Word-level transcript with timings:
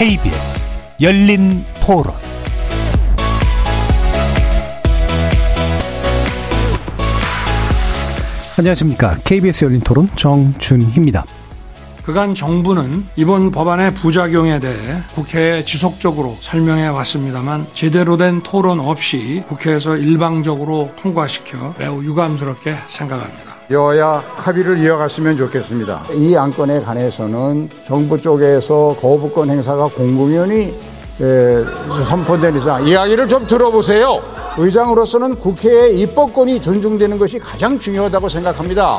KBS 0.00 0.66
열린 1.02 1.62
토론 1.84 2.14
안녕하십니까. 8.58 9.18
KBS 9.24 9.66
열린 9.66 9.80
토론 9.80 10.08
정준희입니다. 10.16 11.26
그간 12.02 12.34
정부는 12.34 13.08
이번 13.16 13.50
법안의 13.50 13.92
부작용에 13.92 14.58
대해 14.58 15.02
국회에 15.14 15.66
지속적으로 15.66 16.34
설명해 16.40 16.88
왔습니다만 16.88 17.66
제대로 17.74 18.16
된 18.16 18.42
토론 18.42 18.80
없이 18.80 19.44
국회에서 19.48 19.98
일방적으로 19.98 20.94
통과시켜 20.98 21.74
매우 21.78 22.02
유감스럽게 22.02 22.74
생각합니다. 22.88 23.49
여야 23.70 24.20
합의를 24.36 24.78
이어갔으면 24.78 25.36
좋겠습니다. 25.36 26.02
이 26.14 26.34
안건에 26.36 26.80
관해서는 26.80 27.68
정부 27.84 28.20
쪽에서 28.20 28.96
거부권 29.00 29.48
행사가 29.48 29.86
공공연히 29.86 30.74
선포된 32.08 32.56
이상 32.56 32.84
이야기를 32.84 33.28
좀 33.28 33.46
들어보세요. 33.46 34.20
의장으로서는 34.58 35.36
국회의 35.36 36.00
입법권이 36.00 36.60
존중되는 36.60 37.16
것이 37.16 37.38
가장 37.38 37.78
중요하다고 37.78 38.28
생각합니다. 38.28 38.98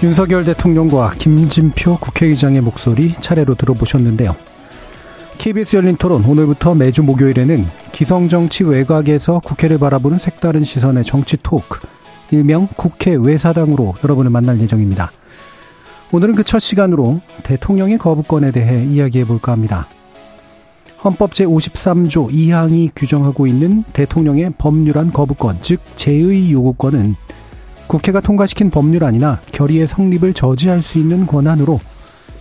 윤석열 0.00 0.44
대통령과 0.44 1.14
김진표 1.18 1.98
국회의장의 1.98 2.60
목소리 2.60 3.14
차례로 3.20 3.56
들어보셨는데요. 3.56 4.36
KBS 5.46 5.76
열린 5.76 5.94
토론 5.94 6.24
오늘부터 6.24 6.74
매주 6.74 7.04
목요일에는 7.04 7.64
기성정치 7.92 8.64
외곽에서 8.64 9.38
국회를 9.38 9.78
바라보는 9.78 10.18
색다른 10.18 10.64
시선의 10.64 11.04
정치 11.04 11.36
토크, 11.40 11.86
일명 12.32 12.66
국회 12.74 13.14
외사당으로 13.14 13.94
여러분을 14.02 14.32
만날 14.32 14.60
예정입니다. 14.60 15.12
오늘은 16.10 16.34
그 16.34 16.42
첫 16.42 16.58
시간으로 16.58 17.20
대통령의 17.44 17.96
거부권에 17.98 18.50
대해 18.50 18.84
이야기해 18.86 19.24
볼까 19.24 19.52
합니다. 19.52 19.86
헌법 21.04 21.30
제53조 21.30 22.32
2항이 22.32 22.90
규정하고 22.96 23.46
있는 23.46 23.84
대통령의 23.92 24.54
법률안 24.58 25.12
거부권, 25.12 25.58
즉 25.60 25.78
제의 25.94 26.50
요구권은 26.50 27.14
국회가 27.86 28.20
통과시킨 28.20 28.70
법률안이나 28.70 29.40
결의의 29.52 29.86
성립을 29.86 30.34
저지할 30.34 30.82
수 30.82 30.98
있는 30.98 31.24
권한으로 31.24 31.78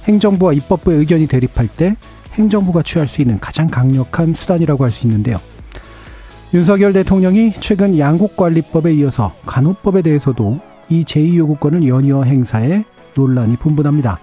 행정부와 0.08 0.53
입법부의 0.53 0.98
의견이 0.98 1.28
대립할 1.28 1.67
때 1.67 1.95
행정부가 2.36 2.83
취할 2.83 3.08
수 3.08 3.22
있는 3.22 3.39
가장 3.39 3.67
강력한 3.67 4.33
수단이라고 4.33 4.83
할 4.83 4.91
수 4.91 5.08
있는데요. 5.08 5.38
윤석열 6.53 6.94
대통령이 6.94 7.53
최근 7.59 7.97
양국관리법에 7.97 8.94
이어서 8.94 9.33
간호법에 9.45 10.02
대해서도 10.02 10.59
이 10.89 11.03
제2요구권을 11.03 11.88
연이어 11.88 12.23
행사해 12.23 12.86
논란이 13.16 13.58
분분합니다. 13.58 14.19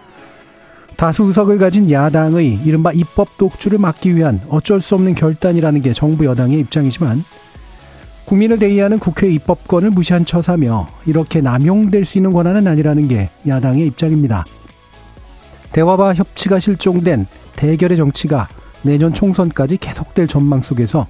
다수 0.96 1.24
의석을 1.24 1.58
가진 1.58 1.90
야당의 1.90 2.60
이른바 2.64 2.92
입법 2.92 3.36
독주를 3.36 3.78
막기 3.78 4.14
위한 4.14 4.40
어쩔 4.48 4.80
수 4.80 4.94
없는 4.94 5.14
결단이라는 5.14 5.82
게 5.82 5.92
정부 5.92 6.24
여당의 6.24 6.60
입장이지만 6.60 7.24
국민을 8.24 8.58
대의하는 8.58 8.98
국회 8.98 9.28
입법권을 9.28 9.90
무시한 9.90 10.24
처사며 10.24 10.88
이렇게 11.06 11.40
남용될 11.40 12.04
수 12.04 12.18
있는 12.18 12.32
권한은 12.32 12.66
아니라는 12.66 13.08
게 13.08 13.30
야당의 13.46 13.86
입장입니다. 13.88 14.44
대화와 15.72 16.14
협치가 16.14 16.58
실종된 16.58 17.26
대결의 17.56 17.96
정치가 17.96 18.48
내년 18.82 19.12
총선까지 19.14 19.76
계속될 19.78 20.26
전망 20.26 20.60
속에서 20.60 21.06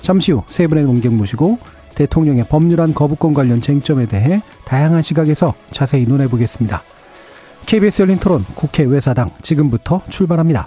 잠시 0.00 0.32
후 0.32 0.42
세 0.48 0.66
분의 0.66 0.84
논객 0.84 1.12
모시고 1.14 1.58
대통령의 1.94 2.44
법률안 2.48 2.94
거부권 2.94 3.34
관련 3.34 3.60
쟁점에 3.60 4.06
대해 4.06 4.42
다양한 4.64 5.02
시각에서 5.02 5.54
자세히 5.70 6.06
논해 6.06 6.26
보겠습니다. 6.28 6.82
KBS 7.66 8.02
열린 8.02 8.18
토론 8.18 8.44
국회 8.54 8.82
외사당 8.84 9.30
지금부터 9.42 10.00
출발합니다. 10.08 10.66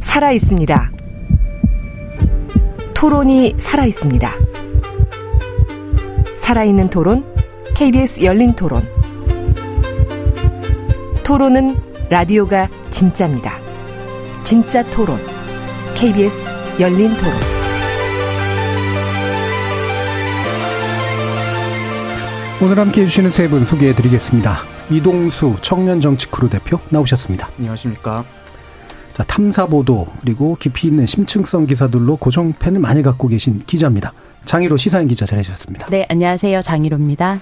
살아 0.00 0.30
있습니다. 0.32 0.92
토론이 2.94 3.54
살아 3.58 3.84
있습니다. 3.84 4.30
살아있는 6.36 6.88
토론, 6.90 7.24
KBS 7.74 8.22
열린 8.22 8.52
토론. 8.54 8.86
토론은 11.26 11.74
라디오가 12.08 12.68
진짜입니다. 12.90 13.52
진짜 14.44 14.84
토론, 14.84 15.18
KBS 15.96 16.52
열린 16.78 17.08
토론. 17.16 17.32
오늘 22.62 22.78
함께 22.78 23.02
해주시는 23.02 23.32
세 23.32 23.48
분 23.48 23.64
소개해 23.64 23.96
드리겠습니다. 23.96 24.56
이동수 24.88 25.56
청년정치크루 25.62 26.48
대표 26.48 26.78
나오셨습니다. 26.90 27.48
안녕하십니까. 27.58 28.24
자, 29.12 29.24
탐사보도 29.24 30.06
그리고 30.20 30.56
깊이 30.60 30.86
있는 30.86 31.06
심층성 31.06 31.66
기사들로 31.66 32.18
고정팬을 32.18 32.78
많이 32.78 33.02
갖고 33.02 33.26
계신 33.26 33.64
기자입니다. 33.66 34.12
장희로 34.46 34.76
시사인 34.78 35.08
기자 35.08 35.26
잘해주셨습니다. 35.26 35.88
네, 35.88 36.06
안녕하세요. 36.08 36.62
장희로입니다. 36.62 37.38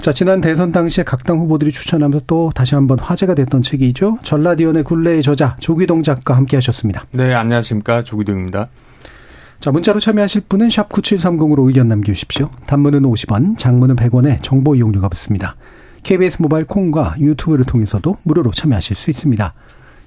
자, 0.00 0.12
지난 0.12 0.40
대선 0.40 0.72
당시에 0.72 1.04
각 1.04 1.24
당 1.26 1.40
후보들이 1.40 1.72
추천하면서 1.72 2.24
또 2.28 2.52
다시 2.54 2.76
한번 2.76 2.98
화제가 3.00 3.34
됐던 3.34 3.62
책이죠. 3.62 4.18
전라디언의 4.22 4.84
굴레의 4.84 5.22
저자 5.22 5.56
조기동 5.58 6.04
작가 6.04 6.36
함께 6.36 6.56
하셨습니다. 6.56 7.04
네, 7.10 7.34
안녕하십니까. 7.34 8.02
조기동입니다. 8.04 8.68
자, 9.58 9.70
문자로 9.72 9.98
참여하실 9.98 10.42
분은 10.48 10.70
샵 10.70 10.88
9730으로 10.90 11.66
의견 11.66 11.88
남겨주십시오. 11.88 12.48
단문은 12.68 13.02
50원, 13.02 13.58
장문은 13.58 13.96
100원에 13.96 14.38
정보 14.40 14.76
이용료가 14.76 15.08
붙습니다. 15.08 15.56
KBS 16.04 16.42
모바일 16.42 16.64
콩과 16.66 17.16
유튜브를 17.18 17.64
통해서도 17.64 18.18
무료로 18.22 18.52
참여하실 18.52 18.94
수 18.94 19.10
있습니다. 19.10 19.52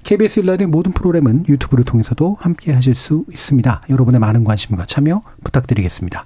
KBS 0.02 0.40
일라디오 0.40 0.66
모든 0.68 0.92
프로그램은 0.92 1.44
유튜브를 1.48 1.84
통해서도 1.84 2.36
함께 2.40 2.72
하실 2.72 2.94
수 2.94 3.24
있습니다. 3.30 3.82
여러분의 3.90 4.18
많은 4.18 4.44
관심과 4.44 4.86
참여 4.86 5.22
부탁드리겠습니다. 5.44 6.24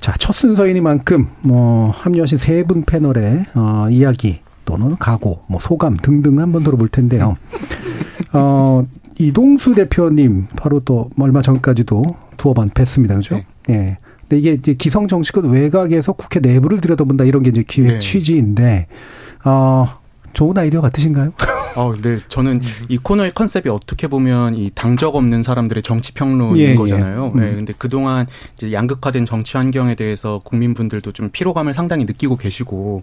자, 0.00 0.12
첫 0.18 0.32
순서이니만큼 0.34 1.26
뭐 1.40 1.90
합류하신 1.90 2.38
세 2.38 2.62
분 2.64 2.82
패널의 2.84 3.46
어, 3.54 3.86
이야기 3.90 4.40
또는 4.64 4.94
각오, 4.96 5.40
뭐 5.48 5.58
소감 5.60 5.96
등등 5.96 6.38
한번 6.38 6.62
들어볼 6.62 6.88
텐데요. 6.88 7.36
어, 8.32 8.86
이동수 9.18 9.74
대표님 9.74 10.48
바로 10.56 10.80
또 10.80 11.10
얼마 11.18 11.40
전까지도 11.42 12.02
두어 12.36 12.52
번 12.52 12.68
뵀습니다. 12.70 13.16
그죠? 13.16 13.36
네. 13.66 13.74
예. 13.74 13.98
근데 14.22 14.38
이게 14.38 14.52
이제 14.52 14.74
기성 14.74 15.06
정치권 15.08 15.50
외곽에서 15.50 16.12
국회 16.12 16.40
내부를 16.40 16.80
들여다본다 16.80 17.24
이런 17.24 17.42
게 17.42 17.50
이제 17.50 17.64
기획 17.66 17.92
네. 17.92 17.98
취지인데 18.00 18.88
어 19.44 19.86
좋은 20.32 20.58
아이디어 20.58 20.80
같으신가요? 20.80 21.32
어, 21.76 21.94
네. 21.94 22.18
저는 22.28 22.56
음. 22.56 22.86
이 22.88 22.96
코너의 22.96 23.32
컨셉이 23.32 23.68
어떻게 23.68 24.08
보면 24.08 24.54
이 24.54 24.70
당적 24.74 25.14
없는 25.14 25.42
사람들의 25.42 25.82
정치 25.82 26.12
평론인 26.12 26.56
예, 26.56 26.70
예. 26.70 26.74
거잖아요. 26.74 27.32
예. 27.36 27.40
네. 27.40 27.54
근데 27.54 27.72
그동안 27.76 28.26
이제 28.56 28.72
양극화된 28.72 29.26
정치 29.26 29.56
환경에 29.56 29.94
대해서 29.94 30.40
국민분들도 30.42 31.12
좀 31.12 31.28
피로감을 31.30 31.74
상당히 31.74 32.04
느끼고 32.04 32.36
계시고 32.36 33.02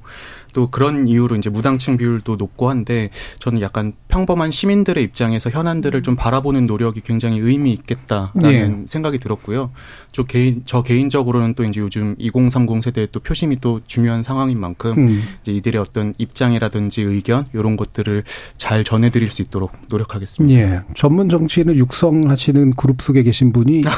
또 0.54 0.70
그런 0.70 1.08
이유로 1.08 1.36
이제 1.36 1.50
무당층 1.50 1.98
비율도 1.98 2.38
높고 2.38 2.70
한데 2.70 3.10
저는 3.40 3.62
약간 3.62 3.94
평범한 4.08 4.52
시민들의 4.52 5.04
입장에서 5.04 5.50
현안들을 5.50 6.04
좀 6.04 6.16
바라보는 6.16 6.66
노력이 6.66 7.02
굉장히 7.02 7.40
의미 7.40 7.74
있겠다라는 7.74 8.84
예. 8.84 8.86
생각이 8.86 9.20
들었고요. 9.20 9.72
저 10.12 10.24
개인 10.24 10.62
저 10.66 10.84
개인적으로는 10.84 11.56
또 11.56 11.64
이제 11.64 11.80
요즘 11.80 12.16
2030 12.20 12.84
세대의 12.84 13.10
또 13.12 13.20
표심이 13.20 13.60
또 13.60 13.82
중요한 13.88 14.24
상황인 14.24 14.60
만큼 14.60 14.94
음. 14.98 15.24
이제 15.42 15.52
이들의 15.52 15.82
어떤 15.82 16.14
입장이라든지 16.18 17.02
의견 17.02 17.46
이런 17.54 17.76
것들을 17.76 18.24
잘 18.58 18.84
전해드릴 18.84 19.30
수 19.30 19.42
있도록 19.42 19.72
노력하겠습니다. 19.90 20.60
예. 20.60 20.82
전문 20.94 21.30
정치인을 21.30 21.76
육성하시는 21.78 22.74
그룹 22.74 23.02
속에 23.02 23.24
계신 23.24 23.52
분이 23.52 23.82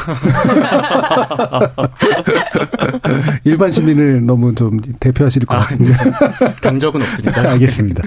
일반 3.44 3.72
시민을 3.72 4.26
너무 4.26 4.54
좀 4.56 4.80
대표하실 5.00 5.46
것 5.46 5.56
아, 5.56 5.60
같은데. 5.60 5.94
당적은 6.62 7.02
없으니까. 7.02 7.52
알겠습니다. 7.52 8.04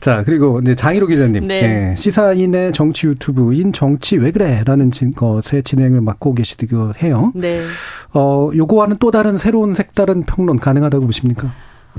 자, 0.00 0.24
그리고 0.24 0.58
이제 0.62 0.74
장희로 0.74 1.06
기자님. 1.06 1.46
네. 1.46 1.62
네. 1.62 1.96
시사인의 1.96 2.72
정치 2.72 3.06
유튜브인 3.06 3.72
정치 3.72 4.16
왜 4.16 4.32
그래 4.32 4.62
라는 4.66 4.90
것의 5.14 5.62
진행을 5.62 6.00
맡고 6.00 6.34
계시기도 6.34 6.94
해요. 7.02 7.32
네. 7.34 7.62
어, 8.12 8.50
요거와는 8.54 8.96
또 8.98 9.10
다른 9.10 9.38
새로운 9.38 9.74
색다른 9.74 10.22
평론 10.22 10.58
가능하다고 10.58 11.06
보십니까? 11.06 11.52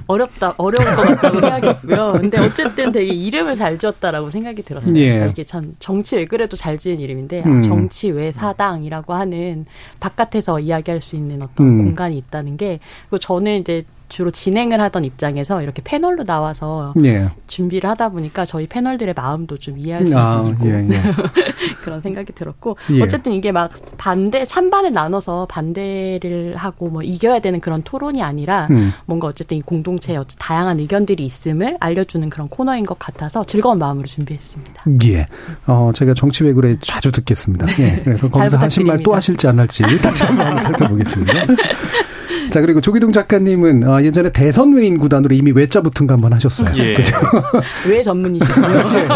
어렵다, 0.07 0.55
어려울 0.57 0.95
것 0.95 1.03
같다고 1.03 1.39
생각했고요. 1.39 2.13
근데 2.19 2.39
어쨌든 2.39 2.91
되게 2.91 3.13
이름을 3.13 3.55
잘 3.55 3.77
지었다라고 3.77 4.29
생각이 4.29 4.63
들었어요. 4.63 4.95
예. 4.95 5.09
그러니까 5.09 5.31
이게 5.31 5.43
참 5.43 5.75
정치 5.79 6.15
왜 6.15 6.25
그래도 6.25 6.57
잘 6.57 6.77
지은 6.77 6.99
이름인데 6.99 7.43
음. 7.45 7.61
정치 7.61 8.09
왜 8.09 8.31
사당이라고 8.31 9.13
하는 9.13 9.65
바깥에서 9.99 10.59
이야기할 10.59 10.99
수 11.01 11.15
있는 11.15 11.41
어떤 11.41 11.67
음. 11.67 11.77
공간이 11.85 12.17
있다는 12.17 12.57
게 12.57 12.79
그리고 13.09 13.19
저는 13.19 13.61
이제 13.61 13.85
주로 14.13 14.29
진행을 14.29 14.79
하던 14.79 15.05
입장에서 15.05 15.63
이렇게 15.63 15.81
패널로 15.83 16.23
나와서 16.23 16.93
예. 17.03 17.29
준비를 17.47 17.89
하다 17.89 18.09
보니까 18.09 18.45
저희 18.45 18.67
패널들의 18.67 19.15
마음도 19.15 19.57
좀 19.57 19.79
이해할 19.79 20.05
수 20.05 20.17
아, 20.17 20.47
있고 20.51 20.67
예, 20.67 20.87
예. 20.87 21.01
그런 21.83 21.99
생각이 21.99 22.31
들었고 22.33 22.77
예. 22.91 23.01
어쨌든 23.01 23.33
이게 23.33 23.51
막 23.51 23.71
반대 23.97 24.45
찬반을 24.45 24.93
나눠서 24.93 25.47
반대를 25.49 26.55
하고 26.57 26.89
뭐 26.89 27.01
이겨야 27.01 27.39
되는 27.39 27.59
그런 27.59 27.81
토론이 27.81 28.21
아니라 28.21 28.67
음. 28.69 28.93
뭔가 29.05 29.27
어쨌든 29.27 29.57
이 29.57 29.61
공동체에 29.61 30.19
다양한 30.37 30.79
의견들이 30.79 31.25
있음을 31.25 31.77
알려주는 31.79 32.29
그런 32.29 32.47
코너인 32.49 32.85
것 32.85 32.99
같아서 32.99 33.43
즐거운 33.43 33.79
마음으로 33.79 34.05
준비했습니다. 34.05 34.83
예. 35.05 35.25
어, 35.65 35.91
제가 35.95 36.13
정치 36.13 36.43
외구에 36.43 36.77
자주 36.81 37.11
듣겠습니다. 37.11 37.65
예. 37.79 38.01
그래서 38.03 38.27
거기서 38.29 38.57
하신 38.57 38.85
말 38.85 39.03
또 39.03 39.13
하실지 39.15 39.47
안 39.47 39.59
할지 39.59 39.83
다시 40.01 40.23
한번 40.23 40.61
살펴보겠습니다. 40.61 41.33
자 42.53 42.61
그리고 42.61 42.81
조기동 42.81 43.11
작가님은 43.11 43.87
어, 43.89 44.03
예전에 44.03 44.31
대선 44.31 44.75
외인 44.75 44.99
구단으로 44.99 45.33
이미 45.33 45.49
외자 45.49 45.81
붙은 45.81 46.05
거 46.05 46.13
한번 46.13 46.33
하셨어요. 46.33 46.69
예. 46.77 46.93
그죠? 47.01 47.11
외 47.89 48.03
전문이시군요. 48.03 48.67
예. 48.67 49.07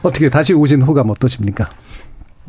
어떻게 0.02 0.30
다시 0.30 0.54
오신 0.54 0.80
호감 0.80 1.10
어떠십니까? 1.10 1.68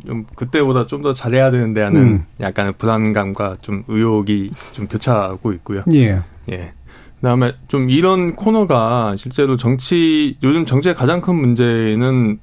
좀 0.08 0.26
그때보다 0.36 0.88
좀 0.88 1.02
더 1.02 1.12
잘해야 1.12 1.52
되는데 1.52 1.82
하는 1.82 2.02
음. 2.02 2.26
약간의 2.40 2.76
불안감과 2.78 3.58
좀 3.62 3.84
의욕이 3.90 4.52
좀 4.72 4.88
교차하고 4.88 5.52
있고요. 5.52 5.84
예. 5.94 6.22
예. 6.50 6.72
그다음에 7.20 7.56
좀 7.68 7.90
이런 7.90 8.38
코너가 8.38 9.16
실제로 9.18 9.58
정치 9.58 10.38
요즘 10.44 10.66
정치의 10.66 10.96
가장 10.96 11.20
큰 11.20 11.36
문제는 11.36 12.40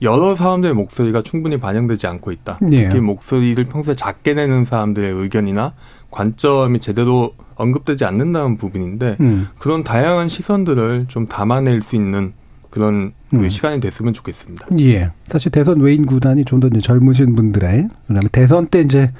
여러 0.00 0.34
사람들의 0.34 0.74
목소리가 0.74 1.20
충분히 1.22 1.58
반영되지 1.58 2.06
않고 2.06 2.32
있다. 2.32 2.58
예. 2.72 2.84
특히 2.88 3.00
목소리를 3.00 3.62
평소에 3.64 3.94
작게 3.94 4.32
내는 4.32 4.64
사람들의 4.64 5.10
의견이나 5.12 5.74
관점이 6.16 6.80
제대로 6.80 7.34
언급되지 7.56 8.04
않는다는 8.06 8.56
부분인데 8.56 9.16
음. 9.20 9.48
그런 9.58 9.84
다양한 9.84 10.28
시선들을 10.28 11.06
좀 11.08 11.26
담아낼 11.26 11.82
수 11.82 11.94
있는 11.94 12.32
그런 12.70 13.12
그 13.30 13.36
음. 13.36 13.48
시간이 13.48 13.80
됐으면 13.80 14.14
좋겠습니다. 14.14 14.66
예. 14.78 15.10
사실 15.26 15.52
대선 15.52 15.80
외인 15.80 16.06
구단이 16.06 16.44
좀 16.44 16.60
더 16.60 16.68
젊으신 16.70 17.34
분들의 17.34 17.88
그다음에 18.06 18.28
대선 18.32 18.66
때 18.66 18.80
이제 18.80 19.12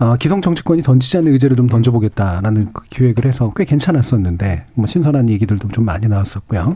어, 0.00 0.16
기성 0.16 0.40
정치권이 0.40 0.82
던지지 0.82 1.18
않는 1.18 1.32
의제를 1.32 1.56
좀 1.56 1.68
던져보겠다라는 1.68 2.72
그 2.72 2.84
기획을 2.90 3.24
해서 3.24 3.52
꽤 3.56 3.64
괜찮았었는데 3.64 4.66
뭐 4.74 4.86
신선한 4.86 5.28
얘기들도 5.30 5.68
좀 5.68 5.84
많이 5.84 6.08
나왔었고요. 6.08 6.74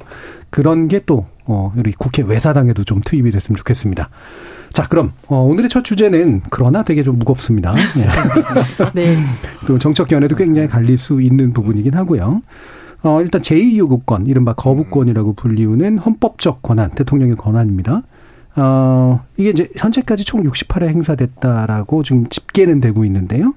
그런 0.50 0.86
게 0.86 1.00
또 1.06 1.26
어, 1.48 1.72
우리 1.76 1.92
국회 1.92 2.22
외사당에도 2.22 2.84
좀 2.84 3.00
투입이 3.00 3.30
됐으면 3.30 3.56
좋겠습니다. 3.56 4.10
자, 4.72 4.86
그럼 4.88 5.12
어, 5.28 5.40
오늘의 5.42 5.70
첫 5.70 5.84
주제는 5.84 6.42
그러나 6.50 6.82
되게 6.82 7.02
좀 7.02 7.18
무겁습니다. 7.18 7.74
네. 8.94 9.16
네. 9.60 9.66
또 9.66 9.78
정책 9.78 10.08
견해도 10.08 10.36
굉장히 10.36 10.68
갈릴 10.68 10.96
수 10.96 11.20
있는 11.20 11.52
부분이긴 11.52 11.94
하고요. 11.94 12.42
어, 13.02 13.20
일단 13.20 13.40
제2요구권, 13.40 14.28
이른바 14.28 14.52
거부권이라고 14.54 15.34
불리우는 15.34 15.98
헌법적 15.98 16.62
권한, 16.62 16.90
대통령의 16.90 17.36
권한입니다. 17.36 18.02
어, 18.56 19.24
이게 19.36 19.50
이제 19.50 19.68
현재까지 19.76 20.24
총 20.24 20.42
68회 20.42 20.88
행사됐다라고 20.88 22.02
지금 22.02 22.26
집계는 22.26 22.80
되고 22.80 23.04
있는데요. 23.04 23.52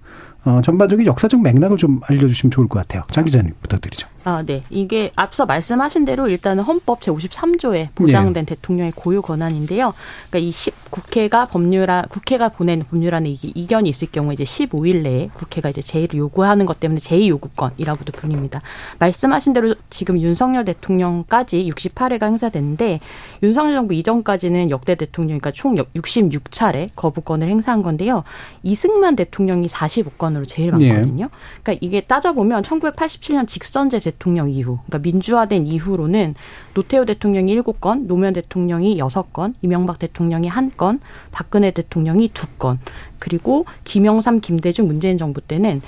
어, 0.45 0.61
전반적인 0.63 1.05
역사적 1.05 1.41
맥락을 1.41 1.77
좀 1.77 2.01
알려주시면 2.03 2.51
좋을 2.51 2.67
것 2.67 2.79
같아요. 2.79 3.03
장 3.09 3.25
기자님 3.25 3.53
부탁드리죠. 3.61 4.07
아, 4.29 4.43
네. 4.43 4.61
이게 4.69 5.11
앞서 5.15 5.47
말씀하신 5.47 6.05
대로 6.05 6.27
일단은 6.27 6.63
헌법 6.63 6.99
제53조에 7.01 7.89
보장된 7.95 8.45
네. 8.45 8.55
대통령의 8.55 8.93
고유 8.95 9.23
권한인데요. 9.23 9.93
그러니까 10.29 10.47
이 10.47 10.51
10, 10.51 10.91
국회가 10.91 11.45
법률안, 11.45 12.07
국회가 12.09 12.49
보낸 12.49 12.83
법률안에 12.83 13.29
이게 13.29 13.51
이견이 13.55 13.89
있을 13.89 14.09
경우에 14.11 14.33
이제 14.33 14.43
15일 14.43 15.01
내에 15.01 15.29
국회가 15.33 15.69
이제 15.69 15.81
제의를 15.81 16.19
요구하는 16.19 16.65
것 16.65 16.79
때문에 16.79 16.99
제2요구권이라고도 16.99 18.13
불립니다. 18.13 18.61
말씀하신 18.99 19.53
대로 19.53 19.73
지금 19.89 20.19
윤석열 20.21 20.63
대통령까지 20.65 21.67
68회가 21.73 22.23
행사됐는데 22.23 22.99
윤석열 23.41 23.73
정부 23.73 23.93
이전까지는 23.95 24.69
역대 24.69 24.95
대통령이니까 24.95 25.51
총 25.51 25.75
66차례 25.75 26.89
거부권을 26.95 27.47
행사한 27.49 27.81
건데요. 27.81 28.23
이승만 28.61 29.15
대통령이 29.15 29.67
45건으로 29.67 30.47
제일 30.47 30.71
많거든요. 30.71 31.25
네. 31.25 31.31
그러니까 31.63 31.85
이게 31.85 32.01
따져보면 32.01 32.61
1987년 32.61 33.47
직선제 33.47 33.99
대통령 33.99 34.18
이후, 34.27 34.79
그러니까 34.85 34.99
민주화된 34.99 35.65
이후로는 35.67 36.35
노태우 36.73 37.05
대통령이 37.05 37.51
일곱 37.51 37.81
건 37.81 38.07
노무현 38.07 38.33
대통령이 38.33 38.97
여섯 38.99 39.31
건 39.33 39.55
이명박 39.61 39.99
대통령이 39.99 40.47
한 40.47 40.71
건, 40.71 40.99
박근혜 41.31 41.71
대통령이 41.71 42.29
두 42.33 42.47
건, 42.57 42.79
그리고 43.19 43.65
김영삼, 43.83 44.41
김대중, 44.41 44.87
문재인 44.87 45.17
정부 45.17 45.41
때는 45.41 45.81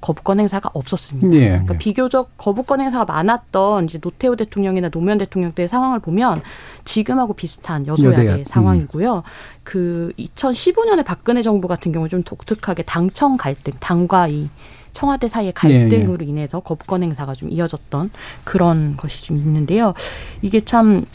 거부권 0.00 0.38
행사가 0.38 0.70
없었습니다. 0.72 1.36
예, 1.36 1.48
그러니까 1.48 1.74
예. 1.74 1.78
비교적 1.78 2.30
거부권 2.36 2.80
행사가 2.80 3.04
많았던 3.12 3.84
이제 3.84 3.98
노태우 3.98 4.36
대통령이나 4.36 4.90
노무현 4.90 5.18
대통령 5.18 5.52
때의 5.52 5.68
상황을 5.68 5.98
보면 5.98 6.40
지금하고 6.84 7.34
비슷한 7.34 7.86
여소야의 7.86 8.28
음. 8.28 8.44
상황이고요. 8.46 9.22
그 9.64 10.12
2015년에 10.18 11.04
박근혜 11.04 11.42
정부 11.42 11.66
같은 11.66 11.92
경우 11.92 12.08
좀 12.08 12.22
독특하게 12.22 12.84
당청 12.84 13.36
갈등, 13.36 13.72
당과 13.80 14.28
이 14.28 14.48
청와대 14.92 15.28
사이의 15.28 15.52
갈등으로 15.52 16.18
예, 16.22 16.26
예. 16.26 16.30
인해서 16.30 16.60
거부권 16.60 17.02
행사가 17.02 17.34
좀 17.34 17.50
이어졌던 17.50 18.10
그런 18.44 18.96
것이 18.96 19.24
좀 19.24 19.36
있는데요. 19.36 19.94
이게 20.42 20.64
참 20.64 21.06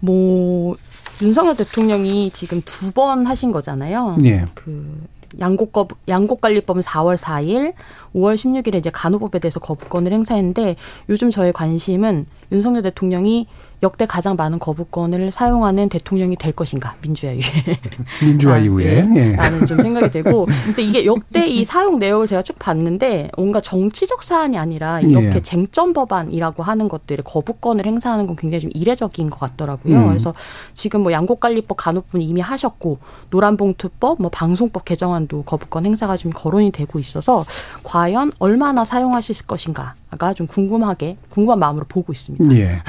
뭐 0.00 0.76
윤석열 1.22 1.56
대통령이 1.56 2.30
지금 2.30 2.62
두 2.64 2.92
번 2.92 3.26
하신 3.26 3.52
거잖아요. 3.52 4.16
예. 4.24 4.46
그 4.54 5.06
양곡 5.38 5.72
양곡관리법은 6.08 6.82
4월 6.82 7.16
4일, 7.16 7.74
5월 8.14 8.34
16일에 8.34 8.74
이제 8.76 8.90
간호법에 8.90 9.38
대해서 9.38 9.60
거부권을 9.60 10.12
행사했는데 10.12 10.74
요즘 11.08 11.30
저의 11.30 11.52
관심은 11.52 12.26
윤석열 12.50 12.82
대통령이 12.82 13.46
역대 13.82 14.06
가장 14.06 14.36
많은 14.36 14.58
거부권을 14.58 15.30
사용하는 15.30 15.88
대통령이 15.88 16.36
될 16.36 16.52
것인가 16.52 16.94
민주화 17.00 17.32
이후에 17.32 17.78
민주화 18.22 18.54
아, 18.54 18.58
이후에 18.58 19.06
예. 19.14 19.32
라는 19.36 19.66
좀 19.66 19.80
생각이 19.80 20.10
되고 20.10 20.46
근데 20.64 20.82
이게 20.82 21.06
역대 21.06 21.46
이 21.46 21.64
사용 21.64 21.98
내역을 21.98 22.26
제가 22.26 22.42
쭉 22.42 22.58
봤는데 22.58 23.30
뭔가 23.36 23.60
정치적 23.60 24.22
사안이 24.22 24.58
아니라 24.58 25.00
이렇게 25.00 25.36
예. 25.36 25.42
쟁점 25.42 25.92
법안이라고 25.92 26.62
하는 26.62 26.88
것들을 26.88 27.24
거부권을 27.24 27.86
행사하는 27.86 28.26
건 28.26 28.36
굉장히 28.36 28.60
좀 28.60 28.70
이례적인 28.74 29.30
것 29.30 29.38
같더라고요. 29.40 29.96
음. 29.96 30.08
그래서 30.08 30.34
지금 30.74 31.02
뭐 31.02 31.12
양곡관리법 31.12 31.76
간호법은 31.76 32.20
이미 32.20 32.40
하셨고 32.40 32.98
노란봉투법 33.30 34.20
뭐 34.20 34.30
방송법 34.30 34.84
개정안도 34.84 35.42
거부권 35.44 35.86
행사가 35.86 36.16
좀 36.16 36.32
거론이 36.34 36.70
되고 36.72 36.98
있어서 36.98 37.44
과연 37.82 38.32
얼마나 38.38 38.84
사용하실 38.84 39.46
것인가 39.46 39.94
가좀 40.18 40.46
궁금하게 40.48 41.16
궁금한 41.28 41.58
마음으로 41.60 41.84
보고 41.88 42.12
있습니다. 42.12 42.52
예. 42.56 42.82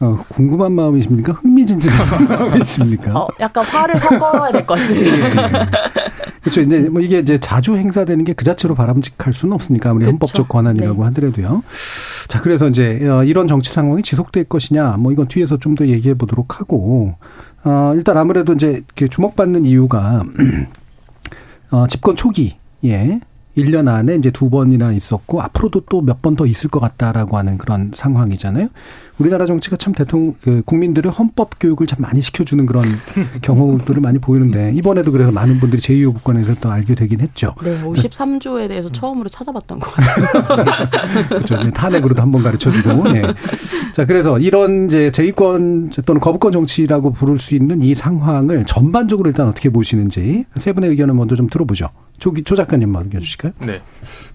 어, 0.00 0.16
궁금한 0.28 0.72
마음이십니까? 0.72 1.32
흥미진진한 1.32 2.24
마음이십니까? 2.28 3.18
어, 3.20 3.28
약간 3.40 3.64
화를 3.64 4.00
섞어야 4.00 4.50
될 4.52 4.64
것 4.66 4.74
같습니다. 4.78 5.08
예, 5.16 5.20
예. 5.22 5.66
그렇죠. 6.40 6.60
이제 6.62 6.80
뭐 6.88 7.00
이게 7.00 7.18
이제 7.20 7.38
자주 7.38 7.76
행사되는 7.76 8.24
게 8.24 8.32
그 8.32 8.44
자체로 8.44 8.74
바람직할 8.74 9.32
수는 9.32 9.52
없으니까 9.54 9.90
아무리 9.90 10.04
그렇죠. 10.04 10.12
헌법적 10.14 10.48
권한이라고 10.48 11.02
네. 11.02 11.04
하더라도요. 11.08 11.62
자, 12.28 12.40
그래서 12.40 12.68
이제 12.68 13.06
어, 13.08 13.22
이런 13.24 13.46
정치 13.46 13.70
상황이 13.72 14.02
지속될 14.02 14.44
것이냐, 14.44 14.96
뭐 14.98 15.12
이건 15.12 15.28
뒤에서 15.28 15.58
좀 15.58 15.74
더 15.76 15.86
얘기해 15.86 16.14
보도록 16.14 16.58
하고, 16.60 17.14
어, 17.64 17.92
일단 17.94 18.16
아무래도 18.18 18.52
이제 18.54 18.82
주목받는 19.10 19.64
이유가 19.66 20.24
어, 21.70 21.86
집권 21.86 22.16
초기, 22.16 22.56
예. 22.84 23.20
1년 23.56 23.88
안에 23.88 24.16
이제 24.16 24.30
두 24.30 24.48
번이나 24.50 24.92
있었고 24.92 25.42
앞으로도 25.42 25.82
또 25.90 26.00
몇 26.02 26.22
번 26.22 26.34
더 26.36 26.46
있을 26.46 26.70
것 26.70 26.80
같다라고 26.80 27.36
하는 27.36 27.58
그런 27.58 27.90
상황이잖아요. 27.94 28.68
우리나라 29.18 29.44
정치가 29.46 29.76
참 29.76 29.92
대통령 29.92 30.34
그 30.40 30.62
국민들의 30.64 31.12
헌법 31.12 31.58
교육을 31.60 31.86
참 31.86 32.00
많이 32.00 32.22
시켜주는 32.22 32.64
그런 32.66 32.82
경우들을 33.42 34.00
많이 34.00 34.18
보이는데 34.18 34.72
이번에도 34.74 35.12
그래서 35.12 35.30
많은 35.30 35.60
분들이 35.60 35.80
제2요구권에서 35.82 36.60
또 36.60 36.70
알게 36.70 36.94
되긴 36.94 37.20
했죠. 37.20 37.54
네, 37.62 37.80
53조에 37.82 38.68
대해서 38.68 38.90
처음으로 38.90 39.28
찾아봤던 39.28 39.80
것 39.80 39.90
같아요. 39.92 40.88
그렇죠. 41.28 41.70
탄핵으로도 41.70 42.20
한 42.22 42.32
번 42.32 42.42
가르쳐주고. 42.42 43.12
네. 43.12 43.22
자, 43.92 44.06
그래서 44.06 44.38
이런 44.38 44.86
이제 44.86 45.10
제2권 45.10 46.04
또는 46.06 46.20
거부권 46.20 46.52
정치라고 46.52 47.12
부를 47.12 47.38
수 47.38 47.54
있는 47.54 47.82
이 47.82 47.94
상황을 47.94 48.64
전반적으로 48.64 49.28
일단 49.28 49.48
어떻게 49.48 49.68
보시는지 49.68 50.46
세 50.56 50.72
분의 50.72 50.88
의견을 50.90 51.12
먼저 51.14 51.36
좀 51.36 51.48
들어보죠. 51.48 51.88
조, 52.22 52.32
조 52.44 52.54
작가님 52.54 52.92
먼저 52.92 53.18
주실까요? 53.18 53.52
네. 53.58 53.82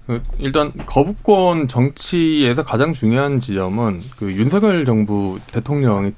그 0.06 0.22
일단 0.40 0.74
거부권 0.86 1.70
정치에서 1.70 2.66
가장 2.66 2.92
중요한 2.92 3.40
지점은 3.40 4.02
그 4.18 4.30
윤석열 4.34 4.84
정부 4.84 5.40
대통령이 5.54 6.12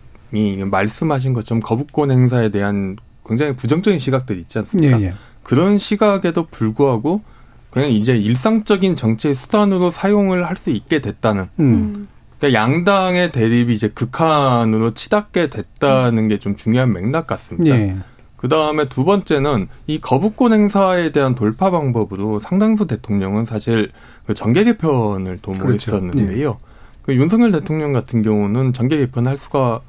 말씀하신 0.66 1.34
것처럼 1.34 1.62
거부권 1.62 2.10
행사에 2.10 2.50
대한 2.50 2.98
굉장히 3.24 3.56
부정적인 3.56 4.00
시각들이 4.00 4.40
있지 4.40 4.58
않습니까? 4.58 5.00
예, 5.00 5.06
예. 5.06 5.14
그런 5.44 5.78
시각에도 5.78 6.48
불구하고 6.50 7.22
그냥 7.70 7.92
이제 7.92 8.18
일상적인 8.18 8.96
정치의 8.96 9.36
수단으로 9.36 9.92
사용을 9.92 10.48
할 10.48 10.58
수 10.58 10.72
있게 10.72 11.02
됐다는. 11.02 11.46
음. 11.60 12.08
그러니까 12.40 12.60
양당의 12.60 13.32
대립이 13.32 13.74
이제 13.76 13.90
극한으로 13.90 14.96
치닫게 14.96 15.52
됐다는 15.52 16.30
게 16.30 16.38
좀 16.40 16.56
중요한 16.56 16.94
맥락 16.94 17.28
같습니다. 17.28 17.76
예. 17.78 17.96
그 18.40 18.48
다음에 18.48 18.88
두 18.88 19.04
번째는 19.04 19.68
이 19.86 20.00
거부권 20.00 20.54
행사에 20.54 21.12
대한 21.12 21.36
돌파 21.36 21.72
방법으로 21.72 22.40
상당수 22.40 22.88
대통령은 22.88 23.44
사실 23.44 23.92
그 24.26 24.34
정계 24.34 24.64
개편을 24.64 25.40
도모했었는데요. 25.42 26.26
그렇죠. 26.26 26.60
예. 26.64 26.70
그 27.02 27.16
윤석열 27.16 27.52
대통령 27.52 27.92
같은 27.92 28.22
경우는 28.22 28.72
정계 28.72 28.96
개편할 28.96 29.36
수가 29.36 29.82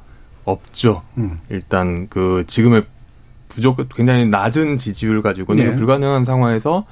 없죠. 0.45 1.03
음. 1.17 1.39
일단 1.49 2.09
그 2.11 2.43
지금의 2.49 2.87
부족 3.49 3.77
굉장히 3.95 4.27
낮은 4.27 4.79
지지율 4.79 5.23
가지고는 5.23 5.71
네. 5.71 5.77
불가능한 5.77 6.25
상황에서 6.25 6.87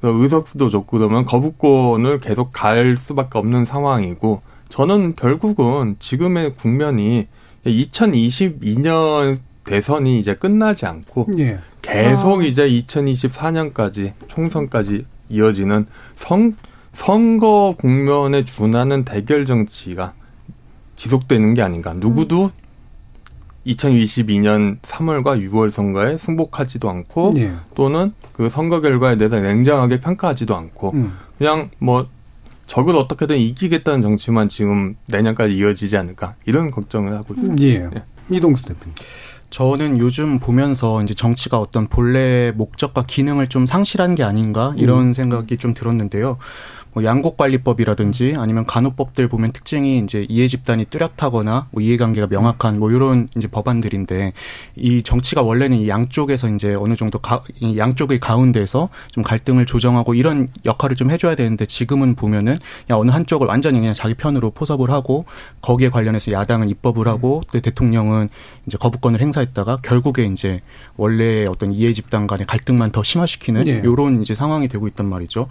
그 0.00 0.22
의석수도 0.22 0.70
좋고 0.70 0.96
그러면 0.96 1.26
거부권을 1.26 2.18
계속 2.18 2.50
갈 2.54 2.96
수밖에 2.96 3.38
없는 3.38 3.66
상황이고 3.66 4.40
저는 4.70 5.16
결국은 5.16 5.96
지금의 5.98 6.54
국면이 6.54 7.26
2022년 7.66 9.38
대선이 9.68 10.18
이제 10.18 10.34
끝나지 10.34 10.86
않고 10.86 11.26
네. 11.36 11.58
계속 11.82 12.40
아. 12.40 12.42
이제 12.42 12.68
2024년까지 12.68 14.12
총선까지 14.26 15.04
이어지는 15.28 15.86
선, 16.16 16.56
선거 16.92 17.74
국면에 17.78 18.44
준하는 18.44 19.04
대결 19.04 19.44
정치가 19.44 20.14
지속되는 20.96 21.54
게 21.54 21.62
아닌가. 21.62 21.92
누구도 21.92 22.44
음. 22.46 22.50
2022년 23.66 24.78
3월과 24.80 25.46
6월 25.50 25.70
선거에 25.70 26.16
승복하지도 26.16 26.88
않고 26.88 27.32
네. 27.34 27.52
또는 27.74 28.14
그 28.32 28.48
선거 28.48 28.80
결과에 28.80 29.16
대해서 29.18 29.38
냉정하게 29.38 30.00
평가하지도 30.00 30.56
않고 30.56 30.92
음. 30.94 31.12
그냥 31.36 31.68
뭐 31.78 32.08
적을 32.66 32.96
어떻게든 32.96 33.36
이기겠다는 33.36 34.00
정치만 34.00 34.48
지금 34.48 34.96
내년까지 35.06 35.54
이어지지 35.54 35.98
않을까 35.98 36.34
이런 36.46 36.70
걱정을 36.70 37.14
하고 37.14 37.34
있습니다. 37.34 37.62
예. 37.64 37.78
네. 37.78 38.02
이동수 38.30 38.64
대표님. 38.64 38.94
저는 39.50 39.98
요즘 39.98 40.38
보면서 40.38 41.02
이제 41.02 41.14
정치가 41.14 41.58
어떤 41.58 41.86
본래 41.86 42.52
목적과 42.54 43.04
기능을 43.06 43.48
좀 43.48 43.66
상실한 43.66 44.14
게 44.14 44.22
아닌가 44.22 44.74
이런 44.76 45.08
음. 45.08 45.12
생각이 45.12 45.56
좀 45.56 45.72
들었는데요. 45.74 46.36
뭐 46.98 47.04
양곡관리법이라든지 47.04 48.34
아니면 48.36 48.66
간호법들 48.66 49.28
보면 49.28 49.52
특징이 49.52 49.98
이제 49.98 50.26
이해 50.28 50.48
집단이 50.48 50.86
뚜렷하거나 50.86 51.68
뭐 51.70 51.80
이해관계가 51.80 52.26
명확한 52.26 52.80
뭐 52.80 52.90
이런 52.90 53.28
이제 53.36 53.46
법안들인데 53.46 54.32
이 54.74 55.02
정치가 55.04 55.42
원래는 55.42 55.76
이 55.76 55.88
양쪽에서 55.88 56.48
이제 56.48 56.74
어느 56.74 56.96
정도 56.96 57.20
가, 57.20 57.44
이 57.60 57.78
양쪽의 57.78 58.18
가운데서 58.18 58.88
좀 59.12 59.22
갈등을 59.22 59.64
조정하고 59.64 60.14
이런 60.14 60.48
역할을 60.66 60.96
좀 60.96 61.12
해줘야 61.12 61.36
되는데 61.36 61.66
지금은 61.66 62.16
보면은 62.16 62.58
그냥 62.88 63.00
어느 63.00 63.12
한쪽을 63.12 63.46
완전히 63.46 63.78
그냥 63.78 63.94
자기 63.94 64.14
편으로 64.14 64.50
포섭을 64.50 64.90
하고 64.90 65.24
거기에 65.62 65.90
관련해서 65.90 66.32
야당은 66.32 66.68
입법을 66.68 67.06
하고 67.06 67.42
또 67.52 67.60
대통령은 67.60 68.28
이제 68.66 68.76
거부권을 68.76 69.20
행사했다가 69.20 69.78
결국에 69.82 70.24
이제 70.24 70.62
원래 70.96 71.46
어떤 71.46 71.72
이해 71.72 71.92
집단 71.92 72.26
간의 72.26 72.44
갈등만 72.46 72.90
더 72.90 73.04
심화시키는 73.04 73.64
네. 73.64 73.82
이런 73.84 74.20
이제 74.20 74.34
상황이 74.34 74.66
되고 74.66 74.88
있단 74.88 75.06
말이죠. 75.06 75.48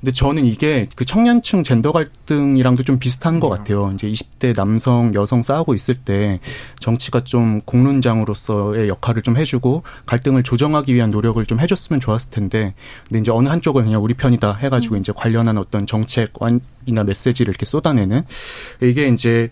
근데 0.00 0.12
저는 0.12 0.46
이게 0.46 0.85
그 0.94 1.04
청년층 1.04 1.64
젠더 1.64 1.92
갈등이랑도 1.92 2.82
좀 2.84 2.98
비슷한 2.98 3.40
것 3.40 3.48
음. 3.48 3.50
같아요. 3.50 3.90
이제 3.94 4.08
20대 4.08 4.54
남성, 4.54 5.14
여성 5.14 5.42
싸우고 5.42 5.74
있을 5.74 5.94
때 5.94 6.40
정치가 6.78 7.24
좀 7.24 7.60
공론장으로서의 7.62 8.88
역할을 8.88 9.22
좀 9.22 9.36
해주고 9.36 9.82
갈등을 10.06 10.42
조정하기 10.42 10.94
위한 10.94 11.10
노력을 11.10 11.44
좀 11.46 11.60
해줬으면 11.60 12.00
좋았을 12.00 12.30
텐데, 12.30 12.74
근데 13.08 13.20
이제 13.20 13.30
어느 13.30 13.48
한쪽은 13.48 13.84
그냥 13.84 14.02
우리 14.02 14.14
편이다 14.14 14.54
해가지고 14.54 14.96
음. 14.96 15.00
이제 15.00 15.12
관련한 15.14 15.58
어떤 15.58 15.86
정책이나 15.86 17.04
메시지를 17.04 17.50
이렇게 17.50 17.66
쏟아내는 17.66 18.22
이게 18.82 19.08
이제 19.08 19.50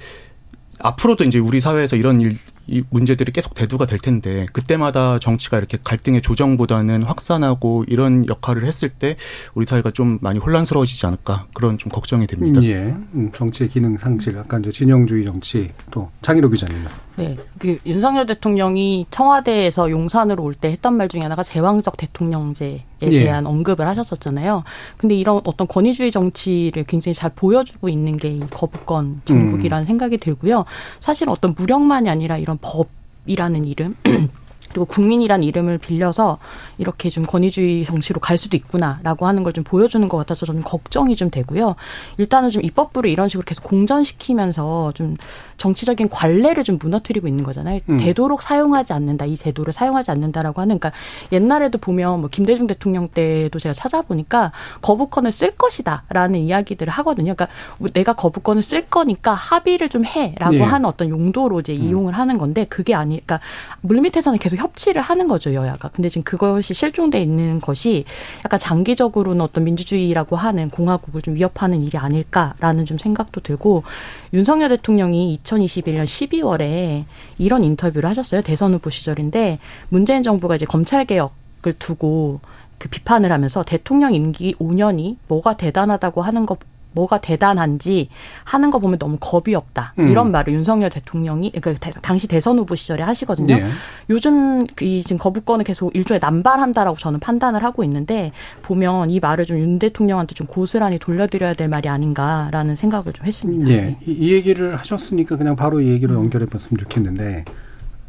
앞으로도 0.81 1.25
이제 1.25 1.39
우리 1.39 1.61
사회에서 1.61 1.97
이런 1.97 2.21
일, 2.21 2.39
이 2.67 2.83
문제들이 2.91 3.33
계속 3.33 3.55
대두가 3.55 3.87
될 3.87 3.99
텐데 3.99 4.47
그때마다 4.53 5.19
정치가 5.19 5.59
이렇게 5.59 5.79
갈등의 5.83 6.23
조정보다는 6.23 7.03
확산하고 7.03 7.85
이런 7.89 8.27
역할을 8.29 8.65
했을 8.65 8.89
때 8.89 9.17
우리 9.55 9.67
사회가 9.67 9.91
좀 9.91 10.19
많이 10.23 10.39
혼란스러워지지 10.39 11.07
않을까 11.07 11.47
그런 11.55 11.77
좀 11.79 11.93
걱정이 11.93 12.27
됩니다. 12.27 12.63
예, 12.63 12.95
음, 13.15 13.31
정치의 13.35 13.69
기능 13.69 13.97
상실, 13.97 14.39
아까 14.39 14.59
이제 14.59 14.71
진영주의 14.71 15.25
정치 15.25 15.71
또 15.91 16.11
장희로 16.23 16.49
기자님. 16.51 16.85
네, 17.17 17.37
그 17.59 17.79
윤석열 17.87 18.27
대통령이 18.27 19.07
청와대에서 19.11 19.91
용산으로 19.91 20.43
올 20.43 20.55
때 20.55 20.69
했던 20.71 20.95
말 20.95 21.09
중에 21.09 21.21
하나가 21.23 21.43
제왕적 21.43 21.97
대통령제에 21.97 22.81
예. 23.03 23.11
대한 23.11 23.47
언급을 23.47 23.87
하셨었잖아요. 23.87 24.65
근데 24.97 25.15
이런 25.15 25.41
어떤 25.45 25.67
권위주의 25.69 26.11
정치를 26.11 26.85
굉장히 26.85 27.15
잘 27.15 27.31
보여주고 27.35 27.89
있는 27.89 28.17
게 28.17 28.29
이 28.35 28.41
거부권 28.51 29.23
정국이라는 29.27 29.85
음. 29.85 29.87
생각이 29.87 30.19
들고요. 30.19 30.65
사실 31.01 31.29
어떤 31.29 31.55
무력만이 31.57 32.09
아니라 32.11 32.37
이런 32.39 32.59
법이라는 32.61 33.65
이름 33.67 33.95
그리고 34.75 34.87
국민이란 34.87 35.45
이름을 35.45 35.79
빌려서 35.79 36.39
이렇게 36.79 37.09
좀 37.09 37.23
권위주의 37.25 37.85
정치로 37.85 38.19
갈 38.19 38.37
수도 38.37 38.57
있구나라고 38.57 39.25
하는 39.29 39.45
걸 39.45 39.53
좀 39.53 39.63
보여주는 39.63 40.09
것 40.09 40.17
같아서 40.17 40.47
저는 40.47 40.63
걱정이 40.63 41.15
좀 41.15 41.31
되고요. 41.31 41.77
일단은 42.19 42.49
좀 42.49 42.65
입법부를 42.65 43.09
이런 43.09 43.29
식으로 43.29 43.45
계속 43.45 43.63
공전시키면서 43.63 44.91
좀 44.97 45.17
정치적인 45.57 46.09
관례를 46.09 46.65
좀 46.65 46.79
무너뜨리고 46.81 47.29
있는 47.29 47.45
거잖아요. 47.45 47.81
음. 47.89 47.99
되도록 47.99 48.43
사용하지 48.43 48.93
않는다. 48.93 49.25
이 49.27 49.37
제도를 49.37 49.73
사용하지 49.73 50.11
않는다라고 50.11 50.61
하는 50.61 50.79
그러니까 50.79 50.99
옛날에도 51.33 51.79
보면 51.79 52.21
뭐 52.21 52.29
김대중 52.31 52.67
대통령 52.67 53.09
때도 53.09 53.59
제가 53.59 53.73
찾아보니까 53.73 54.53
거부권을 54.83 55.33
쓸 55.33 55.53
것이다라는 55.53 56.41
이야기들을 56.41 56.93
하거든요. 56.93 57.35
그러니까 57.35 57.49
내가 57.93 58.13
거부권을 58.15 58.63
쓸 58.63 58.87
거니까 58.87 59.35
합의를 59.35 59.89
좀 59.89 60.05
해라고 60.05 60.53
네. 60.53 60.63
하는 60.63 60.87
어떤 60.87 61.09
용도로 61.09 61.61
이제 61.61 61.73
음. 61.75 61.83
이용을 61.83 62.15
하는 62.15 62.39
건데 62.39 62.67
그게 62.69 62.95
아니 62.95 63.15
그러니까 63.25 63.41
물밑에서는 63.83 64.39
계속 64.39 64.57
협치를 64.57 65.03
하는 65.03 65.29
거죠 65.29 65.55
여야가. 65.55 65.89
근데 65.89 66.09
지금 66.09 66.23
그것이 66.23 66.75
실종돼 66.75 67.21
있는 67.21 67.61
것이 67.61 68.05
약간 68.45 68.59
장기적으로는 68.59 69.41
어떤 69.41 69.65
민주주의라고 69.65 70.37
하는 70.37 70.71
공화국을 70.71 71.23
좀 71.23 71.35
위협하는 71.35 71.83
일이 71.83 71.99
아닐까라는 71.99 72.85
좀 72.85 72.99
생각도 72.99 73.41
들고 73.41 73.85
윤석열 74.33 74.69
대통령이 74.71 75.33
2021년 75.45 76.05
12월에 76.05 77.05
이런 77.39 77.65
인터뷰를 77.65 78.09
하셨어요. 78.09 78.43
대선 78.43 78.75
후보 78.75 78.91
시절인데 78.91 79.59
문재인 79.89 80.23
정부가 80.23 80.57
이제 80.57 80.67
검찰 80.67 81.05
개혁을 81.05 81.75
두고 81.79 82.41
그 82.79 82.89
비판을 82.89 83.31
하면서 83.31 83.63
대통령 83.63 84.15
임기 84.15 84.55
5년이 84.57 85.17
뭐가 85.29 85.57
대단하다고 85.57 86.23
하는 86.23 86.47
것 86.47 86.59
뭐가 86.95 87.21
대단한지 87.21 88.09
하는 88.45 88.71
거 88.71 88.79
보면 88.79 88.99
너무 88.99 89.17
겁이 89.21 89.55
없다. 89.55 89.95
음. 89.99 90.09
이런 90.09 90.31
말을 90.31 90.53
윤석열 90.53 90.91
대통령이 90.91 91.53
그 91.61 91.75
당시 92.01 92.29
대선 92.29 92.59
후보 92.59 92.75
시절에 92.75 93.03
하시거든요. 93.03 93.57
네. 93.57 93.67
요즘 94.11 94.65
이 94.81 95.03
지금 95.03 95.19
거부권을 95.19 95.65
계속 95.65 95.95
일종의 95.97 96.21
남발한다라고 96.21 96.97
저는 96.97 97.21
판단을 97.21 97.65
하고 97.65 97.83
있는데 97.85 98.31
보면 98.63 99.11
이 99.11 99.21
말을 99.21 99.45
좀 99.45 99.65
윤 99.65 99.79
대통령한테 99.79 100.35
좀 100.35 100.47
고스란히 100.47 100.99
돌려드려야 100.99 101.55
될 101.55 101.69
말이 101.69 101.89
아닌가라는 101.89 102.77
생각을 102.77 103.13
좀 103.13 103.27
했습니다. 103.27 103.67
네. 103.67 103.99
이, 104.07 104.13
이 104.13 104.33
얘기를 104.33 104.77
하셨으니까 104.77 105.37
그냥 105.37 105.57
바로 105.57 105.81
이 105.81 105.89
얘기로 105.89 106.15
연결해 106.15 106.47
봤으면 106.47 106.79
좋겠는데 106.79 107.45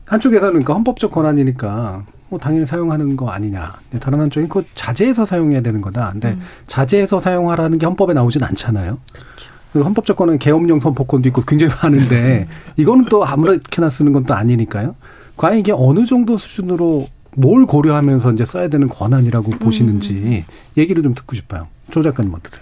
한쪽에서는 0.06 0.52
그러니까 0.52 0.74
헌법적 0.74 1.12
권한이니까 1.12 2.06
뭐 2.30 2.40
당연히 2.40 2.66
사용하는 2.66 3.16
거 3.16 3.30
아니냐. 3.30 3.74
네, 3.92 4.00
다른 4.00 4.20
한쪽이 4.20 4.48
그 4.50 4.64
자제해서 4.74 5.26
사용해야 5.26 5.62
되는 5.62 5.82
거다. 5.82 6.12
근데 6.12 6.30
음. 6.32 6.42
자제해서 6.68 7.20
사용하라는 7.20 7.78
게 7.78 7.86
헌법에 7.86 8.14
나오진 8.14 8.44
않잖아요. 8.44 8.98
그렇죠. 9.12 9.52
그 9.74 9.82
헌법 9.82 10.06
조건은 10.06 10.40
계엄령 10.40 10.80
선포권도 10.80 11.30
있고 11.30 11.42
굉장히 11.44 11.74
많은데 11.84 12.48
이거는 12.78 13.06
또 13.06 13.26
아무렇게나 13.26 13.90
쓰는 13.90 14.14
건 14.14 14.26
또 14.26 14.34
아니니까요. 14.34 14.96
과연 15.38 15.60
이게 15.60 15.72
어느 15.72 16.06
정도 16.06 16.38
수준으로 16.38 17.08
뭘 17.38 17.66
고려하면서 17.66 18.34
이제 18.34 18.46
써야 18.46 18.70
되는 18.70 18.88
권한이라고 18.88 19.52
음. 19.52 19.60
보시는지 19.60 20.46
얘기를 20.78 21.04
좀 21.04 21.14
듣고 21.14 21.36
싶어요. 21.36 21.68
조 21.92 22.02
작가님 22.02 22.34
어떠세요? 22.34 22.62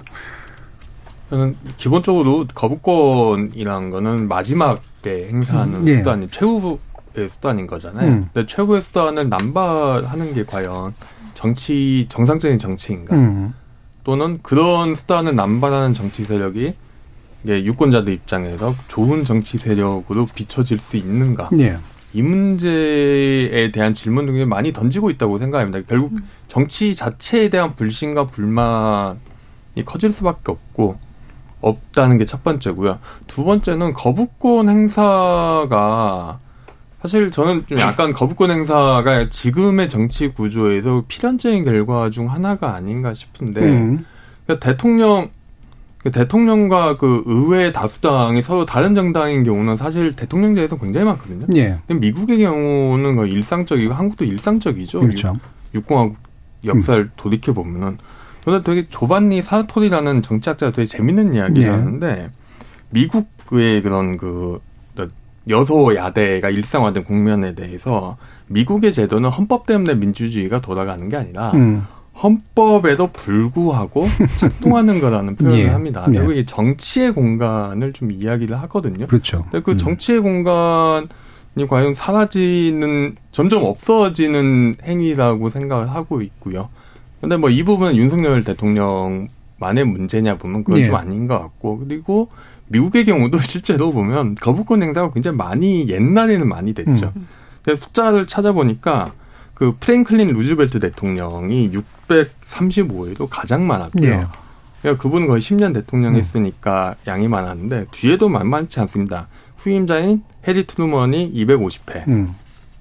저는 1.29 1.55
기본적으로 1.77 2.45
거부권이라는 2.53 3.89
거는 3.91 4.27
마지막에 4.27 5.27
행사하는 5.31 5.75
음, 5.81 5.87
예. 5.87 5.97
수단이 5.97 6.27
최후 6.31 6.79
수단인 7.29 7.67
거잖아요. 7.67 8.07
음. 8.09 8.29
근데 8.33 8.47
최고의 8.47 8.81
수단을 8.81 9.29
남발하는 9.29 10.33
게 10.33 10.43
과연 10.45 10.93
정치 11.33 12.05
정상적인 12.09 12.57
정치인가? 12.57 13.15
음. 13.15 13.53
또는 14.03 14.39
그런 14.41 14.95
수단을 14.95 15.35
남발하는 15.35 15.93
정치 15.93 16.25
세력이 16.25 16.73
이게 17.43 17.63
유권자들 17.65 18.13
입장에서 18.13 18.73
좋은 18.87 19.23
정치 19.23 19.57
세력으로 19.57 20.27
비춰질 20.33 20.79
수 20.79 20.97
있는가? 20.97 21.49
예. 21.59 21.77
이 22.13 22.21
문제에 22.21 23.71
대한 23.71 23.93
질문 23.93 24.25
등을 24.27 24.45
많이 24.45 24.71
던지고 24.71 25.09
있다고 25.09 25.39
생각합니다. 25.39 25.81
결국 25.87 26.11
음. 26.13 26.27
정치 26.47 26.93
자체에 26.93 27.49
대한 27.49 27.75
불신과 27.75 28.27
불만이 28.27 29.17
커질 29.85 30.11
수밖에 30.11 30.51
없고 30.51 30.97
없다는 31.61 32.17
게 32.17 32.25
첫 32.25 32.43
번째고요. 32.43 32.99
두 33.27 33.43
번째는 33.45 33.93
거부권 33.93 34.69
행사가 34.69 36.39
사실 37.03 37.31
저는 37.31 37.65
좀 37.67 37.79
약간 37.79 38.13
거부권 38.13 38.49
행사가 38.49 39.27
지금의 39.27 39.89
정치 39.89 40.29
구조에서 40.29 41.03
필연적인 41.09 41.65
결과 41.65 42.09
중 42.09 42.31
하나가 42.31 42.75
아닌가 42.75 43.13
싶은데 43.13 43.59
음. 43.59 44.05
그러니까 44.45 44.65
대통령 44.65 45.29
그 45.97 46.11
대통령과 46.11 46.95
그 46.95 47.21
의회 47.25 47.73
다수당이 47.73 48.41
서로 48.41 48.65
다른 48.65 48.95
정당인 48.95 49.43
경우는 49.43 49.75
사실 49.75 50.13
대통령제에서 50.13 50.77
굉장히 50.77 51.05
많거든요. 51.05 51.45
예. 51.55 51.77
미국의 51.87 52.39
경우는 52.39 53.17
거의 53.17 53.33
일상적이고 53.33 53.93
한국도 53.93 54.23
일상적이죠. 54.23 55.01
그렇죠. 55.01 55.37
육공화국 55.75 56.15
역사를 56.67 57.03
음. 57.03 57.11
돌이켜 57.17 57.51
보면은 57.51 57.97
그런데 58.45 58.63
되게 58.63 58.87
조반니 58.89 59.41
사토리라는 59.41 60.21
정치학자가 60.21 60.71
되게 60.71 60.85
재밌는 60.85 61.33
이야기를 61.33 61.63
예. 61.63 61.69
하는데 61.69 62.31
미국의 62.91 63.81
그런 63.81 64.15
그 64.15 64.61
여소야대가 65.47 66.49
일상화된 66.49 67.03
국면에 67.03 67.53
대해서 67.55 68.17
미국의 68.47 68.93
제도는 68.93 69.29
헌법 69.29 69.65
때문에 69.65 69.95
민주주의가 69.95 70.61
돌아가는 70.61 71.07
게 71.09 71.17
아니라 71.17 71.51
음. 71.51 71.85
헌법에도 72.21 73.07
불구하고 73.11 74.05
작동하는 74.37 74.99
거라는 75.01 75.35
표현을 75.35 75.59
예. 75.59 75.67
합니다. 75.67 76.05
예. 76.09 76.17
그리고 76.17 76.31
이 76.33 76.45
정치의 76.45 77.13
공간을 77.13 77.93
좀 77.93 78.11
이야기를 78.11 78.59
하거든요. 78.61 79.07
그렇죠. 79.07 79.41
근데 79.49 79.61
그 79.61 79.71
음. 79.71 79.77
정치의 79.77 80.19
공간이 80.21 81.07
과연 81.67 81.93
사라지는 81.95 83.15
점점 83.31 83.63
없어지는 83.63 84.75
행위라고 84.83 85.49
생각을 85.49 85.89
하고 85.89 86.21
있고요. 86.21 86.69
근데 87.19 87.37
뭐 87.37 87.49
이 87.49 87.63
부분은 87.63 87.95
윤석열 87.95 88.43
대통령만의 88.43 89.85
문제냐 89.85 90.37
보면 90.37 90.63
그건 90.63 90.81
예. 90.81 90.85
좀 90.85 90.95
아닌 90.95 91.25
것 91.25 91.39
같고 91.39 91.79
그리고 91.79 92.29
미국의 92.73 93.05
경우도 93.05 93.39
실제로 93.41 93.91
보면 93.91 94.35
거부권 94.35 94.83
행사가 94.83 95.13
굉장히 95.13 95.37
많이 95.37 95.87
옛날에는 95.87 96.47
많이 96.47 96.73
됐죠. 96.73 97.13
음. 97.15 97.27
그래서 97.63 97.85
숫자를 97.85 98.27
찾아보니까 98.27 99.13
그 99.53 99.75
프랭클린 99.79 100.33
루즈벨트 100.33 100.79
대통령이 100.79 101.71
635회도 102.07 103.27
가장 103.29 103.65
많았고요. 103.65 104.11
예. 104.11 104.19
그러니까 104.81 105.01
그분은 105.01 105.27
거의 105.27 105.39
10년 105.39 105.73
대통령 105.73 106.15
음. 106.15 106.19
했으니까 106.19 106.95
음. 106.99 107.07
양이 107.07 107.27
많았는데 107.27 107.85
뒤에도 107.91 108.27
만만치 108.27 108.79
않습니다. 108.81 109.27
후임자인 109.57 110.23
해리 110.45 110.65
트루먼이 110.65 111.31
250회. 111.33 112.07
음. 112.09 112.35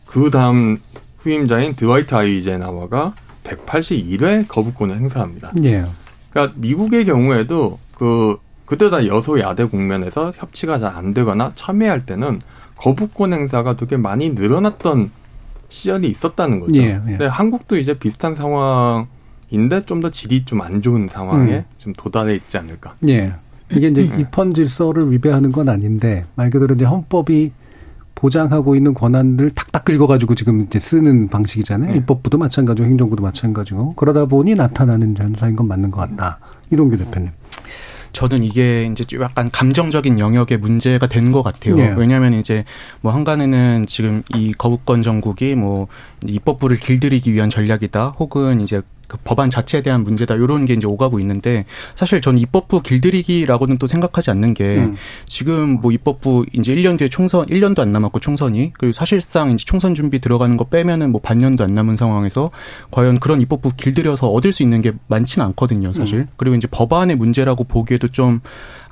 그 0.06 0.30
다음 0.30 0.80
후임자인 1.18 1.76
드와이트 1.76 2.14
아이제나와가 2.14 3.14
181회 3.44 4.48
거부권을 4.48 4.96
행사합니다. 4.96 5.52
예. 5.62 5.84
그러니까 6.30 6.54
미국의 6.58 7.04
경우에도 7.04 7.78
그 7.94 8.38
그때 8.72 8.88
다 8.88 9.06
여소야대 9.06 9.66
국면에서 9.66 10.32
협치가 10.34 10.78
잘 10.78 10.92
안 10.96 11.12
되거나 11.12 11.52
참여할 11.54 12.06
때는 12.06 12.40
거부권 12.76 13.34
행사가 13.34 13.76
되게 13.76 13.98
많이 13.98 14.30
늘어났던 14.30 15.10
시절이 15.68 16.08
있었다는 16.08 16.60
거죠. 16.60 16.80
예, 16.80 16.86
예. 16.94 17.00
근데 17.04 17.26
한국도 17.26 17.76
이제 17.76 17.98
비슷한 17.98 18.34
상황인데 18.34 19.84
좀 19.84 20.00
더 20.00 20.10
질이 20.10 20.46
좀 20.46 20.62
안 20.62 20.80
좋은 20.80 21.06
상황에 21.10 21.52
음. 21.52 21.64
좀 21.76 21.92
도달해 21.92 22.34
있지 22.34 22.56
않을까. 22.56 22.94
예. 23.08 23.34
이게 23.70 23.88
이제 23.88 24.08
음. 24.10 24.20
입헌 24.20 24.54
질서를 24.54 25.10
위배하는 25.12 25.52
건 25.52 25.68
아닌데 25.68 26.24
말 26.34 26.48
그대로 26.48 26.74
이제 26.74 26.86
헌법이 26.86 27.52
보장하고 28.14 28.74
있는 28.74 28.94
권한들 28.94 29.50
탁탁 29.50 29.84
긁어가지고 29.84 30.34
지금 30.34 30.62
이제 30.62 30.78
쓰는 30.78 31.28
방식이잖아요. 31.28 31.92
네. 31.92 31.98
입법부도 31.98 32.38
마찬가지고 32.38 32.88
행정부도 32.88 33.22
마찬가지고 33.22 33.94
그러다 33.96 34.24
보니 34.24 34.54
나타나는 34.54 35.14
현상인 35.18 35.56
건 35.56 35.68
맞는 35.68 35.90
것 35.90 36.00
같다. 36.00 36.38
이동규 36.70 36.96
대표님. 36.96 37.30
저는 38.12 38.42
이게 38.42 38.84
이제 38.84 39.04
약간 39.20 39.50
감정적인 39.50 40.18
영역의 40.18 40.58
문제가 40.58 41.06
된 41.06 41.32
것 41.32 41.42
같아요. 41.42 41.78
예. 41.78 41.94
왜냐하면 41.96 42.34
이제 42.34 42.64
뭐 43.00 43.12
한간에는 43.12 43.86
지금 43.86 44.22
이 44.34 44.52
거부권 44.52 45.02
정국이 45.02 45.54
뭐 45.54 45.86
입법부를 46.26 46.76
길들이기 46.76 47.32
위한 47.32 47.50
전략이다, 47.50 48.14
혹은 48.18 48.60
이제 48.60 48.82
그 49.12 49.18
법안 49.24 49.50
자체에 49.50 49.82
대한 49.82 50.04
문제다 50.04 50.36
이런 50.36 50.64
게 50.64 50.72
이제 50.72 50.86
오가고 50.86 51.20
있는데 51.20 51.66
사실 51.94 52.22
저는 52.22 52.38
입법부 52.38 52.80
길들이기라고는 52.80 53.76
또 53.76 53.86
생각하지 53.86 54.30
않는 54.30 54.54
게 54.54 54.78
음. 54.78 54.96
지금 55.26 55.80
뭐 55.82 55.92
입법부 55.92 56.46
이제 56.54 56.74
1년 56.74 56.96
뒤에 56.96 57.10
총선 57.10 57.44
1년도 57.44 57.80
안 57.80 57.92
남았고 57.92 58.20
총선이 58.20 58.72
그리고 58.78 58.92
사실상 58.92 59.50
이제 59.50 59.66
총선 59.66 59.94
준비 59.94 60.18
들어가는 60.18 60.56
거 60.56 60.64
빼면은 60.64 61.12
뭐 61.12 61.20
반년도 61.20 61.62
안 61.62 61.74
남은 61.74 61.98
상황에서 61.98 62.50
과연 62.90 63.20
그런 63.20 63.42
입법부 63.42 63.72
길들여서 63.76 64.28
얻을 64.30 64.50
수 64.50 64.62
있는 64.62 64.80
게 64.80 64.92
많지는 65.08 65.46
않거든요, 65.48 65.92
사실. 65.92 66.20
음. 66.20 66.28
그리고 66.38 66.56
이제 66.56 66.66
법안의 66.70 67.16
문제라고 67.16 67.64
보기에도 67.64 68.08
좀 68.08 68.40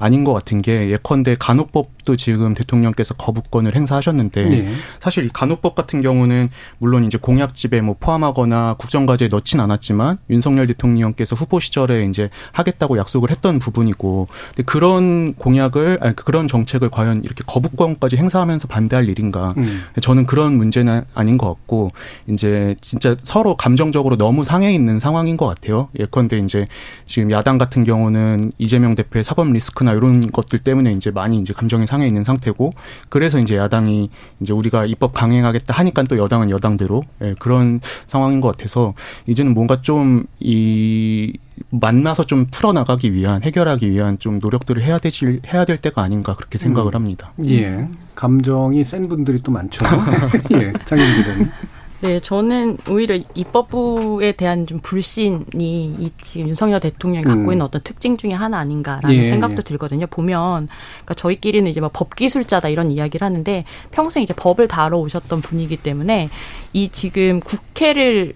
아닌 0.00 0.24
것 0.24 0.32
같은 0.32 0.62
게 0.62 0.88
예컨대 0.88 1.36
간호법도 1.38 2.16
지금 2.16 2.54
대통령께서 2.54 3.12
거부권을 3.14 3.76
행사하셨는데 3.76 4.48
네. 4.48 4.72
사실 4.98 5.26
이 5.26 5.28
간호법 5.28 5.74
같은 5.74 6.00
경우는 6.00 6.48
물론 6.78 7.04
이제 7.04 7.18
공약집에 7.18 7.82
뭐 7.82 7.96
포함하거나 8.00 8.76
국정과제에 8.78 9.28
넣진 9.28 9.60
않았지만 9.60 10.16
윤석열 10.30 10.66
대통령께서 10.66 11.36
후보 11.36 11.60
시절에 11.60 12.06
이제 12.06 12.30
하겠다고 12.52 12.96
약속을 12.96 13.30
했던 13.30 13.58
부분이고 13.58 14.28
그런 14.64 15.34
공약을 15.34 15.98
아니 16.00 16.16
그런 16.16 16.48
정책을 16.48 16.88
과연 16.88 17.22
이렇게 17.22 17.44
거부권까지 17.46 18.16
행사하면서 18.16 18.68
반대할 18.68 19.06
일인가 19.10 19.52
음. 19.58 19.82
저는 20.00 20.24
그런 20.24 20.56
문제는 20.56 21.02
아닌 21.14 21.36
것 21.36 21.46
같고 21.48 21.92
이제 22.26 22.74
진짜 22.80 23.14
서로 23.18 23.54
감정적으로 23.54 24.16
너무 24.16 24.46
상해 24.46 24.72
있는 24.72 24.98
상황인 24.98 25.36
것 25.36 25.46
같아요 25.46 25.90
예컨대 25.98 26.38
이제 26.38 26.66
지금 27.04 27.30
야당 27.30 27.58
같은 27.58 27.84
경우는 27.84 28.52
이재명 28.56 28.94
대표의 28.94 29.24
사법 29.24 29.52
리스크나 29.52 29.89
정책이나 29.90 29.94
이런 29.94 30.30
것들 30.30 30.58
때문에 30.60 30.92
이제 30.92 31.10
많이 31.10 31.38
이제 31.38 31.52
감정이 31.52 31.86
상해 31.86 32.06
있는 32.06 32.24
상태고 32.24 32.72
그래서 33.08 33.38
이제 33.38 33.56
야당이 33.56 34.10
이제 34.40 34.52
우리가 34.52 34.86
입법 34.86 35.12
강행하겠다 35.12 35.74
하니까 35.74 36.02
또 36.04 36.16
여당은 36.16 36.50
여당대로 36.50 37.02
예, 37.22 37.34
그런 37.38 37.80
상황인 38.06 38.40
것 38.40 38.56
같아서 38.56 38.94
이제는 39.26 39.54
뭔가 39.54 39.82
좀 39.82 40.24
이 40.40 41.34
만나서 41.68 42.24
좀 42.24 42.46
풀어나가기 42.50 43.12
위한 43.12 43.42
해결하기 43.42 43.90
위한 43.90 44.18
좀 44.18 44.38
노력들을 44.40 44.82
해야 44.82 44.98
되실 44.98 45.40
해야 45.52 45.64
될 45.64 45.76
때가 45.76 46.02
아닌가 46.02 46.34
그렇게 46.34 46.56
생각을 46.58 46.92
음. 46.92 46.94
합니다. 46.94 47.32
예. 47.46 47.86
감정이 48.14 48.82
센 48.84 49.08
분들이 49.08 49.40
또 49.42 49.52
많죠. 49.52 49.84
예. 50.52 50.72
장현 50.84 51.16
기자님. 51.16 51.50
네, 52.02 52.18
저는 52.18 52.78
오히려 52.88 53.18
입법부에 53.34 54.32
대한 54.32 54.66
좀 54.66 54.80
불신이 54.80 55.44
이 55.52 56.10
지금 56.22 56.48
윤석열 56.48 56.80
대통령이 56.80 57.24
갖고 57.24 57.42
음. 57.42 57.52
있는 57.52 57.62
어떤 57.62 57.82
특징 57.82 58.16
중에 58.16 58.32
하나 58.32 58.58
아닌가라는 58.58 59.14
예, 59.14 59.30
생각도 59.30 59.58
예. 59.58 59.62
들거든요. 59.62 60.06
보면 60.06 60.68
그러니까 60.68 61.14
저희끼리는 61.14 61.70
이제 61.70 61.80
뭐 61.80 61.90
법기술자다 61.92 62.70
이런 62.70 62.90
이야기를 62.90 63.24
하는데 63.24 63.64
평생 63.90 64.22
이제 64.22 64.32
법을 64.34 64.68
다뤄 64.68 64.98
오셨던 64.98 65.42
분이기 65.42 65.76
때문에 65.76 66.30
이 66.72 66.88
지금 66.88 67.40
국회를 67.40 68.32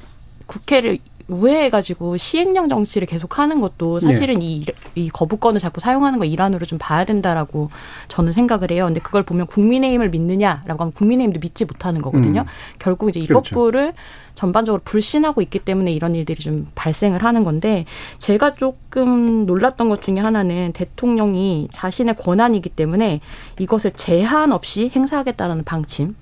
국회를 0.47 0.99
우회해가지고 1.29 2.17
시행령 2.17 2.69
정치를 2.69 3.07
계속 3.07 3.39
하는 3.39 3.61
것도 3.61 4.01
사실은 4.01 4.41
네. 4.41 4.45
이, 4.45 4.67
이 4.95 5.09
거부권을 5.09 5.61
자꾸 5.61 5.81
사용하는 5.81 6.19
거 6.19 6.25
일환으로 6.25 6.67
좀 6.67 6.79
봐야 6.79 7.05
된다라고 7.05 7.71
저는 8.09 8.33
생각을 8.33 8.71
해요. 8.71 8.85
근데 8.87 9.01
그걸 9.01 9.23
보면 9.23 9.47
국민의힘을 9.47 10.11
믿느냐라고 10.11 10.83
하면 10.83 10.93
국민의힘도 10.93 11.41
믿지 11.41 11.65
못하는 11.65 12.03
거거든요. 12.03 12.43
음. 12.43 12.47
결국 12.79 13.09
이제 13.09 13.21
입법부를 13.21 13.93
그렇죠. 13.93 13.99
전반적으로 14.35 14.83
불신하고 14.85 15.43
있기 15.43 15.61
때문에 15.61 15.93
이런 15.93 16.15
일들이 16.15 16.43
좀 16.43 16.67
발생을 16.75 17.23
하는 17.23 17.45
건데 17.45 17.85
제가 18.19 18.55
조금 18.55 19.47
놀랐던 19.47 19.89
것 19.89 20.03
중에 20.03 20.19
하나는 20.19 20.73
대통령이 20.73 21.69
자신의 21.71 22.17
권한이기 22.17 22.71
때문에 22.71 23.21
이것을 23.59 23.93
제한 23.93 24.53
없이 24.53 24.91
행사하겠다는 24.95 25.65
방침 25.65 26.17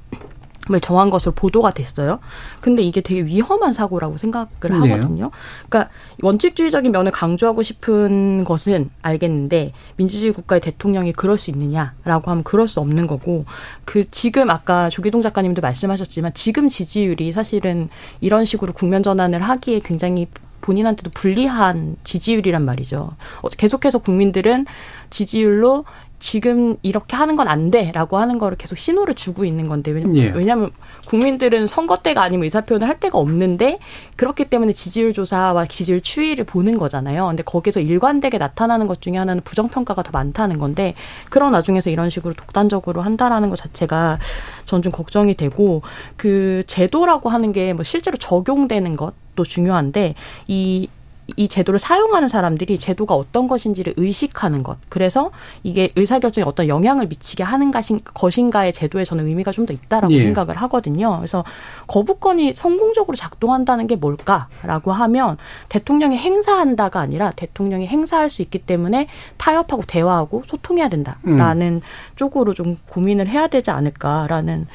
을 0.74 0.80
정한 0.80 1.10
것으로 1.10 1.32
보도가 1.32 1.70
됐어요. 1.70 2.18
근데 2.60 2.82
이게 2.82 3.00
되게 3.00 3.22
위험한 3.22 3.72
사고라고 3.72 4.16
생각을 4.16 4.48
하거든요. 4.62 5.30
그러니까 5.68 5.92
원칙주의적인 6.22 6.92
면을 6.92 7.12
강조하고 7.12 7.62
싶은 7.62 8.44
것은 8.44 8.90
알겠는데 9.02 9.72
민주주의 9.96 10.32
국가의 10.32 10.60
대통령이 10.60 11.12
그럴 11.12 11.38
수 11.38 11.50
있느냐라고 11.50 12.30
하면 12.30 12.44
그럴 12.44 12.68
수 12.68 12.80
없는 12.80 13.06
거고 13.06 13.44
그 13.84 14.10
지금 14.10 14.50
아까 14.50 14.88
조기동 14.88 15.22
작가님도 15.22 15.60
말씀하셨지만 15.62 16.32
지금 16.34 16.68
지지율이 16.68 17.32
사실은 17.32 17.88
이런 18.20 18.44
식으로 18.44 18.72
국면 18.72 19.02
전환을 19.02 19.42
하기에 19.42 19.80
굉장히 19.80 20.26
본인한테도 20.62 21.10
불리한 21.10 21.96
지지율이란 22.04 22.64
말이죠. 22.64 23.14
어, 23.42 23.48
계속해서 23.48 23.98
국민들은 23.98 24.66
지지율로 25.10 25.84
지금 26.22 26.76
이렇게 26.82 27.16
하는 27.16 27.34
건 27.34 27.42
안 27.48 27.72
돼라고 27.72 28.16
하는 28.18 28.38
거를 28.38 28.56
계속 28.56 28.78
신호를 28.78 29.14
주고 29.14 29.44
있는 29.44 29.66
건데 29.66 29.90
왜냐면, 29.90 30.16
예. 30.16 30.28
왜냐면 30.30 30.70
국민들은 31.08 31.66
선거 31.66 31.96
때가 31.96 32.22
아니면 32.22 32.44
의사 32.44 32.60
표현을 32.60 32.86
할 32.86 33.00
때가 33.00 33.18
없는데 33.18 33.80
그렇기 34.14 34.44
때문에 34.44 34.72
지지율 34.72 35.12
조사와 35.12 35.66
지지율 35.66 36.00
추이를 36.00 36.44
보는 36.44 36.78
거잖아요. 36.78 37.26
근데 37.26 37.42
거기서 37.42 37.80
일관되게 37.80 38.38
나타나는 38.38 38.86
것 38.86 39.00
중에 39.02 39.16
하나는 39.16 39.42
부정 39.42 39.66
평가가 39.68 40.04
더 40.04 40.12
많다는 40.12 40.58
건데 40.58 40.94
그런 41.28 41.52
와중에서 41.54 41.90
이런 41.90 42.08
식으로 42.08 42.34
독단적으로 42.34 43.02
한다라는 43.02 43.50
것 43.50 43.56
자체가 43.56 44.18
전 44.64 44.80
좀 44.82 44.92
걱정이 44.92 45.34
되고 45.34 45.82
그 46.16 46.62
제도라고 46.68 47.28
하는 47.30 47.50
게 47.52 47.72
뭐 47.74 47.82
실제로 47.82 48.16
적용되는 48.16 48.96
것도 48.96 49.42
중요한데 49.44 50.14
이 50.46 50.88
이 51.36 51.48
제도를 51.48 51.78
사용하는 51.78 52.28
사람들이 52.28 52.78
제도가 52.78 53.14
어떤 53.14 53.48
것인지를 53.48 53.94
의식하는 53.96 54.62
것. 54.62 54.76
그래서 54.88 55.30
이게 55.62 55.92
의사결정에 55.96 56.44
어떤 56.46 56.68
영향을 56.68 57.06
미치게 57.06 57.42
하는 57.42 57.72
것인가의 57.72 58.72
제도에 58.72 59.04
저는 59.04 59.26
의미가 59.26 59.50
좀 59.50 59.62
더 59.66 59.72
있다라고 59.72 60.12
예. 60.14 60.22
생각을 60.24 60.56
하거든요. 60.62 61.16
그래서 61.18 61.44
거부권이 61.86 62.54
성공적으로 62.54 63.16
작동한다는 63.16 63.86
게 63.86 63.96
뭘까라고 63.96 64.92
하면 64.92 65.36
대통령이 65.68 66.16
행사한다가 66.16 67.00
아니라 67.00 67.30
대통령이 67.32 67.86
행사할 67.86 68.28
수 68.28 68.42
있기 68.42 68.58
때문에 68.60 69.08
타협하고 69.36 69.82
대화하고 69.86 70.42
소통해야 70.46 70.88
된다라는 70.88 71.66
음. 71.74 71.80
쪽으로 72.16 72.54
좀 72.54 72.76
고민을 72.88 73.28
해야 73.28 73.46
되지 73.46 73.70
않을까라는 73.70 74.66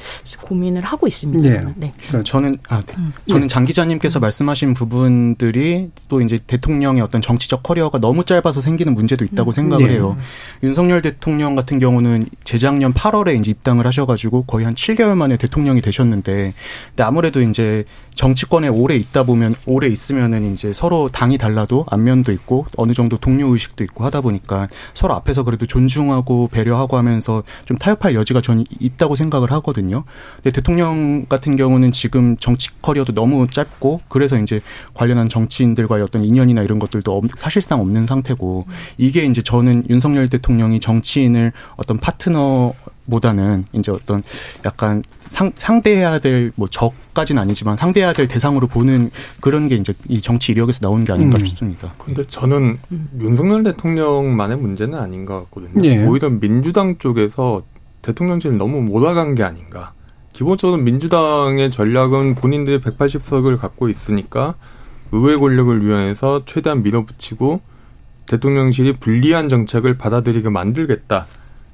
고민을 0.42 0.82
하고 0.84 1.06
있습니다. 1.06 1.48
예. 1.48 1.52
저는. 1.52 1.74
네. 1.76 1.92
저는 2.24 2.58
아, 2.68 2.82
네. 2.86 2.94
음. 2.96 3.12
저는 3.28 3.48
장 3.48 3.64
기자님께서 3.64 4.20
말씀하신 4.20 4.74
부분들이 4.74 5.90
또 6.08 6.20
이제 6.20 6.37
대통령의 6.46 7.02
어떤 7.02 7.20
정치적 7.20 7.62
커리어가 7.62 7.98
너무 7.98 8.24
짧아서 8.24 8.60
생기는 8.60 8.94
문제도 8.94 9.24
있다고 9.24 9.50
음. 9.50 9.52
생각을 9.52 9.88
네. 9.88 9.94
해요. 9.94 10.16
윤석열 10.62 11.02
대통령 11.02 11.54
같은 11.54 11.78
경우는 11.78 12.26
재작년 12.44 12.92
8월에 12.92 13.38
이제 13.38 13.50
입당을 13.50 13.86
하셔가지고 13.86 14.44
거의 14.44 14.64
한 14.64 14.74
7개월 14.74 15.14
만에 15.14 15.36
대통령이 15.36 15.80
되셨는데, 15.80 16.54
근데 16.88 17.02
아무래도 17.02 17.42
이제 17.42 17.84
정치권에 18.18 18.66
오래 18.66 18.96
있다 18.96 19.22
보면 19.22 19.54
오래 19.64 19.86
있으면은 19.86 20.52
이제 20.52 20.72
서로 20.72 21.08
당이 21.08 21.38
달라도 21.38 21.86
안면도 21.88 22.32
있고 22.32 22.66
어느 22.76 22.92
정도 22.92 23.16
동료 23.16 23.46
의식도 23.46 23.84
있고 23.84 24.04
하다 24.04 24.22
보니까 24.22 24.66
서로 24.92 25.14
앞에서 25.14 25.44
그래도 25.44 25.66
존중하고 25.66 26.48
배려하고 26.50 26.96
하면서 26.96 27.44
좀 27.64 27.78
타협할 27.78 28.16
여지가 28.16 28.40
전 28.40 28.64
있다고 28.80 29.14
생각을 29.14 29.52
하거든요. 29.52 30.02
근데 30.34 30.50
대통령 30.50 31.26
같은 31.28 31.54
경우는 31.54 31.92
지금 31.92 32.36
정치 32.38 32.70
커리어도 32.82 33.14
너무 33.14 33.46
짧고 33.46 34.00
그래서 34.08 34.36
이제 34.36 34.60
관련한 34.94 35.28
정치인들과의 35.28 36.02
어떤 36.02 36.24
인연이나 36.24 36.62
이런 36.62 36.80
것들도 36.80 37.22
사실상 37.36 37.80
없는 37.80 38.08
상태고 38.08 38.66
이게 38.96 39.26
이제 39.26 39.42
저는 39.42 39.84
윤석열 39.88 40.28
대통령이 40.28 40.80
정치인을 40.80 41.52
어떤 41.76 41.98
파트너 41.98 42.74
보다는 43.10 43.64
이제 43.72 43.90
어떤 43.90 44.22
약간 44.64 45.02
상, 45.28 45.52
상대해야 45.56 46.18
될 46.18 46.52
뭐 46.58 46.68
적까지는 46.68 47.40
아니지만 47.40 47.76
상대해야 47.76 48.12
될 48.12 48.26
대상으로 48.26 48.66
보는 48.66 49.10
그런 49.40 49.68
게 49.68 49.76
이제 49.76 49.94
이 50.08 50.20
정치 50.20 50.52
이력에서 50.52 50.80
나오는 50.82 51.04
게 51.04 51.12
아닌가 51.12 51.38
음. 51.38 51.46
싶습니다. 51.46 51.92
근데 51.98 52.24
저는 52.26 52.78
윤석열 53.20 53.62
대통령만의 53.62 54.56
문제는 54.56 54.98
아닌 54.98 55.24
것 55.24 55.44
같거든요. 55.44 55.84
예. 55.84 56.04
오히려 56.04 56.30
민주당 56.30 56.98
쪽에서 56.98 57.62
대통령실을 58.02 58.58
너무 58.58 58.82
몰아간 58.82 59.34
게 59.34 59.42
아닌가. 59.44 59.92
기본적으로 60.32 60.80
민주당의 60.82 61.70
전략은 61.70 62.34
본인들이 62.36 62.80
180석을 62.80 63.58
갖고 63.58 63.88
있으니까 63.88 64.54
의회 65.12 65.36
권력을 65.36 65.86
위해서 65.86 66.42
최대한 66.44 66.82
밀어붙이고 66.82 67.60
대통령실이 68.26 68.94
불리한 68.94 69.48
정책을 69.48 69.96
받아들이게 69.96 70.48
만들겠다. 70.48 71.26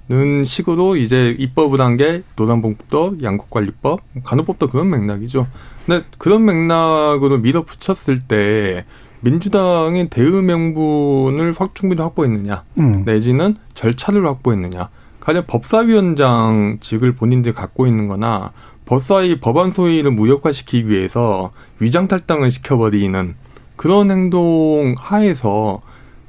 는 0.09 0.45
식으로 0.45 0.97
이제 0.97 1.35
입법을 1.38 1.81
한 1.81 1.97
게 1.97 2.23
노란봉법, 2.37 3.23
양국관리법, 3.23 4.01
간호법도 4.23 4.69
그런 4.69 4.90
맥락이죠. 4.90 5.47
근데 5.87 6.05
그런 6.19 6.45
맥락으로 6.45 7.38
밀어붙였을 7.38 8.21
때 8.21 8.85
민주당이 9.23 10.11
대의 10.11 10.43
명분을 10.43 11.55
확 11.57 11.75
충분히 11.75 12.03
확보했느냐, 12.03 12.64
음. 12.79 13.05
내지는 13.07 13.57
절차를 13.73 14.27
확보했느냐. 14.27 14.90
가령 15.21 15.45
법사위원장직을 15.47 17.14
본인들이 17.14 17.55
갖고 17.55 17.87
있는 17.87 18.07
거나 18.07 18.53
법사위 18.85 19.40
법안 19.40 19.71
소위를 19.71 20.11
무력화시키기 20.11 20.90
위해서 20.90 21.51
위장탈당을 21.79 22.51
시켜버리는 22.51 23.35
그런 23.77 24.11
행동 24.11 24.95
하에서 24.99 25.81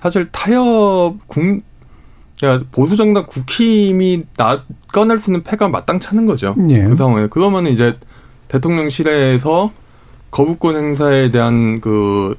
사실 0.01 0.29
타협 0.31 1.17
국, 1.27 1.61
야, 2.43 2.61
보수 2.71 2.95
정당 2.97 3.25
국힘이 3.27 4.23
나 4.35 4.63
꺼낼 4.91 5.17
수 5.17 5.29
있는 5.29 5.43
패가 5.43 5.69
마땅찮은 5.69 6.25
거죠. 6.25 6.55
예. 6.69 6.83
그 6.83 6.95
상황에 6.95 7.27
그러면 7.29 7.67
이제 7.67 7.97
대통령실에서 8.49 9.71
거부권 10.31 10.75
행사에 10.75 11.31
대한 11.31 11.79
그 11.79 12.35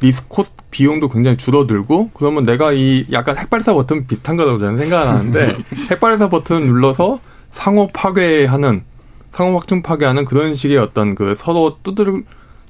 리스크 0.00 0.28
코스트 0.28 0.62
비용도 0.70 1.08
굉장히 1.08 1.36
줄어들고 1.36 2.10
그러면 2.14 2.44
내가 2.44 2.72
이 2.72 3.06
약간 3.10 3.36
핵발사 3.38 3.74
버튼 3.74 4.06
비슷한 4.06 4.36
거라고 4.36 4.58
저는 4.58 4.78
생각을 4.78 5.06
하는데 5.08 5.56
핵발사 5.90 6.28
버튼 6.28 6.66
눌러서 6.66 7.20
상호 7.50 7.88
파괴하는 7.92 8.84
상호 9.32 9.56
확증 9.56 9.82
파괴하는 9.82 10.26
그런 10.26 10.54
식의 10.54 10.78
어떤 10.78 11.14
그 11.14 11.34
서로 11.36 11.78
두들 11.82 12.22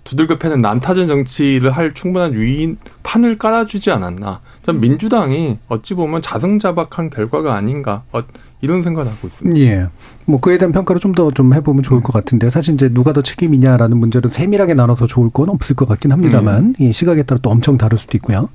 두들겨 0.05 0.39
패는 0.39 0.61
난타전 0.61 1.09
정치를 1.09 1.71
할 1.71 1.95
충분한 1.95 2.35
유인 2.35 2.79
판을 3.03 3.39
깔아주지 3.39 3.91
않았나. 3.91 4.41
전 4.65 4.81
민주당이 4.81 5.59
어찌 5.69 5.95
보면 5.95 6.23
자승자박한 6.23 7.11
결과가 7.11 7.55
아닌가. 7.55 8.03
어, 8.13 8.23
이런 8.61 8.83
생각을 8.83 9.11
하고 9.13 9.27
있습니다. 9.29 9.61
예. 9.61 9.89
뭐 10.25 10.41
그에 10.41 10.57
대한 10.57 10.73
평가를 10.73 10.99
좀 10.99 11.13
더좀 11.13 11.35
좀 11.35 11.53
해보면 11.53 11.83
좋을 11.83 12.03
것 12.03 12.15
같은데요. 12.15 12.51
사실 12.51 12.73
이제 12.73 12.89
누가 12.89 13.13
더 13.13 13.21
책임이냐라는 13.21 13.99
문제를 13.99 14.31
세밀하게 14.31 14.73
나눠서 14.73 15.07
좋을 15.07 15.29
건 15.29 15.51
없을 15.51 15.77
것 15.77 15.87
같긴 15.87 16.13
합니다만, 16.13 16.65
음. 16.65 16.75
이 16.79 16.91
시각에 16.91 17.25
따라 17.25 17.39
또 17.43 17.51
엄청 17.51 17.77
다를 17.77 17.99
수도 17.99 18.17
있고요. 18.17 18.49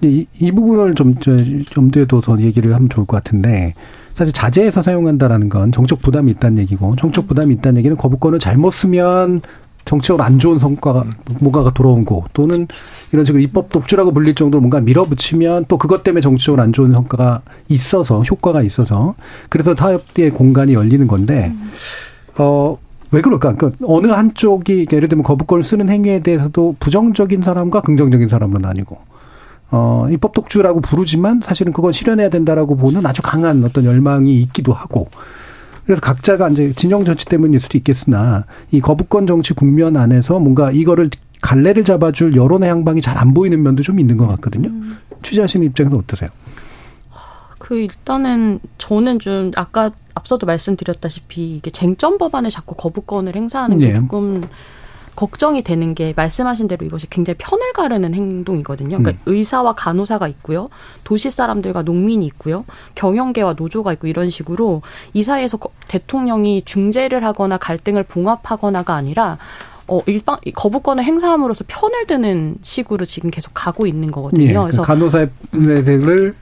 이, 0.00 0.26
이 0.40 0.50
부분을 0.50 0.96
좀, 0.96 1.14
염두에 1.76 2.06
둬서 2.06 2.40
얘기를 2.40 2.74
하면 2.74 2.88
좋을 2.88 3.06
것 3.06 3.16
같은데, 3.22 3.74
사실 4.16 4.32
자제해서 4.32 4.82
사용한다라는 4.82 5.48
건 5.48 5.70
정적 5.70 6.02
부담이 6.02 6.32
있다는 6.32 6.58
얘기고, 6.58 6.96
정적 6.96 7.28
부담이 7.28 7.54
있다는 7.54 7.78
얘기는 7.78 7.96
거부권을 7.96 8.40
잘못 8.40 8.70
쓰면 8.72 9.42
정치적으로 9.84 10.24
안 10.24 10.38
좋은 10.38 10.58
성과가 10.58 11.04
뭔가가 11.40 11.72
돌아온 11.72 12.04
거 12.04 12.24
또는 12.32 12.66
이런 13.12 13.24
식으로 13.24 13.42
입법 13.42 13.68
독주라고 13.68 14.12
불릴 14.12 14.34
정도로 14.34 14.60
뭔가 14.60 14.80
밀어붙이면 14.80 15.66
또 15.68 15.78
그것 15.78 16.02
때문에 16.02 16.20
정치적으로 16.20 16.62
안 16.62 16.72
좋은 16.72 16.92
성과가 16.92 17.42
있어서 17.68 18.22
효과가 18.22 18.62
있어서 18.62 19.14
그래서 19.48 19.74
타협의 19.74 20.30
공간이 20.30 20.74
열리는 20.74 21.06
건데 21.06 21.52
어. 22.38 22.76
왜 23.14 23.20
그럴까? 23.20 23.56
그러니까 23.56 23.84
어느 23.86 24.06
한쪽이 24.06 24.86
예를 24.90 25.06
들면 25.06 25.22
거부권을 25.22 25.62
쓰는 25.62 25.90
행위에 25.90 26.20
대해서도 26.20 26.76
부정적인 26.80 27.42
사람과 27.42 27.82
긍정적인 27.82 28.26
사람은 28.26 28.64
아니고 28.64 28.96
어, 29.70 30.06
입법 30.10 30.32
독주라고 30.32 30.80
부르지만 30.80 31.40
사실은 31.42 31.72
그건 31.72 31.92
실현해야 31.92 32.28
된다라고 32.28 32.76
보는 32.76 33.04
아주 33.06 33.22
강한 33.22 33.64
어떤 33.64 33.84
열망이 33.84 34.40
있기도 34.42 34.72
하고 34.72 35.08
그래서 35.84 36.00
각자가 36.00 36.48
이제 36.50 36.72
진영 36.74 37.04
정치 37.04 37.24
때문일 37.26 37.60
수도 37.60 37.76
있겠으나 37.78 38.44
이 38.70 38.80
거부권 38.80 39.26
정치 39.26 39.52
국면 39.54 39.96
안에서 39.96 40.38
뭔가 40.38 40.70
이거를 40.70 41.10
갈래를 41.40 41.82
잡아줄 41.84 42.36
여론의 42.36 42.68
향방이 42.70 43.00
잘 43.00 43.16
안 43.18 43.34
보이는 43.34 43.60
면도 43.62 43.82
좀 43.82 43.98
있는 43.98 44.16
것 44.16 44.26
같거든요. 44.28 44.68
음. 44.68 44.98
취재하시는 45.22 45.66
입장에서 45.66 45.96
어떠세요? 45.96 46.30
그 47.58 47.78
일단은 47.78 48.58
저는 48.78 49.18
좀 49.20 49.50
아까 49.56 49.90
앞서도 50.14 50.46
말씀드렸다시피 50.46 51.56
이게 51.56 51.70
쟁점 51.70 52.18
법안에 52.18 52.50
자꾸 52.50 52.74
거부권을 52.74 53.34
행사하는 53.36 53.78
게 53.78 53.92
네. 53.92 53.94
조금 54.00 54.42
걱정이 55.22 55.62
되는 55.62 55.94
게 55.94 56.12
말씀하신 56.16 56.66
대로 56.66 56.84
이것이 56.84 57.08
굉장히 57.08 57.36
편을 57.38 57.72
가르는 57.74 58.12
행동이거든요. 58.12 58.98
그러니까 58.98 59.10
음. 59.12 59.32
의사와 59.32 59.76
간호사가 59.76 60.26
있고요. 60.26 60.68
도시 61.04 61.30
사람들과 61.30 61.82
농민이 61.82 62.26
있고요. 62.26 62.64
경영계와 62.96 63.54
노조가 63.56 63.92
있고 63.92 64.08
이런 64.08 64.30
식으로 64.30 64.82
이 65.12 65.22
사이에서 65.22 65.60
대통령이 65.86 66.62
중재를 66.64 67.24
하거나 67.24 67.56
갈등을 67.56 68.02
봉합하거나가 68.02 68.96
아니라 68.96 69.38
어, 69.86 70.00
일방, 70.06 70.38
거부권을 70.56 71.04
행사함으로써 71.04 71.66
편을 71.68 72.08
드는 72.08 72.56
식으로 72.62 73.04
지금 73.04 73.30
계속 73.30 73.52
가고 73.54 73.86
있는 73.86 74.10
거거든요. 74.10 74.42
예, 74.42 74.54
그래서 74.54 74.82
간호사들을 74.82 76.34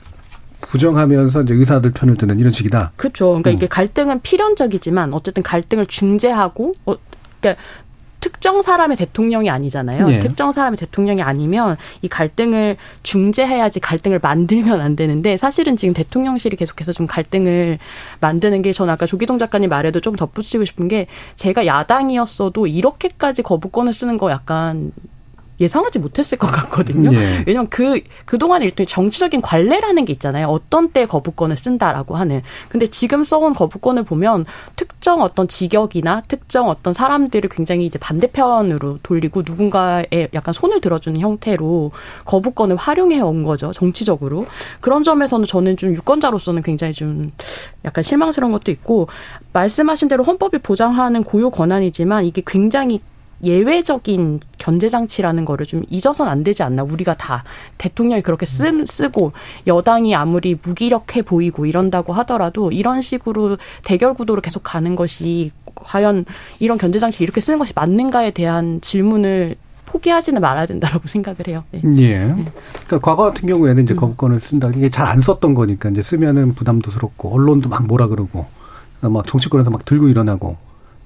부정하면서 0.63 1.43
이제 1.43 1.53
의사들 1.53 1.91
편을 1.91 2.17
드는 2.17 2.39
이런 2.39 2.51
식이다. 2.51 2.93
그렇죠. 2.97 3.27
그러니까 3.27 3.51
음. 3.51 3.55
이게 3.57 3.67
갈등은 3.67 4.23
필연적이지만 4.23 5.13
어쨌든 5.13 5.43
갈등을 5.43 5.85
중재하고 5.85 6.73
어, 6.87 6.95
그러니까 7.41 7.63
특정 8.21 8.63
사람의 8.63 8.97
대통령이 8.97 9.51
아니잖아요. 9.51 10.11
예. 10.13 10.19
특정 10.21 10.53
사람의 10.53 10.77
대통령이 10.77 11.23
아니면 11.23 11.77
이 12.03 12.09
갈등을 12.09 12.77
중재해야지 13.03 13.81
갈등을 13.81 14.21
만들면 14.23 14.81
안 14.81 14.97
되는데 14.97 15.37
사실은 15.37 15.77
지금 15.77 15.95
대통령실이 15.95 16.57
계속해서 16.57 16.93
좀 16.93 17.07
갈등을 17.07 17.79
만드는 18.21 18.63
게 18.63 18.73
저는 18.73 18.93
아까 18.93 19.07
조기동 19.07 19.39
작가님 19.39 19.71
말에도 19.71 20.01
좀 20.01 20.17
덧붙이고 20.17 20.65
싶은 20.65 20.89
게 20.89 21.07
제가 21.37 21.67
야당이었어도 21.67 22.67
이렇게까지 22.67 23.43
거부권을 23.43 23.93
쓰는 23.93 24.19
거 24.19 24.31
약간 24.31 24.93
예상하지 25.61 25.99
못했을 25.99 26.39
것 26.39 26.47
같거든요. 26.51 27.13
예. 27.13 27.45
왜냐하면 27.47 27.69
그 27.69 28.01
그동안 28.25 28.63
일종의 28.63 28.87
정치적인 28.87 29.43
관례라는 29.43 30.05
게 30.05 30.13
있잖아요. 30.15 30.47
어떤 30.49 30.91
때 30.91 31.07
거부권을 31.07 31.57
쓴다라고 31.57 32.17
하는. 32.17 32.43
근데 32.69 32.87
지금 32.87 33.25
써온 33.25 33.55
거부권을 33.55 34.05
보면 34.05 34.47
특정 34.77 35.23
어떤 35.23 35.49
직역이나 35.49 36.23
특정 36.29 36.69
어떤 36.69 36.93
사람들을 36.93 37.49
굉장히 37.51 37.87
이제 37.87 37.99
반대편으로 37.99 38.99
돌리고 39.03 39.43
누군가의 39.47 40.29
약간 40.33 40.55
손을 40.55 40.81
들어주는 40.81 41.21
형태로 41.21 41.93
거부권을 42.25 42.77
활용해 42.77 43.21
온 43.21 43.43
거죠. 43.43 43.73
정치적으로. 43.73 44.47
그런 44.81 45.03
점에서는 45.03 45.45
저는 45.45 45.77
좀 45.77 45.95
유권자로서는 45.95 46.63
굉장히 46.63 46.93
좀 46.93 47.31
약간 47.85 48.03
실망스러운 48.03 48.53
것도 48.53 48.71
있고 48.71 49.09
말씀하신 49.53 50.09
대로 50.09 50.25
헌법이 50.25 50.59
보장하는 50.59 51.25
고유 51.25 51.51
권한이지만 51.51 52.25
이게 52.25 52.43
굉장히 52.47 53.01
예외적인 53.43 54.41
견제 54.59 54.89
장치라는 54.89 55.45
거를 55.45 55.67
좀 55.67 55.83
잊어서는 55.89 56.31
안 56.31 56.45
되지 56.45 56.63
않나. 56.63 56.83
우리가 56.83 57.15
다 57.15 57.45
대통령이 57.79 58.23
그렇게 58.23 58.47
쓰, 58.47 58.85
쓰고 58.87 59.33
여당이 59.67 60.15
아무리 60.15 60.59
무기력해 60.63 61.23
보이고 61.25 61.67
이런다고 61.67 62.13
하더라도 62.15 62.73
이런 62.73 63.01
식으로 63.01 63.59
대결 63.85 64.15
구도로 64.15 64.41
계속 64.41 64.63
가는 64.63 64.95
것이 64.97 65.53
과연 65.75 66.25
이런 66.59 66.79
견제 66.79 66.99
장치를 66.99 67.25
이렇게 67.25 67.41
쓰는 67.41 67.59
것이 67.59 67.73
맞는가에 67.75 68.33
대한 68.33 68.81
질문을 68.81 69.57
포기하지는 69.87 70.41
말아야 70.41 70.67
된다라고 70.67 71.07
생각을 71.09 71.39
해요. 71.49 71.65
네. 71.73 71.81
예. 71.99 72.19
그러니까 72.87 72.99
과거 73.01 73.25
같은 73.25 73.49
경우에는 73.49 73.83
이제 73.83 73.95
음. 73.95 73.97
거부권을 73.97 74.39
쓴다. 74.39 74.71
이게 74.75 74.89
잘 74.89 75.11
안 75.11 75.21
썼던 75.21 75.55
거니까 75.55 75.89
이제 75.89 76.03
쓰면은 76.03 76.55
부담도 76.55 76.91
스럽고 76.93 77.35
언론도 77.35 77.69
막 77.69 77.85
뭐라 77.87 78.07
그러고 78.07 78.47
막 79.01 79.27
정치권에서 79.27 79.71
막 79.71 79.85
들고 79.85 80.09
일어나고 80.09 80.57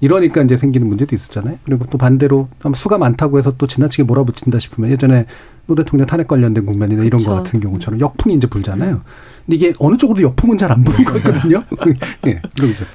이러니까 0.05 0.43
이제 0.43 0.55
생기는 0.55 0.87
문제도 0.87 1.15
있었잖아요. 1.15 1.57
그리고 1.63 1.85
또 1.89 1.97
반대로 1.97 2.47
수가 2.75 2.99
많다고 2.99 3.39
해서 3.39 3.53
또 3.57 3.65
지나치게 3.65 4.03
몰아붙인다 4.03 4.59
싶으면 4.59 4.91
예전에 4.91 5.25
노 5.65 5.73
대통령 5.73 6.05
탄핵 6.05 6.27
관련된 6.27 6.63
국면이나 6.65 7.03
이런 7.03 7.19
그렇죠. 7.19 7.31
거 7.31 7.35
같은 7.37 7.59
경우처럼 7.59 7.99
역풍이 7.99 8.35
이제 8.35 8.45
불잖아요. 8.47 9.01
근데 9.45 9.55
이게 9.55 9.73
어느 9.79 9.97
쪽으로 9.97 10.21
역풍은 10.21 10.59
잘 10.59 10.71
안 10.71 10.83
부는 10.83 11.03
거거든요. 11.03 11.63
예, 12.27 12.41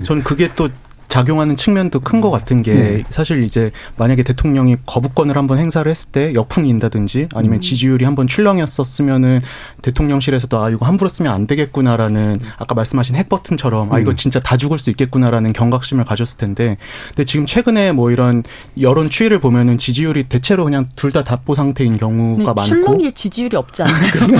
저는 0.05 0.23
그게 0.23 0.49
또 0.55 0.69
작용하는 1.11 1.57
측면도 1.57 2.01
큰 2.01 2.21
것 2.21 2.31
같은 2.31 2.63
게 2.63 2.75
네. 2.75 3.05
사실 3.09 3.43
이제 3.45 3.71
만약에 3.97 4.23
대통령이 4.23 4.77
거부권을 4.85 5.37
한번 5.39 5.59
행사를 5.59 5.91
했을 5.91 6.11
때 6.13 6.35
역풍이 6.35 6.69
인다든지 6.69 7.29
아니면 7.35 7.57
음. 7.57 7.61
지지율이 7.61 8.05
한번 8.05 8.27
출렁이었었으면은 8.27 9.41
대통령실에서도 9.83 10.63
아 10.63 10.69
이거 10.69 10.85
함부로 10.87 11.09
쓰면 11.09 11.33
안 11.33 11.47
되겠구나라는 11.47 12.41
아까 12.59 12.75
말씀하신 12.75 13.17
핵 13.17 13.29
버튼처럼 13.29 13.93
아 13.93 13.99
이거 13.99 14.11
음. 14.11 14.17
진짜 14.17 14.39
다 14.41 14.57
죽을 14.57 14.79
수 14.79 14.91
있겠구나라는 14.91 15.53
경각심을 15.55 16.05
가졌을 16.05 16.37
텐데 16.39 16.77
근데 17.09 17.25
지금 17.25 17.47
최근에 17.47 17.93
뭐 17.93 18.11
이런 18.11 18.43
여론 18.81 19.09
추이를 19.11 19.39
보면은 19.41 19.79
지지율이 19.79 20.29
대체로 20.29 20.65
그냥 20.65 20.89
둘 20.97 21.11
다 21.11 21.25
답보 21.25 21.57
상태인 21.57 21.97
경우가 21.97 22.39
네, 22.39 22.45
많고 22.45 22.63
출렁일 22.65 23.13
지지율이 23.13 23.57
없지 23.57 23.83
않나요? 23.83 24.11
그렇죠. 24.13 24.37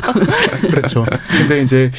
그렇죠. 0.70 1.04
근데 1.38 1.62
이제 1.62 1.90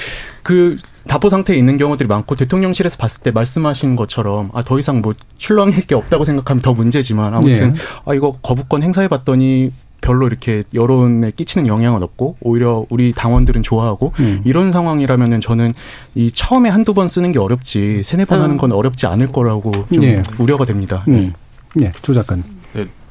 그 0.41 0.77
답보 1.07 1.29
상태에 1.29 1.55
있는 1.57 1.77
경우들이 1.77 2.07
많고 2.07 2.35
대통령실에서 2.35 2.97
봤을 2.97 3.23
때 3.23 3.31
말씀하신 3.31 3.95
것처럼 3.95 4.49
아 4.53 4.63
더 4.63 4.79
이상 4.79 5.01
뭐 5.01 5.13
출렁일 5.37 5.81
게 5.81 5.95
없다고 5.95 6.25
생각하면 6.25 6.61
더 6.61 6.73
문제지만 6.73 7.33
아무튼 7.33 7.73
네. 7.73 7.79
아 8.05 8.13
이거 8.13 8.33
거부권 8.41 8.81
행사해 8.83 9.07
봤더니 9.09 9.71
별로 10.01 10.27
이렇게 10.27 10.63
여론에 10.73 11.31
끼치는 11.31 11.67
영향은 11.67 12.03
없고 12.03 12.37
오히려 12.41 12.85
우리 12.89 13.13
당원들은 13.13 13.63
좋아하고 13.63 14.11
음. 14.19 14.41
이런 14.43 14.71
상황이라면은 14.73 15.39
저는 15.39 15.73
이 16.15 16.29
처음에 16.31 16.69
한두 16.69 16.93
번 16.93 17.07
쓰는 17.07 17.31
게 17.31 17.39
어렵지 17.39 18.03
세네 18.03 18.25
번 18.25 18.39
음. 18.39 18.43
하는 18.43 18.57
건 18.57 18.73
어렵지 18.73 19.05
않을 19.07 19.31
거라고 19.31 19.71
좀 19.71 20.01
네. 20.01 20.21
우려가 20.39 20.65
됩니다. 20.65 21.03
음. 21.07 21.33
네, 21.75 21.91
조 22.01 22.13
작가님. 22.13 22.43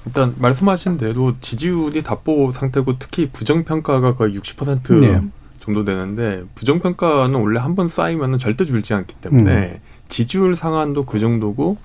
네, 0.04 0.06
일단 0.06 0.34
말씀하신 0.38 0.98
대로 0.98 1.34
지지율이 1.40 2.02
답보 2.02 2.52
상태고 2.52 2.98
특히 2.98 3.28
부정 3.30 3.64
평가가 3.64 4.14
거의 4.14 4.36
60% 4.36 5.00
네. 5.00 5.20
정도 5.60 5.84
되는데 5.84 6.42
부정평가는 6.56 7.34
원래 7.38 7.60
한 7.60 7.76
번 7.76 7.88
쌓이면 7.88 8.38
절대 8.38 8.64
줄지 8.64 8.94
않기 8.94 9.14
때문에 9.16 9.52
음. 9.52 9.78
지지율 10.08 10.56
상한도 10.56 11.04
그 11.04 11.18
정도고 11.18 11.76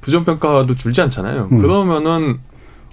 부, 0.00 0.10
정평가도 0.10 0.74
줄지 0.74 1.00
않잖아요. 1.02 1.48
음. 1.52 1.58
그러면은 1.58 2.40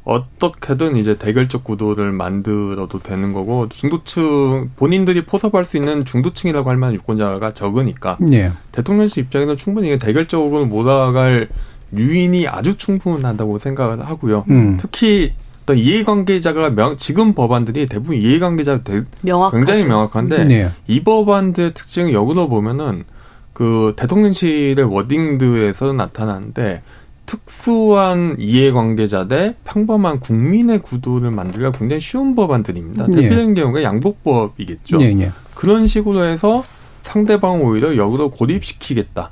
어떻게든 0.04 0.96
이제 0.96 1.18
대결적 1.18 1.64
구도를 1.64 2.12
만들어도 2.14 3.00
되는 3.00 3.34
거고 3.34 3.68
중도층 3.68 4.70
본인들이 4.78 5.26
포섭할 5.26 5.66
수 5.66 5.76
있는 5.76 6.06
중도층이라고 6.06 6.70
할 6.70 6.78
만한 6.78 6.96
유권자가 6.96 7.54
적으니까 7.54 8.18
예. 8.32 8.54
대통령실 8.72 9.24
입장에서 9.26 9.56
충분히 9.58 9.98
대결적으로 10.00 10.66
몰아갈 10.66 11.50
유인이 11.96 12.48
아주 12.48 12.78
충분하다고 12.78 13.60
생각을 13.60 14.06
하고요. 14.06 14.46
음. 14.50 14.78
특히 14.80 15.34
어떤 15.64 15.78
이해관계자가 15.78 16.70
명, 16.70 16.96
지금 16.96 17.34
법안들이 17.34 17.88
대부분 17.88 18.16
이해관계자가 18.16 18.84
대, 18.84 19.04
굉장히 19.52 19.86
명확한데 19.86 20.44
네. 20.46 20.72
이 20.88 21.04
법안들의 21.04 21.74
특징을 21.74 22.14
역으로 22.14 22.48
보면은 22.48 23.04
그 23.52 23.94
대통령실의 23.98 24.86
워딩들에서 24.86 25.92
나타나는데 25.92 26.82
특수한 27.26 28.38
이해관계자 28.40 29.28
대 29.28 29.56
평범한 29.66 30.22
국민의 30.22 30.80
구도를 30.80 31.32
만들기가 31.32 31.74
굉장히 31.74 32.00
쉬운 32.00 32.36
법안들입니다. 32.36 33.08
네. 33.08 33.24
대표적인 33.24 33.54
경우가 33.54 33.84
양복법이겠죠. 33.84 34.98
네, 34.98 35.14
네. 35.14 35.32
그런 35.54 35.86
식으로 35.86 36.24
해서 36.24 36.64
상대방 37.02 37.62
오히려 37.62 37.98
역으로 37.98 38.30
고립시키겠다. 38.30 39.32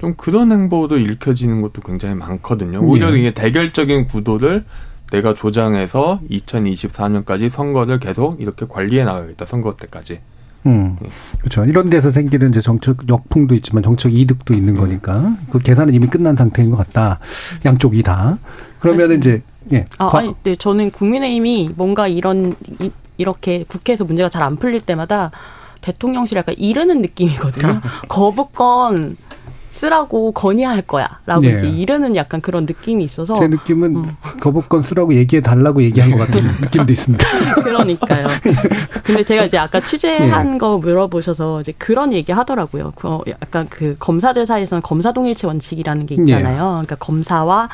좀 0.00 0.14
그런 0.16 0.50
행보도 0.50 0.98
읽혀지는 0.98 1.60
것도 1.62 1.82
굉장히 1.82 2.14
많거든요. 2.14 2.80
오히려 2.80 3.10
네. 3.10 3.18
이게 3.18 3.34
대결적인 3.34 4.06
구도를 4.06 4.64
내가 5.10 5.34
조장해서 5.34 6.20
2024년까지 6.30 7.48
선거를 7.48 7.98
계속 7.98 8.40
이렇게 8.40 8.66
관리해 8.68 9.04
나가겠다 9.04 9.44
선거 9.46 9.76
때까지. 9.76 10.20
음. 10.66 10.96
그렇죠. 11.38 11.64
이런 11.64 11.88
데서 11.90 12.10
생기는 12.10 12.50
이제 12.50 12.60
정책 12.60 13.08
역풍도 13.08 13.54
있지만 13.56 13.82
정책 13.82 14.14
이득도 14.14 14.54
있는 14.54 14.74
음. 14.74 14.80
거니까 14.80 15.36
그 15.50 15.58
계산은 15.58 15.94
이미 15.94 16.06
끝난 16.06 16.36
상태인 16.36 16.70
것 16.70 16.76
같다. 16.76 17.18
양쪽이 17.64 18.02
다. 18.02 18.38
그러면 18.78 19.08
네. 19.08 19.14
이제 19.16 19.42
예. 19.72 19.86
아, 19.98 20.10
아니, 20.16 20.34
네, 20.42 20.56
저는 20.56 20.90
국민의힘이 20.90 21.72
뭔가 21.76 22.08
이런 22.08 22.54
이, 22.80 22.90
이렇게 23.16 23.64
국회에서 23.64 24.04
문제가 24.04 24.28
잘 24.28 24.42
안 24.42 24.56
풀릴 24.56 24.80
때마다 24.80 25.30
대통령실 25.80 26.38
약간 26.38 26.54
이르는 26.58 27.00
느낌이거든요. 27.02 27.80
거부권 28.08 29.16
쓰라고 29.70 30.32
건의할 30.32 30.82
거야라고 30.82 31.40
네. 31.40 31.68
이르는 31.68 32.16
약간 32.16 32.40
그런 32.40 32.66
느낌이 32.66 33.04
있어서 33.04 33.34
제 33.34 33.48
느낌은 33.48 33.96
어. 33.96 34.04
거부권 34.40 34.82
쓰라고 34.82 35.14
얘기해 35.14 35.40
달라고 35.40 35.82
얘기한 35.82 36.10
것 36.10 36.18
같은 36.18 36.42
느낌도 36.60 36.92
있습니다. 36.92 37.26
그러니까요. 37.62 38.26
근데 39.04 39.22
제가 39.22 39.44
이제 39.44 39.56
아까 39.56 39.80
취재한 39.80 40.52
네. 40.52 40.58
거 40.58 40.78
물어보셔서 40.78 41.60
이제 41.60 41.72
그런 41.78 42.12
얘기 42.12 42.32
하더라고요. 42.32 42.92
그 42.94 43.08
어, 43.08 43.22
약간 43.28 43.66
그 43.70 43.96
검사들 43.98 44.44
사이에서는 44.44 44.82
검사 44.82 45.12
동일체 45.12 45.46
원칙이라는 45.46 46.06
게 46.06 46.16
있잖아요. 46.16 46.62
네. 46.62 46.68
그러니까 46.70 46.96
검사와 46.96 47.68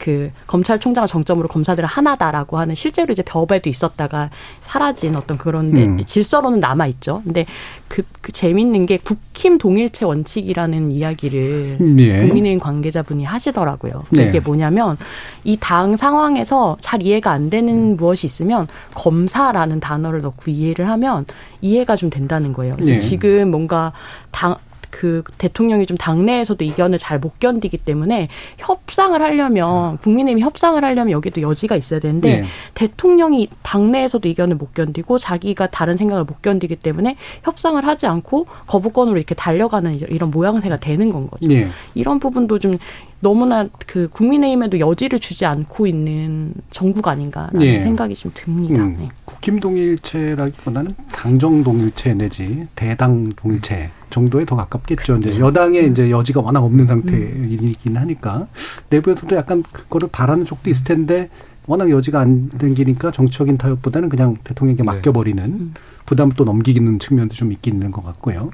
그 0.00 0.32
검찰총장을 0.46 1.06
정점으로 1.06 1.46
검사들을 1.46 1.86
하나다라고 1.86 2.58
하는 2.58 2.74
실제로 2.74 3.12
이제 3.12 3.22
법에도 3.22 3.68
있었다가 3.68 4.30
사라진 4.60 5.14
어떤 5.14 5.36
그런 5.36 5.76
음. 5.76 6.04
질서로는 6.04 6.58
남아 6.58 6.86
있죠. 6.86 7.20
근데 7.22 7.44
그, 7.86 8.02
그 8.22 8.32
재밌는 8.32 8.86
게 8.86 8.96
국힘 8.96 9.58
동일체 9.58 10.06
원칙이라는 10.06 10.90
이야기를 10.92 11.98
예. 11.98 12.18
국민의힘 12.20 12.60
관계자분이 12.60 13.24
하시더라고요. 13.24 14.04
네. 14.10 14.28
이게 14.28 14.40
뭐냐면 14.40 14.96
이 15.44 15.56
당 15.60 15.96
상황에서 15.96 16.78
잘 16.80 17.02
이해가 17.02 17.30
안 17.30 17.50
되는 17.50 17.92
음. 17.92 17.96
무엇이 17.96 18.26
있으면 18.26 18.66
검사라는 18.94 19.80
단어를 19.80 20.22
넣고 20.22 20.50
이해를 20.50 20.88
하면 20.88 21.26
이해가 21.60 21.96
좀 21.96 22.08
된다는 22.08 22.54
거예요. 22.54 22.74
그래서 22.76 22.92
네. 22.92 22.98
지금 22.98 23.50
뭔가 23.50 23.92
당 24.30 24.56
그 24.90 25.22
대통령이 25.38 25.86
좀 25.86 25.96
당내에서도 25.96 26.64
이견을 26.64 26.98
잘 26.98 27.20
못 27.20 27.38
견디기 27.38 27.76
때문에 27.78 28.28
협상을 28.58 29.20
하려면 29.20 29.98
국민의힘이 29.98 30.42
협상을 30.42 30.82
하려면 30.82 31.10
여기도 31.10 31.42
여지가 31.42 31.76
있어야 31.76 32.00
되는데 32.00 32.40
네. 32.40 32.46
대통령이 32.74 33.48
당내에서도 33.62 34.26
이견을 34.26 34.56
못 34.56 34.72
견디고 34.72 35.18
자기가 35.18 35.66
다른 35.66 35.98
생각을 35.98 36.24
못 36.24 36.40
견디기 36.40 36.76
때문에 36.76 37.16
협상을 37.44 37.84
하지 37.86 38.06
않고 38.06 38.46
거부권으로 38.66 39.18
이렇게 39.18 39.34
달려가는 39.34 40.00
이런 40.00 40.30
모양새가 40.30 40.78
되는 40.78 41.10
건 41.10 41.28
거죠. 41.28 41.48
네. 41.48 41.68
이런 41.94 42.18
부분도 42.18 42.58
좀 42.58 42.78
너무나 43.20 43.68
그 43.86 44.08
국민의힘에도 44.08 44.80
여지를 44.80 45.18
주지 45.18 45.44
않고 45.44 45.86
있는 45.86 46.54
정부가 46.70 47.10
아닌가라는 47.10 47.60
네. 47.60 47.80
생각이 47.80 48.14
좀 48.14 48.32
듭니다. 48.34 48.82
음, 48.82 48.96
네. 48.98 49.08
국힘 49.26 49.60
동일체라기보다는 49.60 50.94
당정 51.12 51.62
동일체 51.62 52.14
내지 52.14 52.66
대당 52.74 53.30
동일체 53.36 53.90
정도에 54.10 54.44
더 54.44 54.56
가깝겠죠. 54.56 55.14
그렇죠. 55.14 55.28
이제 55.28 55.40
여당의 55.40 55.90
이제 55.90 56.10
여지가 56.10 56.40
워낙 56.40 56.62
없는 56.64 56.86
상태이긴 56.86 57.96
하니까 57.96 58.48
내부에서도 58.90 59.34
약간 59.36 59.62
그거를 59.72 60.08
바라는 60.10 60.44
쪽도 60.44 60.70
있을 60.70 60.84
텐데 60.84 61.30
워낙 61.66 61.90
여지가 61.90 62.20
안 62.20 62.50
생기니까 62.60 63.12
정치적인 63.12 63.56
타협보다는 63.56 64.08
그냥 64.08 64.36
대통령에게 64.42 64.82
네. 64.82 64.86
맡겨버리는 64.86 65.58
네. 65.58 65.80
부담을 66.06 66.34
또 66.36 66.44
넘기는 66.44 66.98
측면도 66.98 67.34
좀 67.34 67.52
있긴 67.52 67.74
있는 67.74 67.92
것 67.92 68.04
같고요. 68.04 68.50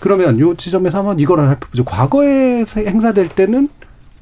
그러면 0.00 0.40
요 0.40 0.54
지점에서 0.54 0.98
한번 0.98 1.18
이걸 1.20 1.38
살펴보죠. 1.38 1.84
과거에 1.84 2.64
행사될 2.76 3.28
때는 3.28 3.68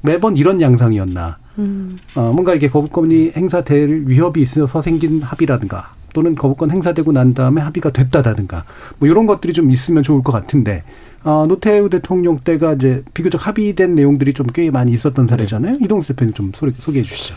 매번 0.01 0.35
이런 0.35 0.61
양상이었나. 0.61 1.37
음. 1.59 1.97
어, 2.15 2.31
뭔가 2.33 2.53
이게 2.53 2.69
거부권이 2.69 3.31
행사될 3.35 4.03
위협이 4.07 4.41
있어서 4.41 4.81
생긴 4.81 5.21
합의라든가 5.21 5.93
또는 6.15 6.33
거부권 6.33 6.71
행사되고 6.71 7.11
난 7.11 7.33
다음에 7.33 7.61
합의가 7.61 7.91
됐다라든가 7.91 8.63
뭐 8.97 9.09
이런 9.09 9.25
것들이 9.27 9.51
좀 9.51 9.69
있으면 9.69 10.01
좋을 10.01 10.23
것 10.23 10.31
같은데 10.31 10.83
어, 11.23 11.45
노태우 11.47 11.89
대통령 11.89 12.39
때가 12.39 12.73
이제 12.73 13.03
비교적 13.13 13.45
합의된 13.45 13.95
내용들이 13.95 14.33
좀 14.33 14.45
꽤 14.53 14.71
많이 14.71 14.93
있었던 14.93 15.27
사례잖아요. 15.27 15.73
네. 15.73 15.79
이동수 15.83 16.09
대표님 16.13 16.33
좀 16.33 16.51
소개, 16.55 16.71
소개해 16.77 17.03
주시죠. 17.03 17.35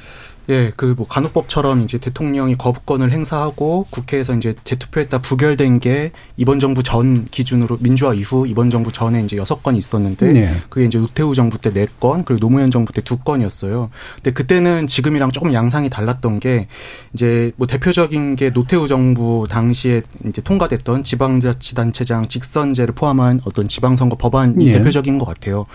예, 0.51 0.73
그 0.77 0.95
뭐 0.97 1.07
간호법처럼 1.07 1.83
이제 1.83 1.99
대통령이 1.99 2.57
거부권을 2.57 3.13
행사하고 3.13 3.87
국회에서 3.91 4.35
이제 4.35 4.55
재투표에 4.65 5.05
따라 5.05 5.21
부결된 5.21 5.79
게 5.79 6.11
이번 6.39 6.59
정부 6.59 6.83
전 6.83 7.27
기준으로 7.27 7.77
민주화 7.81 8.15
이후 8.15 8.47
이번 8.47 8.71
정부 8.71 8.91
전에 8.91 9.23
이제 9.23 9.37
여섯 9.37 9.63
건이 9.63 9.77
있었는데 9.79 10.33
네. 10.33 10.51
그게 10.71 10.87
이제 10.87 10.99
노태우 10.99 11.35
정부 11.35 11.59
때 11.59 11.71
네 11.71 11.87
건, 12.01 12.25
그리고 12.25 12.41
노무현 12.41 12.71
정부 12.71 12.93
때 12.95 13.03
두 13.03 13.19
건이었어요. 13.19 13.91
근데 14.17 14.33
그때는 14.33 14.87
지금이랑 14.87 15.33
조금 15.33 15.53
양상이 15.53 15.91
달랐던 15.91 16.41
게 16.41 16.67
이제 17.13 17.53
뭐 17.57 17.67
대표적인 17.67 18.37
게 18.37 18.51
노태우 18.51 18.89
정부 18.89 19.47
당시에 19.51 20.03
이제 20.27 20.41
통과됐던 20.41 21.05
지방자치단체장 21.05 22.27
직선제를 22.27 22.95
포함한 22.95 23.41
어떤 23.45 23.69
지방선거 23.69 24.17
법안이 24.17 24.65
네. 24.65 24.73
대표적인 24.73 25.19
것 25.19 25.27
같아요. 25.27 25.67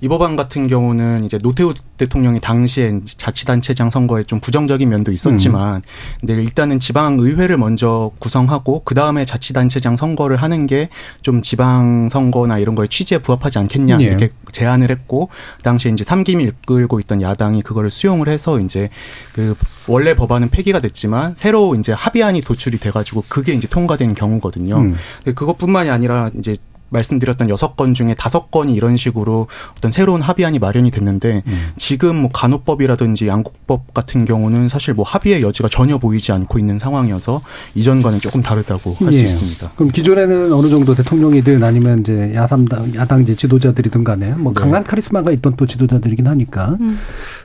이 0.00 0.08
법안 0.08 0.36
같은 0.36 0.66
경우는 0.66 1.24
이제 1.24 1.38
노태우 1.38 1.74
대통령이 1.96 2.40
당시에 2.40 3.00
자치단체장 3.04 3.90
선거에 3.90 4.22
좀 4.24 4.40
부정적인 4.40 4.88
면도 4.88 5.12
있었지만, 5.12 5.76
음. 5.76 5.82
근데 6.20 6.34
일단은 6.34 6.78
지방 6.78 7.18
의회를 7.18 7.56
먼저 7.56 8.10
구성하고 8.18 8.82
그 8.84 8.94
다음에 8.94 9.24
자치단체장 9.24 9.96
선거를 9.96 10.36
하는 10.36 10.66
게 10.66 10.88
좀 11.22 11.42
지방 11.42 12.08
선거나 12.08 12.58
이런 12.58 12.74
거에 12.74 12.86
취지에 12.86 13.18
부합하지 13.18 13.58
않겠냐 13.58 13.98
예. 14.00 14.04
이렇게 14.04 14.30
제안을 14.52 14.90
했고, 14.90 15.28
그 15.56 15.62
당시에 15.62 15.92
이제 15.92 16.04
삼김이 16.04 16.44
이끌고 16.44 17.00
있던 17.00 17.22
야당이 17.22 17.62
그거를 17.62 17.90
수용을 17.90 18.28
해서 18.28 18.60
이제 18.60 18.90
그 19.32 19.54
원래 19.86 20.14
법안은 20.14 20.50
폐기가 20.50 20.80
됐지만 20.80 21.34
새로 21.34 21.74
이제 21.74 21.92
합의안이 21.92 22.42
도출이 22.42 22.78
돼가지고 22.78 23.24
그게 23.28 23.54
이제 23.54 23.68
통과된 23.68 24.14
경우거든요. 24.14 24.76
음. 24.78 24.96
그것뿐만이 25.24 25.90
아니라 25.90 26.30
이제 26.38 26.56
말씀드렸던 26.90 27.48
여섯 27.48 27.76
건 27.76 27.94
중에 27.94 28.14
다섯 28.14 28.50
건이 28.50 28.74
이런 28.74 28.96
식으로 28.96 29.46
어떤 29.76 29.92
새로운 29.92 30.22
합의안이 30.22 30.58
마련이 30.58 30.90
됐는데 30.90 31.42
음. 31.46 31.68
지금 31.76 32.16
뭐 32.16 32.30
간호법이라든지 32.32 33.26
양국법 33.26 33.94
같은 33.94 34.24
경우는 34.24 34.68
사실 34.68 34.94
뭐 34.94 35.04
합의의 35.04 35.42
여지가 35.42 35.68
전혀 35.68 35.98
보이지 35.98 36.32
않고 36.32 36.58
있는 36.58 36.78
상황이어서 36.78 37.42
이전과는 37.74 38.20
조금 38.20 38.42
다르다고 38.42 38.96
할수 38.98 39.18
예. 39.18 39.24
있습니다. 39.24 39.72
그럼 39.76 39.90
기존에는 39.90 40.52
어느 40.52 40.68
정도 40.68 40.94
대통령이든 40.94 41.62
아니면 41.62 42.00
이제 42.00 42.32
야삼당 42.34 42.94
야당제 42.94 43.36
지도자들이든 43.36 44.04
간에 44.04 44.30
뭐 44.30 44.52
네. 44.52 44.60
강한 44.60 44.84
카리스마가 44.84 45.32
있던 45.32 45.56
또 45.56 45.66
지도자들이긴 45.66 46.26
하니까 46.26 46.76
음. 46.80 46.98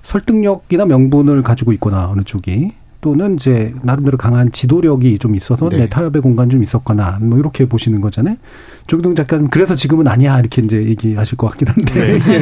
설득력이나 0.03 0.85
명분을 0.85 1.41
가지고 1.43 1.71
있거나 1.73 2.09
어느 2.09 2.23
쪽이 2.23 2.73
또는 3.01 3.35
이제 3.35 3.73
나름대로 3.81 4.17
강한 4.17 4.51
지도력이 4.51 5.17
좀 5.17 5.35
있어서 5.35 5.69
네. 5.69 5.77
내 5.77 5.89
타협의 5.89 6.21
공간 6.21 6.49
좀 6.49 6.61
있었거나 6.63 7.17
뭐 7.21 7.39
이렇게 7.39 7.65
보시는 7.65 7.99
거잖아요. 7.99 8.35
조기동 8.87 9.15
작가님 9.15 9.49
그래서 9.49 9.75
지금은 9.75 10.07
아니야 10.07 10.39
이렇게 10.39 10.61
이제 10.61 10.77
얘기하실 10.77 11.37
것 11.37 11.47
같긴 11.49 11.67
한데. 11.67 12.19
네. 12.19 12.39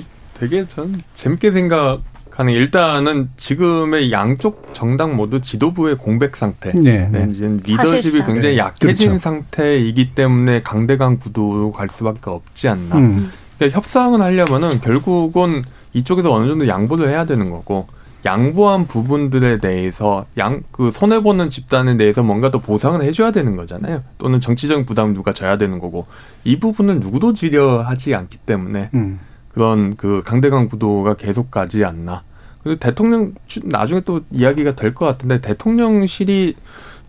되게 0.34 0.66
전 0.66 1.00
재밌게 1.14 1.52
생각하는 1.52 2.52
일단은 2.52 3.30
지금의 3.36 4.12
양쪽 4.12 4.72
정당 4.72 5.16
모두 5.16 5.40
지도부의 5.40 5.96
공백 5.96 6.36
상태. 6.36 6.72
네. 6.72 7.08
네. 7.10 7.28
이제 7.30 7.46
리더십이 7.46 8.02
사실상. 8.02 8.32
굉장히 8.32 8.58
약해진 8.58 9.08
그렇죠. 9.08 9.18
상태이기 9.18 10.14
때문에 10.14 10.62
강대강 10.62 11.18
구도로 11.18 11.72
갈 11.72 11.88
수밖에 11.90 12.30
없지 12.30 12.68
않나. 12.68 12.96
음. 12.96 13.30
그러니까 13.58 13.76
협상을 13.76 14.20
하려면은 14.20 14.80
결국은 14.80 15.62
이쪽에서 15.92 16.32
어느 16.32 16.46
정도 16.48 16.68
양보를 16.68 17.08
해야 17.08 17.24
되는 17.24 17.50
거고 17.50 17.86
양보한 18.24 18.86
부분들에 18.86 19.58
대해서 19.60 20.26
양 20.36 20.62
그 20.72 20.90
손해 20.90 21.22
보는 21.22 21.48
집단에 21.50 21.96
대해서 21.96 22.22
뭔가 22.22 22.50
더 22.50 22.58
보상을 22.58 23.02
해줘야 23.02 23.30
되는 23.32 23.56
거잖아요. 23.56 24.02
또는 24.18 24.40
정치적 24.40 24.84
부담 24.86 25.14
누가 25.14 25.32
져야 25.32 25.56
되는 25.58 25.78
거고 25.78 26.06
이 26.44 26.58
부분을 26.60 27.00
누구도 27.00 27.32
지려하지 27.32 28.14
않기 28.14 28.38
때문에 28.38 28.90
음. 28.94 29.20
그런 29.52 29.96
그 29.96 30.22
강대강 30.24 30.68
구도가 30.68 31.14
계속 31.14 31.50
가지 31.50 31.84
않나. 31.84 32.22
그리고 32.62 32.78
대통령 32.78 33.32
나중에 33.64 34.00
또 34.02 34.20
이야기가 34.30 34.74
될 34.74 34.92
것 34.94 35.06
같은데 35.06 35.40
대통령실이 35.40 36.56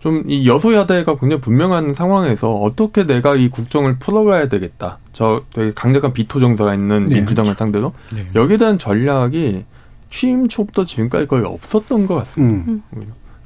좀 0.02 0.24
이 0.26 0.48
여소야대가 0.48 1.16
굉장히 1.16 1.40
분명한 1.40 1.94
상황에서 1.94 2.52
어떻게 2.54 3.06
내가 3.06 3.36
이 3.36 3.48
국정을 3.48 3.98
풀어가야 3.98 4.48
되겠다. 4.48 4.98
저 5.12 5.44
되게 5.52 5.72
강력한 5.72 6.12
비토 6.12 6.40
정서가 6.40 6.74
있는 6.74 7.06
네, 7.06 7.14
민주당을 7.16 7.50
그렇죠. 7.50 7.58
상대로 7.58 7.92
네. 8.12 8.26
여기에 8.34 8.56
대한 8.56 8.78
전략이 8.78 9.64
취임 10.10 10.48
초부터 10.48 10.84
지금까지 10.84 11.26
거의 11.28 11.44
없었던 11.44 12.06
것 12.06 12.16
같습니다. 12.16 12.72
음. 12.72 12.82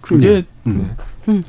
그게 0.07 0.29
네. 0.29 0.45
음. 0.67 0.79
네. 0.79 1.05
음. 1.29 1.43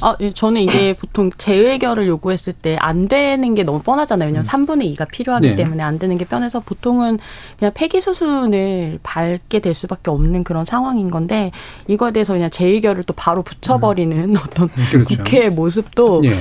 아, 0.00 0.16
예, 0.20 0.32
저는 0.32 0.62
이게 0.62 0.94
보통 0.94 1.30
재의결을 1.36 2.06
요구했을 2.06 2.54
때 2.54 2.78
안 2.80 3.08
되는 3.08 3.54
게 3.54 3.62
너무 3.62 3.82
뻔하잖아요. 3.82 4.28
왜냐하면 4.28 4.46
음. 4.46 4.66
3분의 4.66 4.96
2가 4.96 5.06
필요하기 5.10 5.48
네. 5.50 5.56
때문에 5.56 5.82
안 5.82 5.98
되는 5.98 6.16
게 6.16 6.24
뻔해서 6.24 6.60
보통은 6.60 7.18
그냥 7.58 7.72
폐기 7.74 8.00
수순을 8.00 9.00
밟게 9.02 9.60
될 9.60 9.74
수밖에 9.74 10.10
없는 10.10 10.44
그런 10.44 10.64
상황인 10.64 11.10
건데 11.10 11.50
이거에 11.86 12.12
대해서 12.12 12.32
그냥 12.32 12.50
재의결을 12.50 13.04
또 13.04 13.12
바로 13.12 13.42
붙여버리는 13.42 14.16
음. 14.30 14.36
어떤 14.36 14.68
그렇죠. 14.68 15.04
국회의 15.04 15.50
모습도 15.50 16.22
네. 16.22 16.32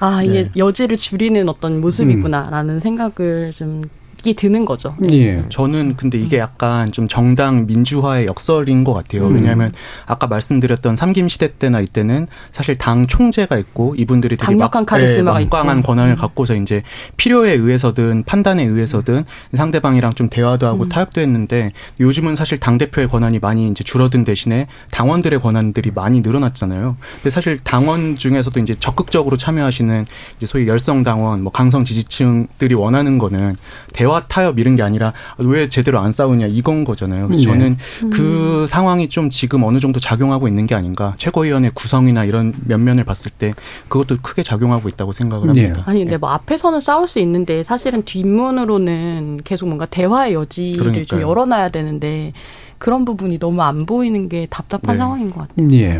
아, 0.00 0.22
이게 0.22 0.44
네. 0.44 0.50
여지를 0.56 0.96
줄이는 0.96 1.48
어떤 1.48 1.80
모습이구나라는 1.80 2.74
음. 2.76 2.80
생각을 2.80 3.52
좀 3.52 3.82
생각이 4.18 4.34
드는 4.34 4.64
거죠. 4.64 4.92
네. 4.98 5.08
예. 5.12 5.44
저는 5.48 5.96
근데 5.96 6.18
이게 6.18 6.38
약간 6.38 6.90
좀 6.92 7.08
정당 7.08 7.66
민주화의 7.66 8.26
역설인 8.26 8.84
것 8.84 8.92
같아요. 8.92 9.26
음. 9.26 9.36
왜냐하면 9.36 9.72
아까 10.06 10.26
말씀드렸던 10.26 10.96
삼김 10.96 11.28
시대 11.28 11.56
때나 11.58 11.80
이때는 11.80 12.26
사실 12.52 12.76
당 12.76 13.06
총재가 13.06 13.58
있고 13.58 13.94
이분들이 13.96 14.36
되게 14.36 14.46
강력한 14.46 14.84
카리스마가 14.84 15.38
네, 15.38 15.48
강한 15.48 15.82
권한을 15.82 16.14
음. 16.14 16.16
갖고서 16.16 16.54
이제 16.54 16.82
필요에 17.16 17.52
의해서든 17.52 18.24
판단에 18.24 18.64
의해서든 18.64 19.24
상대방이랑 19.54 20.12
좀 20.14 20.28
대화도 20.28 20.66
하고 20.66 20.84
음. 20.84 20.88
타협도 20.88 21.20
했는데 21.20 21.72
요즘은 22.00 22.36
사실 22.36 22.58
당 22.58 22.78
대표의 22.78 23.08
권한이 23.08 23.38
많이 23.38 23.68
이제 23.68 23.84
줄어든 23.84 24.24
대신에 24.24 24.66
당원들의 24.90 25.38
권한들이 25.38 25.92
많이 25.94 26.20
늘어났잖아요. 26.20 26.96
근데 27.14 27.30
사실 27.30 27.58
당원 27.58 28.16
중에서도 28.16 28.58
이제 28.60 28.74
적극적으로 28.78 29.36
참여하시는 29.36 30.06
이제 30.36 30.46
소위 30.46 30.68
열성 30.68 31.02
당원, 31.02 31.42
뭐 31.42 31.52
강성 31.52 31.84
지지층들이 31.84 32.74
원하는 32.74 33.18
거는 33.18 33.56
대화 33.92 34.07
타협 34.28 34.58
이런 34.58 34.76
게 34.76 34.82
아니라 34.82 35.12
왜 35.38 35.68
제대로 35.68 35.98
안 35.98 36.12
싸우냐 36.12 36.46
이건 36.46 36.84
거잖아요. 36.84 37.26
그래서 37.28 37.40
네. 37.42 37.46
저는 37.46 37.76
음. 38.04 38.10
그 38.10 38.66
상황이 38.68 39.08
좀 39.08 39.30
지금 39.30 39.62
어느 39.64 39.78
정도 39.80 40.00
작용하고 40.00 40.48
있는 40.48 40.66
게 40.66 40.74
아닌가. 40.74 41.14
최고위원회 41.16 41.70
구성이나 41.74 42.24
이런 42.24 42.52
면면을 42.66 43.04
봤을 43.04 43.30
때 43.30 43.54
그것도 43.88 44.16
크게 44.22 44.42
작용하고 44.42 44.88
있다고 44.88 45.12
생각을 45.12 45.52
네. 45.52 45.62
합니다. 45.64 45.84
네. 45.84 45.90
아니 45.90 46.00
근데 46.04 46.16
뭐 46.16 46.30
앞에서는 46.30 46.80
싸울 46.80 47.06
수 47.06 47.18
있는데 47.20 47.62
사실은 47.62 48.02
뒷문으로는 48.04 49.40
계속 49.44 49.66
뭔가 49.66 49.86
대화의 49.86 50.34
여지를 50.34 50.78
그러니까요. 50.78 51.04
좀 51.04 51.20
열어놔야 51.20 51.68
되는데 51.70 52.32
그런 52.78 53.04
부분이 53.04 53.38
너무 53.38 53.62
안 53.62 53.86
보이는 53.86 54.28
게 54.28 54.46
답답한 54.50 54.96
네. 54.96 54.98
상황인 54.98 55.30
것 55.30 55.46
같아요. 55.48 55.72
예. 55.72 55.98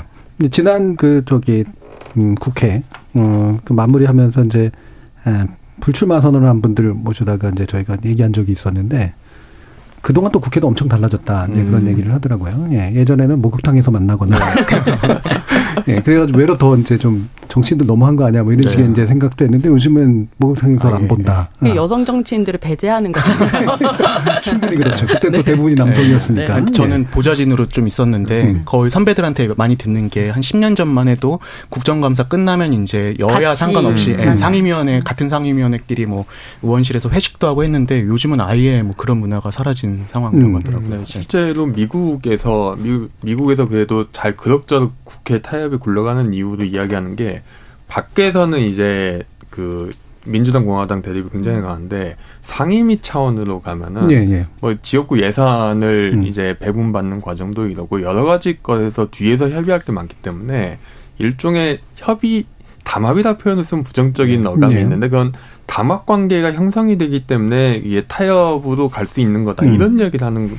지난 0.51 0.97
그 0.97 1.23
저기 1.27 1.65
음, 2.17 2.35
국회 2.37 2.83
어, 3.15 3.59
그 3.65 3.73
마무리하면서 3.73 4.45
이제 4.45 4.71
불출마 5.81 6.21
선언을 6.21 6.49
한 6.49 6.61
분들 6.63 6.93
모셔다가 6.95 7.51
이제 7.51 7.67
저희가 7.67 7.99
얘기한 8.05 8.33
적이 8.33 8.53
있었는데 8.53 9.15
그동안 10.09 10.33
또 10.33 10.41
국회도 10.41 10.67
엄청 10.67 10.89
달라졌다. 10.89 11.49
이제 11.53 11.65
그런 11.65 11.83
음. 11.83 11.89
얘기를 11.89 12.15
하더라고요. 12.15 12.69
예, 12.73 12.95
예전에는 12.95 13.43
목욕탕에서 13.43 13.91
만나거나. 13.91 14.39
예, 15.87 15.97
그래가지고 16.01 16.39
외로 16.39 16.57
더 16.57 16.75
이제 16.79 16.97
좀 16.97 17.29
정치인들 17.49 17.87
너무한 17.87 18.17
거 18.17 18.27
아니야 18.27 18.43
뭐 18.43 18.53
이런 18.53 18.63
네. 18.63 18.71
식의 18.71 18.91
이제 18.91 19.07
생각도 19.07 19.45
했는데 19.45 19.69
요즘은 19.69 20.29
목욕탕에서 20.39 20.89
아, 20.91 20.97
안 20.97 21.03
예, 21.05 21.09
본다. 21.09 21.51
예. 21.67 21.73
아. 21.73 21.77
여성 21.77 22.07
정치인들을 22.07 22.59
배제하는 22.59 23.13
거잖아요. 23.13 23.79
충분히 24.43 24.77
그렇죠. 24.77 25.07
그때 25.07 25.29
네. 25.29 25.37
또 25.37 25.43
대부분이 25.45 25.75
남성이었으니까. 25.75 26.61
네. 26.61 26.73
저는 26.73 27.05
보좌진으로 27.11 27.67
좀 27.69 27.87
있었는데 27.87 28.43
음. 28.45 28.63
거의 28.65 28.91
선배들한테 28.91 29.51
많이 29.59 29.77
듣는 29.77 30.09
게 30.09 30.31
한 30.31 30.41
10년 30.41 30.75
전만 30.75 31.09
해도 31.09 31.39
국정감사 31.69 32.29
끝나면 32.29 32.73
이제 32.83 33.15
여야 33.21 33.41
같이. 33.51 33.61
상관없이 33.61 34.13
음. 34.13 34.37
상임위원회 34.37 35.01
같은 35.05 35.29
상임위원회끼리 35.29 36.07
뭐 36.07 36.25
의원실에서 36.63 37.11
회식도 37.11 37.47
하고 37.47 37.63
했는데 37.63 38.01
요즘은 38.03 38.41
아예 38.41 38.83
뭐 38.83 38.95
그런 38.97 39.19
문화가 39.19 39.51
사라진 39.51 39.98
상황이라고 40.07 40.51
음. 40.51 40.57
하더라고요. 40.57 40.99
네, 40.99 41.05
실제로 41.05 41.67
미국에서 41.67 42.77
미국, 42.79 43.09
미국에서 43.23 43.69
그래도 43.69 44.11
잘 44.13 44.37
그럭저럭 44.37 44.93
국회 45.05 45.41
타협이 45.41 45.79
굴러가는 45.79 46.33
이유도 46.35 46.65
이야기하는 46.65 47.17
게 47.17 47.43
밖에서는 47.89 48.59
이제 48.61 49.23
그 49.51 49.91
민주당 50.27 50.65
공화당 50.67 51.03
대립이 51.03 51.31
굉장히 51.31 51.61
강한데 51.61 52.17
상임위 52.43 53.01
차원으로 53.01 53.61
가면은 53.61 54.11
예, 54.11 54.17
예. 54.17 54.47
뭐 54.61 54.75
지역구 54.81 55.21
예산을 55.23 56.13
음. 56.15 56.27
이제 56.27 56.57
배분받는 56.59 57.21
과정도 57.21 57.67
이러고 57.67 58.03
여러 58.03 58.25
가지 58.25 58.59
것에서 58.63 59.09
뒤에서 59.11 59.49
협의할 59.49 59.81
게 59.81 59.93
많기 59.93 60.17
때문에 60.17 60.79
일종의 61.19 61.81
협의 61.97 62.45
담합이라 62.85 63.39
표현을 63.39 63.65
쓰면 63.65 63.85
부정적인 63.85 64.43
네. 64.43 64.49
어감이 64.49 64.75
네. 64.75 64.81
있는데 64.83 65.09
그건 65.09 65.33
담합 65.69 66.07
관계가 66.07 66.53
형성이 66.53 66.99
되기 66.99 67.25
때문에 67.27 67.77
이게 67.85 68.03
타협으로 68.09 68.89
갈 68.89 69.07
수 69.07 69.21
있는 69.21 69.45
거다 69.45 69.65
음. 69.65 69.75
이런 69.75 70.01
얘기를 70.01 70.27
하는 70.27 70.51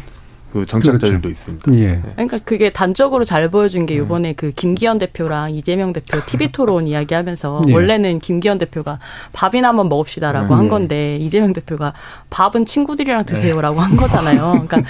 그 0.54 0.66
정치학자들도 0.66 1.22
그렇죠. 1.22 1.30
있습니다. 1.30 1.74
예. 1.76 1.88
네. 1.88 2.02
그러니까 2.14 2.40
그게 2.44 2.72
단적으로 2.72 3.24
잘 3.24 3.52
보여준 3.52 3.86
게 3.86 3.96
이번에 3.96 4.34
그 4.34 4.52
김기현 4.52 4.98
대표랑 4.98 5.54
이재명 5.54 5.94
대표 5.94 6.26
TV 6.26 6.52
토론 6.52 6.88
이야기하면서 6.88 7.64
예. 7.68 7.74
원래는 7.74 8.18
김기현 8.20 8.58
대표가 8.58 8.98
밥이나 9.34 9.68
한번 9.68 9.90
먹읍시다라고 9.90 10.54
음. 10.56 10.58
한 10.60 10.70
건데 10.70 11.18
이재명 11.18 11.54
대표가 11.54 11.94
밥은 12.32 12.66
친구들이랑 12.66 13.26
드세요라고 13.26 13.76
네. 13.76 13.82
한 13.82 13.96
거잖아요. 13.96 14.66
그러니까 14.68 14.82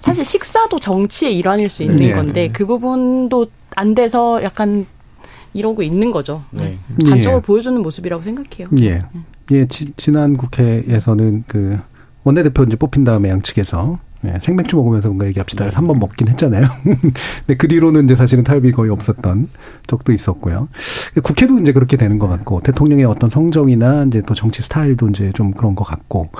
사실 0.00 0.24
식사도 0.24 0.78
정치의 0.78 1.36
일환일 1.36 1.68
수 1.68 1.82
있는 1.82 2.02
예. 2.02 2.12
건데 2.12 2.50
그 2.50 2.64
부분도 2.64 3.48
안 3.76 3.94
돼서 3.94 4.42
약간 4.42 4.86
이러고 5.52 5.82
있는 5.82 6.10
거죠. 6.12 6.42
네. 6.50 6.78
단적으로 7.04 7.38
예. 7.38 7.46
보여주는 7.46 7.80
모습이라고 7.82 8.22
생각해요. 8.22 8.68
예. 8.80 9.02
예, 9.50 9.66
지, 9.66 9.92
지난 9.96 10.36
국회에서는 10.36 11.44
그 11.46 11.78
원내대표 12.24 12.64
이제 12.64 12.76
뽑힌 12.76 13.04
다음에 13.04 13.28
양측에서 13.28 13.98
예, 14.26 14.38
생맥주 14.40 14.76
먹으면서 14.76 15.08
뭔가 15.08 15.26
얘기합시다를 15.26 15.70
네. 15.70 15.76
한번 15.76 15.98
먹긴 15.98 16.28
했잖아요. 16.28 16.66
근데 16.82 17.56
그 17.58 17.68
뒤로는 17.68 18.04
이제 18.04 18.14
사실은 18.14 18.42
탈비 18.42 18.72
거의 18.72 18.90
없었던 18.90 19.48
적도 19.86 20.12
있었고요. 20.12 20.68
국회도 21.22 21.58
이제 21.58 21.72
그렇게 21.72 21.96
되는 21.96 22.18
것 22.18 22.28
같고 22.28 22.62
대통령의 22.62 23.04
어떤 23.04 23.28
성정이나 23.28 24.04
이제 24.04 24.22
또 24.26 24.32
정치 24.32 24.62
스타일도 24.62 25.10
이제 25.10 25.30
좀 25.34 25.52
그런 25.52 25.74
것 25.74 25.84
같고. 25.84 26.30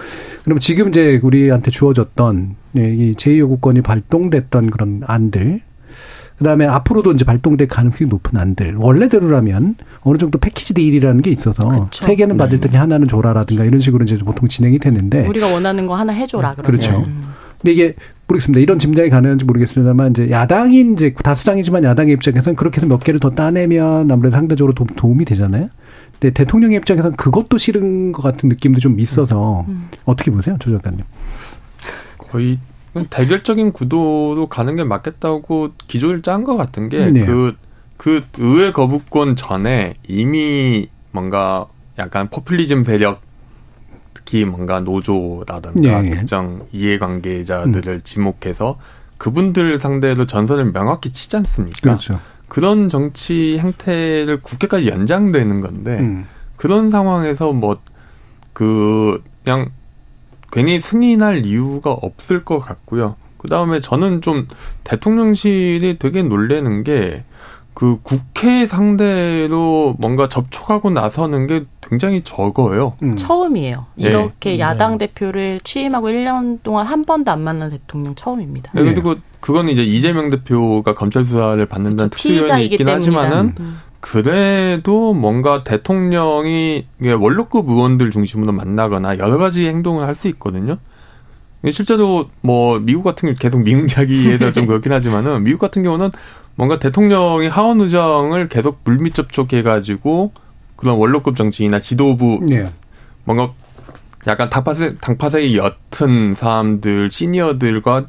그럼 0.44 0.58
지금 0.58 0.88
이제 0.88 1.20
우리한테 1.22 1.70
주어졌던 1.70 2.56
예, 2.78 2.90
이 2.90 3.12
제2요구권이 3.14 3.82
발동됐던 3.82 4.70
그런 4.70 5.02
안들 5.06 5.60
그다음에 6.38 6.66
앞으로도 6.66 7.12
이제 7.12 7.24
발동될 7.24 7.68
가능성이 7.68 8.08
높은 8.08 8.38
안들 8.38 8.74
원래대로라면 8.76 9.76
어느 10.00 10.18
정도 10.18 10.38
패키지 10.38 10.74
데일이라는 10.74 11.22
게 11.22 11.30
있어서 11.30 11.68
그쵸. 11.68 12.04
세 12.04 12.16
개는 12.16 12.36
받을 12.36 12.58
네. 12.58 12.68
테니 12.68 12.76
하나는 12.76 13.06
줘라라든가 13.08 13.64
이런 13.64 13.80
식으로 13.80 14.04
이제 14.04 14.16
보통 14.18 14.48
진행이 14.48 14.78
되는데 14.78 15.26
우리가 15.26 15.52
원하는 15.52 15.86
거 15.86 15.94
하나 15.94 16.12
해줘라 16.12 16.54
그러면. 16.56 16.80
그렇죠. 16.80 17.04
음. 17.06 17.22
근데 17.60 17.72
이게 17.72 17.94
모르겠습니다. 18.26 18.60
이런 18.60 18.78
짐작이 18.78 19.10
가능한지 19.10 19.44
모르겠습니다만 19.44 20.10
이제 20.10 20.30
야당이 20.30 20.92
이제 20.94 21.14
다수당이지만 21.14 21.84
야당의 21.84 22.14
입장에서는 22.14 22.56
그렇게 22.56 22.78
해서 22.78 22.86
몇 22.86 22.98
개를 23.02 23.20
더 23.20 23.30
따내면 23.30 24.10
아무래도 24.10 24.36
상대적으로 24.36 24.74
도, 24.74 24.84
도움이 24.84 25.24
되잖아요. 25.24 25.68
근데 26.12 26.32
대통령의 26.32 26.78
입장에서는 26.78 27.16
그것도 27.16 27.58
싫은 27.58 28.12
것 28.12 28.22
같은 28.22 28.48
느낌도 28.48 28.80
좀 28.80 28.98
있어서 29.00 29.64
음. 29.68 29.74
음. 29.74 29.88
어떻게 30.04 30.30
보세요, 30.30 30.56
조 30.58 30.70
작가님? 30.72 31.04
거의 32.18 32.58
대결적인 33.10 33.72
구도로 33.72 34.48
가는 34.48 34.76
게 34.76 34.84
맞겠다고 34.84 35.72
기조를 35.86 36.22
짠 36.22 36.44
것 36.44 36.56
같은 36.56 36.88
게 36.88 37.06
네. 37.06 37.24
그, 37.24 37.56
그 37.96 38.24
의회 38.38 38.72
거부권 38.72 39.36
전에 39.36 39.94
이미 40.06 40.88
뭔가 41.10 41.66
약간 41.98 42.28
포퓰리즘 42.28 42.84
세력 42.84 43.22
특히 44.14 44.44
뭔가 44.44 44.80
노조라든가 44.80 46.02
네. 46.02 46.10
특정 46.10 46.66
이해관계자들을 46.72 47.94
음. 47.94 48.00
지목해서 48.04 48.78
그분들 49.18 49.78
상대로 49.78 50.26
전선을 50.26 50.72
명확히 50.72 51.10
치지 51.10 51.36
않습니까? 51.38 51.80
그렇죠. 51.80 52.20
그런 52.48 52.88
정치 52.88 53.58
행태를 53.58 54.40
국회까지 54.42 54.88
연장되는 54.88 55.60
건데 55.60 55.98
음. 56.00 56.26
그런 56.56 56.90
상황에서 56.90 57.52
뭐 57.52 57.78
그 58.54 59.22
그냥 59.44 59.70
괜히 60.54 60.80
승인할 60.80 61.44
이유가 61.46 61.92
없을 61.92 62.44
것 62.44 62.58
같고요. 62.58 63.16
그 63.38 63.48
다음에 63.48 63.80
저는 63.80 64.22
좀 64.22 64.48
대통령실이 64.84 65.98
되게 65.98 66.22
놀래는 66.22 66.84
게 66.84 67.24
그 67.74 67.98
국회 68.04 68.66
상대로 68.66 69.96
뭔가 69.98 70.28
접촉하고 70.28 70.90
나서는 70.90 71.48
게 71.48 71.64
굉장히 71.82 72.22
적어요. 72.22 72.94
음. 73.02 73.16
처음이에요. 73.16 73.86
네. 73.96 74.08
이렇게 74.08 74.50
네. 74.50 74.58
야당 74.60 74.96
대표를 74.96 75.60
취임하고 75.64 76.08
1년 76.08 76.60
동안 76.62 76.86
한 76.86 77.04
번도 77.04 77.32
안 77.32 77.40
만난 77.40 77.70
대통령 77.70 78.14
처음입니다. 78.14 78.70
네. 78.74 78.82
그리고 78.84 79.16
그거는 79.40 79.72
이제 79.72 79.82
이재명 79.82 80.30
대표가 80.30 80.94
검찰 80.94 81.24
수사를 81.24 81.66
받는다는 81.66 82.10
특수위원이 82.10 82.64
있긴 82.66 82.78
때문이다. 82.78 82.94
하지만은 82.94 83.54
음. 83.58 83.80
그래도 84.04 85.14
뭔가 85.14 85.64
대통령이 85.64 86.86
원로급 87.18 87.70
의원들 87.70 88.10
중심으로 88.10 88.52
만나거나 88.52 89.16
여러 89.16 89.38
가지 89.38 89.66
행동을 89.66 90.06
할 90.06 90.14
수 90.14 90.28
있거든요. 90.28 90.76
실제로 91.72 92.28
뭐 92.42 92.78
미국 92.78 93.02
같은 93.02 93.28
경우 93.28 93.34
계속 93.34 93.62
미국 93.62 93.90
이야기에다 93.90 94.52
좀 94.52 94.66
그렇긴 94.66 94.92
하지만은 94.92 95.42
미국 95.42 95.58
같은 95.58 95.82
경우는 95.82 96.10
뭔가 96.54 96.78
대통령이 96.78 97.48
하원 97.48 97.80
의정을 97.80 98.48
계속 98.48 98.80
물밑 98.84 99.14
접촉해가지고 99.14 100.32
그런 100.76 100.96
원로급 100.96 101.34
정치인이나 101.34 101.80
지도부 101.80 102.40
네. 102.46 102.70
뭔가 103.24 103.54
약간 104.26 104.50
당파색 104.50 105.00
당파색이 105.00 105.56
옅은 105.56 106.34
사람들 106.34 107.10
시니어들과 107.10 108.04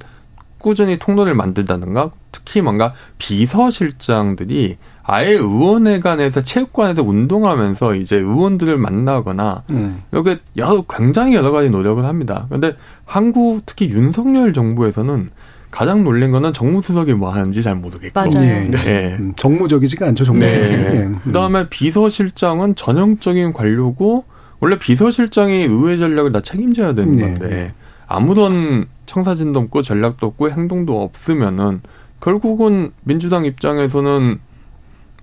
꾸준히 0.58 1.00
통로를 1.00 1.36
만든다든가 1.36 2.12
특히 2.34 2.60
뭔가 2.60 2.93
비서실장들이 3.18 4.78
아예 5.08 5.34
의원회관에서 5.34 6.41
체육관에서 6.41 7.03
운동하면서 7.03 7.95
이제 7.95 8.18
의원들을 8.18 8.78
만나거나 8.78 9.64
음. 9.70 10.01
여기 10.14 10.38
여러 10.58 10.84
굉장히 10.89 11.36
여러 11.36 11.51
가지 11.51 11.70
노력을 11.70 12.03
합니다. 12.03 12.47
근데 12.49 12.76
한국 13.06 13.62
특히 13.68 13.89
윤석열 13.89 14.51
정부에서는 14.51 15.30
가장 15.70 16.03
놀란 16.03 16.32
거는 16.32 16.53
정무수석이 16.53 17.14
뭐 17.14 17.32
하는지 17.32 17.62
잘 17.62 17.76
모르겠고. 17.76 18.20
맞아요. 18.20 18.32
네. 18.32 18.72
네. 18.72 19.16
음, 19.20 19.34
정무적이지가 19.36 20.08
않죠, 20.08 20.24
정무수석이. 20.24 20.60
네. 20.60 20.78
네. 20.78 21.12
그 21.24 21.32
다음에 21.32 21.70
비서실장은 21.70 22.76
전형적인 22.76 23.53
관료고 23.53 24.24
원래 24.60 24.80
비서실장이 24.80 25.66
의회 25.66 25.97
전략을 25.97 26.32
다 26.32 26.41
책임져야 26.41 26.95
되는 26.95 27.16
네. 27.16 27.24
건데 27.24 27.74
아무런 28.08 28.88
청사진도 29.06 29.60
없고 29.60 29.84
전략도 29.84 30.26
없고 30.26 30.49
행동도 30.49 31.03
없으면은 31.03 31.82
결국은 32.22 32.91
민주당 33.03 33.45
입장에서는 33.45 34.39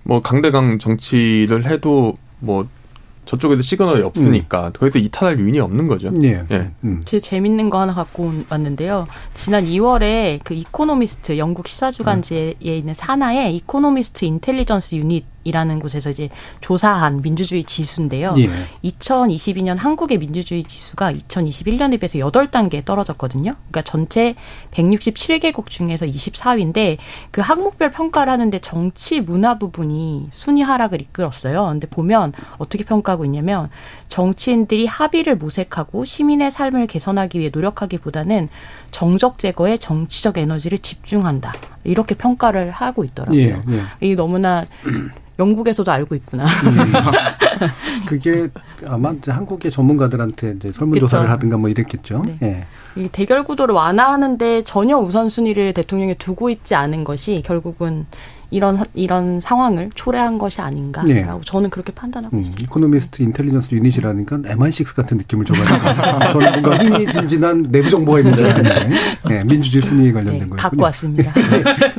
뭐 0.03 0.21
강대강 0.21 0.79
정치를 0.79 1.69
해도 1.69 2.13
뭐 2.39 2.67
저쪽에도 3.25 3.61
시그널이 3.61 4.01
음. 4.01 4.05
없으니까 4.05 4.67
음. 4.67 4.73
거기서 4.73 4.99
이탈할 4.99 5.39
유인이 5.39 5.59
없는 5.59 5.87
거죠. 5.87 6.11
예. 6.23 6.45
예. 6.51 6.71
음. 6.83 7.01
제 7.05 7.19
재밌는 7.19 7.69
거 7.69 7.79
하나 7.79 7.93
갖고 7.93 8.31
왔는데요. 8.49 9.07
지난 9.33 9.65
2월에 9.65 10.41
그 10.43 10.53
이코노미스트 10.53 11.37
영국 11.37 11.67
시사주간지에 11.67 12.55
음. 12.61 12.67
있는 12.67 12.93
산하에 12.93 13.51
이코노미스트 13.51 14.25
인텔리전스 14.25 14.95
유닛 14.95 15.25
이라는 15.43 15.79
곳에서 15.79 16.09
이제 16.09 16.29
조사한 16.61 17.21
민주주의 17.21 17.63
지수인데요. 17.63 18.29
예. 18.37 18.49
2022년 18.83 19.77
한국의 19.77 20.17
민주주의 20.17 20.63
지수가 20.63 21.13
2021년에 21.13 21.99
비해서 21.99 22.17
8단계 22.19 22.83
떨어졌거든요. 22.85 23.55
그러니까 23.55 23.81
전체 23.83 24.35
167개국 24.71 25.67
중에서 25.67 26.05
24위인데 26.05 26.97
그 27.31 27.41
항목별 27.41 27.91
평가를 27.91 28.31
하는데 28.31 28.57
정치 28.59 29.21
문화 29.21 29.57
부분이 29.57 30.29
순위 30.31 30.61
하락을 30.61 31.01
이끌었어요. 31.01 31.65
근데 31.67 31.87
보면 31.87 32.33
어떻게 32.57 32.83
평가하고 32.83 33.25
있냐면 33.25 33.69
정치인들이 34.07 34.85
합의를 34.85 35.35
모색하고 35.37 36.05
시민의 36.05 36.51
삶을 36.51 36.87
개선하기 36.87 37.39
위해 37.39 37.49
노력하기보다는 37.53 38.49
정적 38.93 39.39
제거에 39.39 39.75
정치적 39.77 40.37
에너지를 40.37 40.77
집중한다. 40.77 41.51
이렇게 41.83 42.15
평가를 42.15 42.71
하고 42.71 43.03
있더라고요. 43.03 43.39
예, 43.41 43.61
예. 43.69 43.83
이 43.99 44.15
너무나 44.15 44.65
영국에서도 45.39 45.91
알고 45.91 46.15
있구나. 46.15 46.45
음. 46.45 46.91
그게 48.07 48.47
아마 48.85 49.13
한국의 49.25 49.71
전문가들한테 49.71 50.53
이제 50.57 50.71
설문조사를 50.71 51.29
하든가 51.29 51.57
뭐 51.57 51.69
이랬겠죠. 51.69 52.23
네. 52.25 52.37
예. 52.43 52.67
이 52.95 53.09
대결 53.09 53.43
구도를 53.43 53.73
완화하는데 53.73 54.63
전혀 54.63 54.97
우선순위를 54.97 55.73
대통령이 55.73 56.15
두고 56.15 56.51
있지 56.51 56.75
않은 56.75 57.03
것이 57.03 57.41
결국은 57.43 58.05
이런 58.53 58.83
이런 58.93 59.41
상황을 59.41 59.89
초래한 59.95 60.37
것이 60.37 60.61
아닌가라고 60.61 61.11
네. 61.11 61.25
저는 61.45 61.69
그렇게 61.69 61.91
판단하고 61.91 62.35
음, 62.35 62.41
있습니다. 62.41 62.63
이코노미스트 62.63 63.21
인텔리전스 63.23 63.73
유닛이라니까 63.75 64.37
MI6 64.37 64.95
같은 64.95 65.17
느낌을 65.17 65.45
줘가지고 65.45 66.29
저는 66.39 66.61
뭔가 66.61 66.77
흥미진진한 66.83 67.63
내부 67.71 67.89
정보가 67.89 68.19
있는 68.19 68.35
줄 68.37 68.45
알았는데 68.45 68.89
네, 69.29 69.43
민주주의 69.43 69.81
순위에 69.81 70.11
관련된 70.11 70.39
네, 70.39 70.45
거예요. 70.47 70.55
갖고 70.57 70.83
왔습니다. 70.83 71.33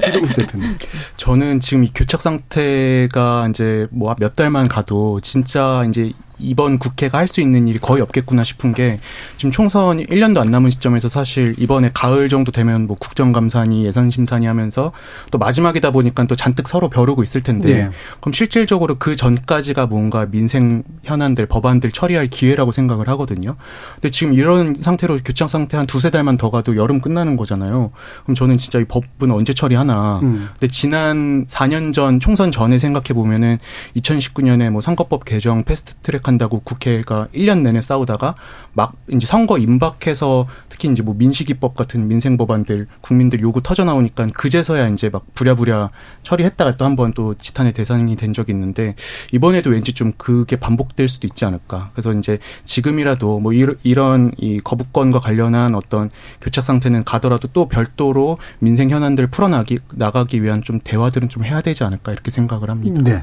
이동수 0.09 0.35
대표님. 0.37 0.77
저는 1.17 1.61
지금 1.61 1.85
이 1.85 1.91
교착 1.95 2.21
상태가 2.21 3.49
이제 3.51 3.87
뭐 3.91 4.15
몇 4.19 4.37
달만 4.37 4.69
가도 4.69 5.21
진짜 5.21 5.85
이제 5.89 6.13
이번 6.39 6.79
국회가 6.79 7.19
할 7.19 7.29
수 7.35 7.41
있는 7.41 7.67
일이 7.67 7.79
거의 7.79 8.01
없겠구나 8.03 8.45
싶은 8.45 8.75
게 8.75 9.01
지금 9.37 9.51
총선 9.51 9.99
1년도 9.99 10.39
안 10.39 10.51
남은 10.51 10.71
시점에서 10.71 11.09
사실 11.09 11.55
이번에 11.59 11.91
가을 11.93 12.29
정도 12.29 12.53
되면 12.53 12.87
뭐 12.87 12.97
국정감사니 12.97 13.85
예산심사니 13.87 14.47
하면서 14.47 14.93
또 15.31 15.39
마지막이다 15.39 15.91
보니까 15.91 16.25
또 16.27 16.37
잔뜩 16.37 16.69
서로 16.69 16.89
벼르고 16.89 17.23
있을 17.23 17.43
텐데 17.43 17.75
네. 17.75 17.91
그럼 18.21 18.33
실질적으로 18.33 18.97
그 18.99 19.17
전까지가 19.17 19.87
뭔가 19.87 20.27
민생 20.27 20.83
현안들 21.03 21.47
법안들 21.47 21.91
처리할 21.91 22.29
기회라고 22.29 22.73
생각을 22.73 23.09
하거든요. 23.09 23.57
근데 23.95 24.11
지금 24.11 24.35
이런 24.35 24.75
상태로 24.75 25.21
교착 25.25 25.51
상태 25.51 25.77
한 25.77 25.87
두세 25.87 26.11
달만 26.11 26.37
더 26.37 26.51
가도 26.51 26.77
여름 26.77 27.01
끝나는 27.01 27.37
거잖아요. 27.37 27.91
그럼 28.23 28.35
저는 28.35 28.59
진짜 28.59 28.79
이 28.79 28.85
법은 28.85 29.31
언제 29.31 29.53
처리하나. 29.53 30.21
음. 30.23 30.49
근데 30.53 30.69
지난 30.69 31.47
4년 31.47 31.93
전 31.93 32.21
총선 32.21 32.53
전에 32.53 32.79
생각해 32.79 33.09
보면은 33.15 33.59
2019년에 33.97 34.71
뭐 34.71 34.81
선거법 34.81 35.25
개정 35.25 35.65
패스트 35.65 35.95
트랙 35.97 36.23
선택한다고 36.25 36.61
국회가 36.61 37.29
1년 37.35 37.61
내내 37.61 37.81
싸우다가 37.81 38.35
막 38.73 38.95
이제 39.11 39.27
선거 39.27 39.59
임박해서 39.59 40.47
특히 40.69 40.89
이제 40.89 41.03
뭐 41.03 41.15
민식이법 41.17 41.75
같은 41.75 42.09
민생 42.09 42.37
법안들 42.37 42.89
국민들 43.01 43.41
요구 43.41 43.63
터져 43.63 43.85
나오니까 43.85 44.27
그제서야 44.35 44.89
이제 44.89 45.11
막 45.11 45.25
부랴부랴 45.35 45.91
처리했다가 46.23 46.73
또 46.73 46.85
한 46.85 46.97
번 46.97 47.13
또 47.15 47.35
지탄의 47.35 47.75
대상이 47.75 48.17
된 48.17 48.33
적이 48.33 48.53
있는데 48.53 48.95
이번에도 49.31 49.71
왠지 49.71 49.93
좀 49.93 50.13
그게 50.17 50.57
반복될 50.57 51.07
수도 51.07 51.27
있지 51.27 51.45
않을까. 51.45 51.91
그래서 51.93 52.13
이제 52.13 52.39
지금이라도 52.65 53.41
뭐 53.41 53.53
이런 53.53 54.33
이 54.39 54.59
거부권과 54.59 55.19
관련한 55.21 55.75
어떤 55.75 56.11
교착 56.41 56.65
상태는 56.65 57.05
가더라도 57.05 57.49
또 57.53 57.69
별도로 57.69 58.39
민생 58.59 58.91
현안들 58.91 59.29
풀어나기 59.29 59.79
나가기 59.93 60.43
위한 60.43 60.63
좀 60.63 60.81
대화들은 60.83 61.29
좀 61.29 61.45
해야 61.45 61.61
되지 61.61 61.85
않을까 61.85 62.13
이렇게 62.13 62.31
생각을 62.31 62.71
합니다. 62.71 63.01
네. 63.05 63.23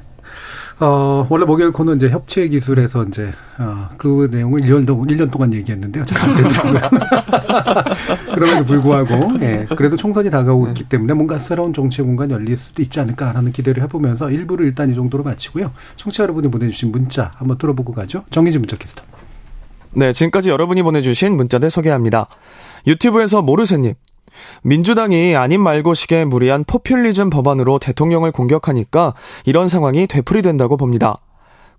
어, 0.80 1.28
원래 1.30 1.46
목요일 1.46 1.72
코너 1.72 1.94
이제 1.94 2.10
협치의 2.10 2.50
기술에서 2.50 3.04
이제, 3.04 3.32
어, 3.60 3.90
그 3.98 4.28
내용을 4.32 4.62
1년 4.62 4.88
동안, 4.88 5.08
1년 5.08 5.30
동안 5.30 5.54
얘기했는데요. 5.54 6.04
잘 6.06 6.22
안 6.22 6.36
되더라고요. 6.36 6.90
그럼에도 8.34 8.66
불구하고, 8.66 9.30
예, 9.42 9.68
그래도 9.76 9.96
총선이 9.96 10.30
다가오고 10.32 10.70
있기 10.70 10.86
때문에 10.86 11.14
뭔가 11.14 11.38
새로운 11.38 11.74
정치 11.74 12.02
공간이 12.02 12.34
열릴 12.34 12.58
수도 12.58 12.82
있지 12.82 13.00
않을까라는 13.00 13.52
기대를 13.52 13.84
해보면서 13.84 14.32
일부를 14.32 14.66
일단 14.66 14.90
이 14.90 14.96
정도로 14.96 15.24
마치고요. 15.24 15.72
청취자 15.98 16.24
여러분이 16.24 16.50
보내주신 16.50 16.92
문자 16.92 17.32
한번 17.36 17.58
들어보고 17.58 17.94
가죠. 17.94 18.24
정희진 18.32 18.62
문자 18.62 18.76
캐스터. 18.78 19.04
네, 19.94 20.12
지금까지 20.14 20.50
여러분이 20.50 20.82
보내주신 20.84 21.36
문자들 21.36 21.70
소개합니다. 21.70 22.28
유튜브에서 22.88 23.42
모르세님. 23.42 23.94
민주당이 24.64 25.36
아닌 25.36 25.62
말고식의 25.62 26.26
무리한 26.26 26.64
포퓰리즘 26.64 27.30
법안으로 27.30 27.80
대통령을 27.80 28.32
공격하니까 28.32 29.14
이런 29.46 29.68
상황이 29.68 30.08
되풀이된다고 30.08 30.78
봅니다. 30.78 31.18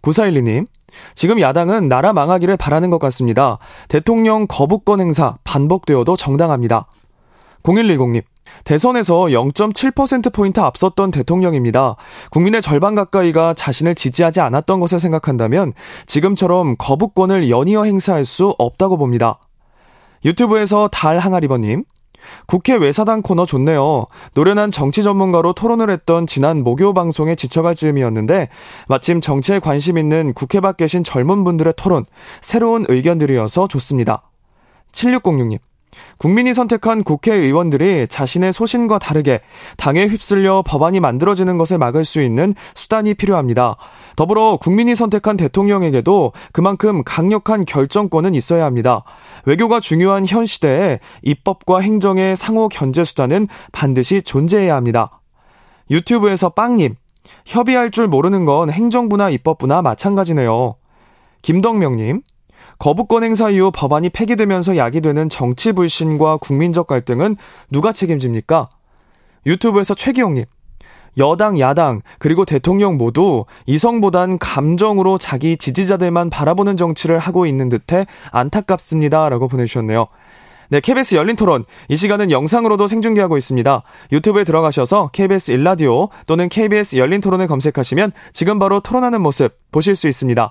9412님, 0.03 0.67
지금 1.15 1.41
야당은 1.41 1.89
나라 1.89 2.13
망하기를 2.13 2.57
바라는 2.57 2.91
것 2.91 2.99
같습니다. 2.99 3.59
대통령 3.89 4.47
거부권 4.49 5.01
행사 5.01 5.37
반복되어도 5.45 6.17
정당합니다. 6.17 6.87
0110님, 7.63 8.23
대선에서 8.65 9.15
0.7%포인트 9.27 10.61
앞섰던 10.61 11.11
대통령입니다. 11.11 11.97
국민의 12.31 12.61
절반 12.63 12.95
가까이가 12.95 13.55
자신을 13.55 13.95
지지하지 13.95 14.41
않았던 14.41 14.81
것을 14.81 15.01
생각한다면 15.01 15.73
지금처럼 16.07 16.77
거부권을 16.79 17.51
연이어 17.51 17.85
행사할 17.85 18.25
수 18.25 18.55
없다고 18.59 18.97
봅니다. 18.97 19.39
유튜브에서 20.25 20.89
달 20.89 21.19
항아리버님, 21.19 21.85
국회 22.47 22.75
외사당 22.75 23.23
코너 23.23 23.47
좋네요. 23.47 24.07
노련한 24.35 24.71
정치 24.71 25.03
전문가로 25.03 25.53
토론을 25.53 25.91
했던 25.91 26.27
지난 26.27 26.63
목요 26.63 26.95
방송에 26.95 27.35
지쳐갈 27.35 27.75
즈음이었는데 27.75 28.49
마침 28.89 29.21
정치에 29.21 29.59
관심 29.59 29.99
있는 29.99 30.33
국회 30.35 30.61
밖 30.61 30.77
계신 30.77 31.05
젊은 31.05 31.45
분들의 31.45 31.75
토론, 31.77 32.05
새로운 32.41 32.85
의견들이어서 32.89 33.69
좋습니다. 33.69 34.23
7606님. 34.93 35.59
국민이 36.19 36.53
선택한 36.53 37.03
국회의원들이 37.03 38.07
자신의 38.09 38.53
소신과 38.53 38.99
다르게 38.99 39.41
당에 39.77 40.07
휩쓸려 40.07 40.63
법안이 40.67 41.01
만들어지는 41.01 41.59
것을 41.59 41.79
막을 41.79 42.05
수 42.05 42.21
있는 42.21 42.55
수단이 42.75 43.15
필요합니다. 43.15 43.77
더불어 44.17 44.57
국민이 44.57 44.95
선택한 44.95 45.37
대통령에게도 45.37 46.33
그만큼 46.53 47.03
강력한 47.05 47.65
결정권은 47.65 48.35
있어야 48.35 48.65
합니다. 48.65 49.05
외교가 49.45 49.81
중요한 49.81 50.27
현 50.27 50.47
시대에 50.47 51.01
입법과 51.23 51.81
행정의 51.81 52.37
상호 52.37 52.69
견제 52.69 53.05
수단은 53.05 53.49
반드시 53.73 54.23
존재해야 54.23 54.77
합니다. 54.77 55.21
유튜브에서 55.91 56.51
빵님, 56.51 56.95
협의할 57.47 57.91
줄 57.91 58.09
모르는 58.09 58.45
건 58.45 58.71
행정부나 58.71 59.31
입법부나 59.31 59.83
마찬가지네요. 59.83 60.77
김덕명님, 61.43 62.23
거부권 62.83 63.23
행사 63.23 63.49
이후 63.49 63.71
법안이 63.73 64.11
폐기되면서 64.11 64.77
야기되는 64.77 65.29
정치 65.29 65.71
불신과 65.71 66.39
국민적 66.39 66.89
갈등은 66.89 67.37
누가 67.71 67.93
책임집니까? 67.93 68.67
유튜브에서 69.47 69.95
최기영님. 69.95 70.47
여당, 71.19 71.61
야당, 71.61 72.01
그리고 72.19 72.45
대통령 72.45 72.99
모두 72.99 73.45
이성보단 73.67 74.39
감정으로 74.39 75.17
자기 75.17 75.57
지지자들만 75.57 76.29
바라보는 76.31 76.77
정치를 76.77 77.21
하고 77.21 77.47
있는 77.47 77.69
듯해 77.69 78.07
안타깝습니다. 78.33 79.29
라고 79.29 79.47
보내주셨네요. 79.47 80.09
네, 80.71 80.81
KBS 80.81 81.15
열린 81.15 81.37
토론. 81.37 81.65
이 81.89 81.97
시간은 81.97 82.33
영상으로도 82.33 82.89
생중계하고 82.89 83.37
있습니다. 83.37 83.83
유튜브에 84.11 84.43
들어가셔서 84.43 85.11
KBS 85.13 85.53
일라디오 85.53 86.09
또는 86.27 86.49
KBS 86.49 86.97
열린 86.97 87.21
토론을 87.21 87.47
검색하시면 87.47 88.11
지금 88.33 88.59
바로 88.59 88.81
토론하는 88.81 89.21
모습 89.21 89.57
보실 89.71 89.95
수 89.95 90.09
있습니다. 90.09 90.51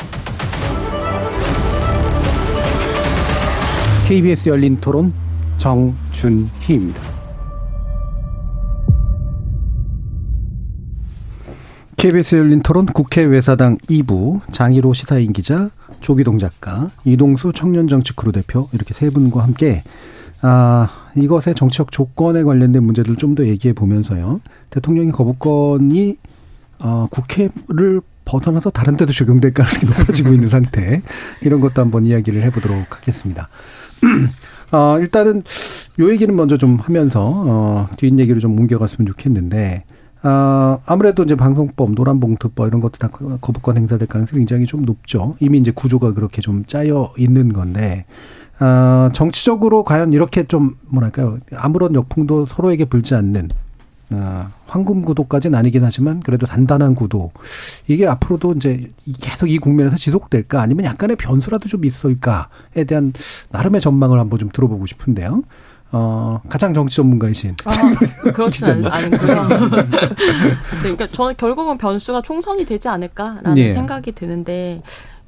KBS 4.11 4.49
열린 4.49 4.77
토론 4.81 5.13
정준희입니다. 5.57 7.01
KBS 11.95 12.35
열린 12.35 12.61
토론 12.61 12.87
국회 12.87 13.23
외사당 13.23 13.77
2부 13.77 14.41
장희로 14.51 14.91
시사인 14.91 15.31
기자 15.31 15.69
조기동 16.01 16.39
작가 16.39 16.91
이동수 17.05 17.53
청년정치크루 17.53 18.33
대표 18.33 18.67
이렇게 18.73 18.93
세 18.93 19.09
분과 19.09 19.43
함께 19.43 19.81
아, 20.41 20.89
이것의 21.15 21.55
정치적 21.55 21.93
조건에 21.93 22.43
관련된 22.43 22.83
문제들을 22.83 23.15
좀더 23.15 23.47
얘기해 23.47 23.73
보면서요. 23.73 24.41
대통령의 24.71 25.13
거부권이 25.13 26.17
어, 26.79 27.07
국회를 27.09 28.01
벗어나서 28.25 28.71
다른 28.71 28.97
데도 28.97 29.13
적용될 29.13 29.53
가능성이 29.55 29.85
높아지고 29.85 30.33
있는 30.33 30.49
상태. 30.49 31.01
이런 31.41 31.61
것도 31.61 31.81
한번 31.81 32.05
이야기를 32.05 32.43
해보도록 32.43 32.97
하겠습니다. 32.97 33.47
어, 34.71 34.97
일단은 34.99 35.43
요 35.99 36.11
얘기는 36.11 36.33
먼저 36.35 36.57
좀 36.57 36.77
하면서 36.77 37.19
어, 37.23 37.89
뒷 37.97 38.17
얘기를 38.17 38.39
좀 38.39 38.57
옮겨갔으면 38.59 39.05
좋겠는데 39.07 39.83
어, 40.23 40.81
아무래도 40.85 41.23
이제 41.23 41.35
방송법, 41.35 41.91
노란봉투법 41.91 42.67
이런 42.67 42.79
것도 42.79 42.93
다 42.99 43.09
거부권 43.09 43.77
행사될 43.77 44.07
가능성이 44.07 44.41
굉장히 44.41 44.65
좀 44.65 44.83
높죠. 44.83 45.35
이미 45.39 45.57
이제 45.57 45.71
구조가 45.71 46.13
그렇게 46.13 46.41
좀 46.41 46.63
짜여 46.65 47.13
있는 47.17 47.51
건데 47.53 48.05
어, 48.59 49.09
정치적으로 49.13 49.83
과연 49.83 50.13
이렇게 50.13 50.43
좀 50.43 50.75
뭐랄까요 50.87 51.39
아무런 51.55 51.95
역풍도 51.95 52.45
서로에게 52.45 52.85
불지 52.85 53.15
않는 53.15 53.49
어, 53.49 53.70
황금 54.67 55.01
구도까지는 55.03 55.57
아니긴 55.57 55.83
하지만 55.83 56.19
그래도 56.21 56.45
단단한 56.45 56.95
구도 56.95 57.31
이게 57.87 58.07
앞으로도 58.07 58.53
이제 58.53 58.91
계속 59.21 59.49
이 59.49 59.57
국면에서 59.57 59.97
지속될까 59.97 60.61
아니면 60.61 60.85
약간의 60.85 61.15
변수라도 61.15 61.67
좀 61.67 61.85
있을까에 61.85 62.83
대한 62.87 63.13
나름의 63.49 63.81
전망을 63.81 64.19
한번 64.19 64.39
좀 64.39 64.49
들어보고 64.49 64.85
싶은데요. 64.85 65.43
어, 65.93 66.39
가장 66.47 66.73
정치 66.73 66.95
전문가이신. 66.95 67.55
아, 67.65 67.71
그렇지는 68.31 68.85
않고요. 68.85 69.47
네, 69.75 70.57
그러니까 70.81 71.07
저는 71.07 71.35
결국은 71.35 71.77
변수가 71.77 72.21
총선이 72.21 72.65
되지 72.65 72.87
않을까라는 72.87 73.57
예. 73.57 73.73
생각이 73.73 74.13
드는데 74.13 74.81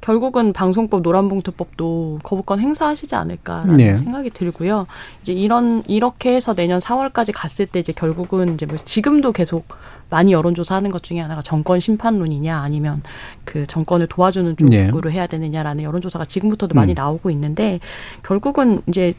결국은 0.04 0.52
방송법 0.52 1.02
노란봉투법도 1.02 2.20
거부권 2.24 2.60
행사하시지 2.60 3.16
않을까라는 3.16 3.78
네. 3.78 3.98
생각이 3.98 4.32
들고요. 4.32 4.86
이제 5.22 5.32
이런 5.32 5.82
이렇게 5.88 6.36
해서 6.36 6.54
내년 6.54 6.80
4월까지 6.80 7.32
갔을 7.34 7.66
때 7.66 7.80
이제 7.80 7.94
결국은 7.94 8.56
이제 8.56 8.66
뭐 8.66 8.78
지금도 8.84 9.32
계속 9.32 9.66
많이 10.10 10.34
여론조사하는 10.34 10.92
것 10.92 11.04
중에 11.04 11.22
하나가 11.22 11.42
정권 11.42 11.80
심판론이냐 11.80 12.58
아니면 12.60 13.02
그 13.46 13.66
정권을 13.66 14.08
도와주는 14.08 14.58
네. 14.68 14.88
쪽으로 14.90 15.10
네. 15.10 15.16
해야 15.16 15.26
되느냐라는 15.26 15.86
여론조사가 15.86 16.26
지금부터도 16.26 16.76
많이 16.76 16.92
음. 16.92 16.96
나오고 16.96 17.32
있는데 17.32 17.80
결국은 18.24 18.82
이제 18.88 19.14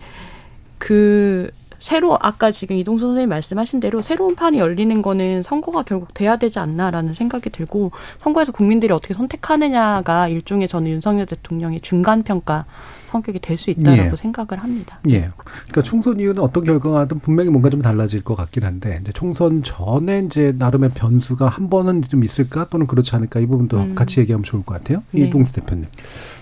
그 0.77 1.51
새로 1.85 2.17
아까 2.19 2.51
지금 2.51 2.77
이동수 2.77 3.05
선생님 3.05 3.29
말씀하신 3.29 3.79
대로 3.79 4.01
새로운 4.01 4.37
판이 4.37 4.59
열리는 4.59 5.03
거는 5.03 5.43
선거가 5.43 5.83
결국 5.83 6.15
돼야 6.15 6.39
되지 6.39 6.59
않나라는 6.59 7.13
생각이 7.13 7.51
들고 7.51 7.91
선거에서 8.21 8.53
국민들이 8.53 8.91
어떻게 8.91 9.13
선택하느냐가 9.13 10.29
일종의 10.29 10.67
저는 10.67 10.91
윤석열 10.93 11.27
대통령의 11.27 11.83
중간 11.83 12.23
평가 12.23 12.65
성격이 13.09 13.39
될 13.41 13.59
수 13.59 13.71
있다라고 13.71 14.13
예. 14.13 14.17
생각을 14.17 14.63
합니다. 14.63 14.99
예. 15.11 15.31
그러니까 15.37 15.83
총선 15.83 16.19
이후는 16.19 16.43
어떤 16.43 16.65
결과가든 16.65 17.21
분명히 17.21 17.51
뭔가 17.51 17.69
좀 17.69 17.83
달라질 17.83 18.25
것 18.25 18.35
같긴 18.35 18.65
한데 18.65 18.99
이제 19.03 19.13
총선 19.13 19.63
전에 19.63 20.25
이제 20.27 20.55
나름의 20.59 20.91
변수가 20.95 21.47
한 21.47 21.69
번은 21.69 22.03
좀 22.03 22.25
있을까 22.25 22.67
또는 22.71 22.87
그렇지 22.87 23.15
않을까 23.15 23.41
이 23.41 23.47
부분도 23.47 23.77
음. 23.79 23.95
같이 23.95 24.21
얘기하면 24.21 24.43
좋을 24.43 24.65
것 24.65 24.75
같아요. 24.75 25.03
네. 25.13 25.27
이동수 25.27 25.53
대표님. 25.53 25.87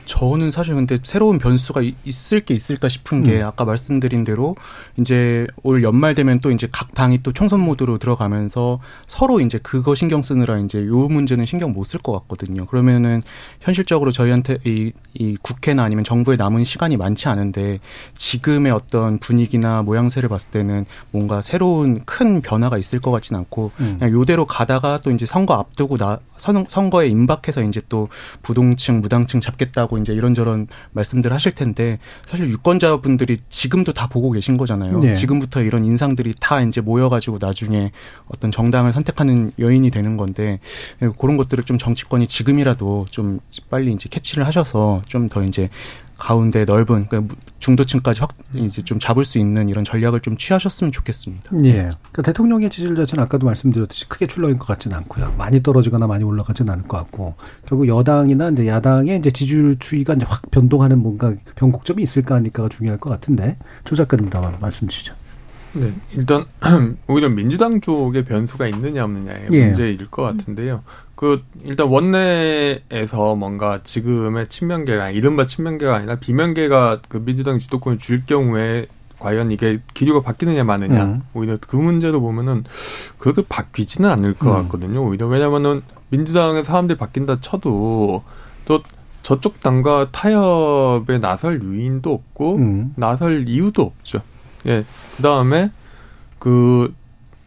저는 0.05 0.51
사실 0.51 0.75
근데 0.75 0.99
새로운 1.03 1.39
변수가 1.39 1.83
있을 2.05 2.41
게 2.41 2.55
있을까 2.55 2.89
싶은 2.89 3.23
게 3.23 3.41
음. 3.41 3.47
아까 3.47 3.65
말씀드린 3.65 4.25
대로 4.25 4.57
이제 4.99 5.47
올 5.63 5.83
연말 5.85 6.15
되면 6.15 6.41
또 6.41 6.51
이제 6.51 6.69
각 6.71 6.93
당이 6.93 7.23
또 7.23 7.33
총선 7.33 7.61
모드로 7.61 7.99
들어가면서 7.99 8.81
서로 9.07 9.41
이제 9.41 9.59
그거 9.63 9.95
신경 9.95 10.23
쓰느라 10.23 10.59
이제 10.59 10.85
요 10.87 11.09
문제는 11.09 11.47
신경 11.47 11.73
못 11.73 11.85
쓸 11.93 12.01
것 12.01 12.13
같거든요. 12.13 12.67
그러면은 12.67 13.23
현실적으로 13.61 14.11
저희한테 14.11 14.59
이, 14.65 14.93
이 15.15 15.37
국회나 15.43 15.83
아니면 15.83 16.05
정부에 16.05 16.37
남은 16.37 16.65
시간이 16.65 16.97
많지 16.97 17.29
않은데 17.29 17.81
지금의 18.15 18.73
어떤 18.73 19.19
분위기나 19.19 19.83
모양새를 19.83 20.29
봤을 20.29 20.51
때는 20.53 20.87
뭔가 21.11 21.43
새로운 21.43 22.01
큰 22.05 22.41
변화가 22.41 22.79
있을 22.79 23.01
것 23.01 23.11
같지는 23.11 23.41
않고 23.41 23.73
음. 23.81 23.97
그냥 23.99 24.15
요대로 24.15 24.47
가다가 24.47 25.01
또 25.03 25.11
이제 25.11 25.27
선거 25.27 25.55
앞두고 25.55 25.99
나 25.99 26.19
선거에 26.39 27.09
임박해서 27.09 27.63
이제 27.63 27.81
또 27.89 28.09
부동층 28.43 29.01
무당층 29.01 29.41
잡겠다고 29.41 29.92
이제 29.99 30.13
이런저런 30.13 30.69
말씀들 30.93 31.33
하실 31.33 31.53
텐데 31.53 31.99
사실 32.27 32.49
유권자분들이 32.49 33.39
지금도 33.49 33.93
다 33.93 34.07
보고 34.07 34.31
계신 34.31 34.57
거잖아요. 34.57 35.01
네. 35.01 35.15
지금부터 35.15 35.63
이런 35.63 35.85
인상들이 35.85 36.35
다 36.39 36.61
이제 36.61 36.81
모여가지고 36.81 37.39
나중에 37.41 37.91
어떤 38.29 38.51
정당을 38.51 38.93
선택하는 38.93 39.51
여인이 39.59 39.91
되는 39.91 40.17
건데 40.17 40.61
그런 41.19 41.37
것들을 41.37 41.65
좀 41.65 41.79
정치권이 41.79 42.27
지금이라도 42.29 43.07
좀 43.11 43.41
빨리 43.71 43.93
이제 43.93 44.09
캐치를 44.09 44.47
하셔서 44.47 45.03
좀 45.07 45.23
더 45.33 45.43
이제 45.43 45.71
가운데 46.19 46.65
넓은 46.65 47.07
그러니까 47.09 47.35
중도층까지 47.59 48.21
확 48.21 48.35
이제 48.55 48.83
좀 48.83 48.99
잡을 48.99 49.25
수 49.25 49.39
있는 49.39 49.69
이런 49.69 49.85
전략을 49.85 50.21
좀 50.21 50.37
취하셨으면 50.37 50.93
좋겠습니다. 50.93 51.51
예. 51.65 51.73
그러니까 51.73 52.23
대통령의 52.23 52.71
지지율 52.71 52.97
자체는 52.97 53.25
아까도 53.25 53.47
말씀드렸듯이 53.47 54.09
크게 54.09 54.27
출렁일 54.27 54.59
것 54.59 54.67
같지는 54.67 54.97
않고요. 54.99 55.35
많이 55.39 55.63
떨어지거나 55.63 56.07
많이 56.07 56.25
올라가지는 56.25 56.73
않을 56.73 56.85
것 56.89 56.97
같고 56.99 57.35
결국 57.67 57.89
여당이나 57.89 58.51
이제 58.51 58.67
야당의 58.67 59.19
이제 59.19 59.31
지지율 59.31 59.79
추이가 59.79 60.15
이제 60.15 60.25
확 60.29 60.43
변동하는 60.51 60.99
뭔가 60.99 61.35
변곡점이 61.55 62.03
있을까 62.03 62.35
하니까가 62.37 62.69
중요할 62.69 62.99
것 62.99 63.11
같은데 63.11 63.57
조 63.85 63.95
작가님 63.95 64.31
다 64.31 64.57
말씀 64.61 64.89
주시죠. 64.89 65.15
네, 65.75 65.93
일단 66.13 66.45
오히려 67.09 67.29
민주당 67.29 67.81
쪽에 67.81 68.25
변수가 68.25 68.67
있느냐 68.69 69.05
없느냐의 69.05 69.47
예. 69.53 69.67
문제일 69.67 70.11
것 70.11 70.23
같은데요. 70.23 70.83
그 71.15 71.43
일단 71.63 71.87
원내에서 71.89 73.37
뭔가 73.37 73.81
지금의 73.83 74.49
친명계가 74.49 75.11
이른바 75.11 75.47
친명계가 75.47 75.95
아니라 75.95 76.17
비명계가 76.17 77.01
그 77.09 77.25
민주당 77.25 77.59
주도권을 77.59 77.99
줄 77.99 78.25
경우에 78.27 78.87
과연 79.19 79.53
이게 79.53 79.79
기류가 79.95 80.23
바뀌느냐 80.23 80.65
마느냐 80.65 81.05
음. 81.05 81.23
오히려 81.33 81.57
그 81.61 81.77
문제로 81.77 82.21
보면은 82.21 82.65
그렇게 83.19 83.43
바뀌지는 83.49 84.11
않을 84.11 84.35
것 84.35 84.51
음. 84.51 84.63
같거든요. 84.65 85.07
오히려 85.07 85.29
왜냐면은 85.29 85.83
민주당의 86.11 86.65
사람들이 86.65 86.99
바뀐다 86.99 87.41
쳐도 87.41 88.25
또 88.65 88.83
저쪽 89.23 89.61
당과 89.61 90.09
타협에 90.11 91.19
나설 91.21 91.63
유인도 91.63 92.13
없고 92.13 92.57
음. 92.57 92.93
나설 92.97 93.49
이유도 93.49 93.83
없죠. 93.83 94.23
예. 94.67 94.85
그다음에 95.17 95.71
그 96.39 96.95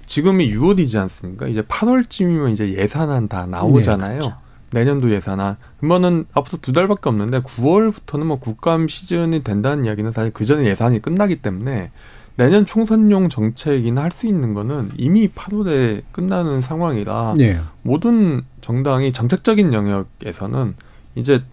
지금이 0.06 0.54
6월이지 0.54 1.00
않습니까? 1.00 1.48
이제 1.48 1.62
8월쯤이면 1.62 2.52
이제 2.52 2.74
예산안 2.74 3.28
다 3.28 3.46
나오잖아요. 3.46 4.10
네, 4.10 4.20
그렇죠. 4.20 4.38
내년도 4.72 5.12
예산안. 5.12 5.58
그러면은 5.80 6.26
앞으로 6.34 6.60
두 6.62 6.72
달밖에 6.74 7.10
없는데 7.10 7.40
9월부터는 7.42 8.24
뭐 8.26 8.40
국감 8.40 8.88
시즌이 8.88 9.44
된다는 9.44 9.86
이야기는 9.86 10.12
사실 10.12 10.32
그 10.32 10.46
전에 10.46 10.66
예산이 10.66 11.02
끝나기 11.02 11.38
때문에 11.38 11.92
내년 12.36 12.66
총선용 12.66 13.30
정책이나 13.30 14.04
할 14.04 14.12
수 14.12 14.28
있는 14.28 14.54
거는 14.54 14.92
이미 14.98 15.28
8월에 15.30 16.04
끝나는 16.12 16.62
상황이라 16.62 17.36
네. 17.38 17.60
모든 17.82 18.44
정당이 18.62 19.14
정책적인 19.14 19.74
영역에서는 19.74 20.76
이제 21.16 21.44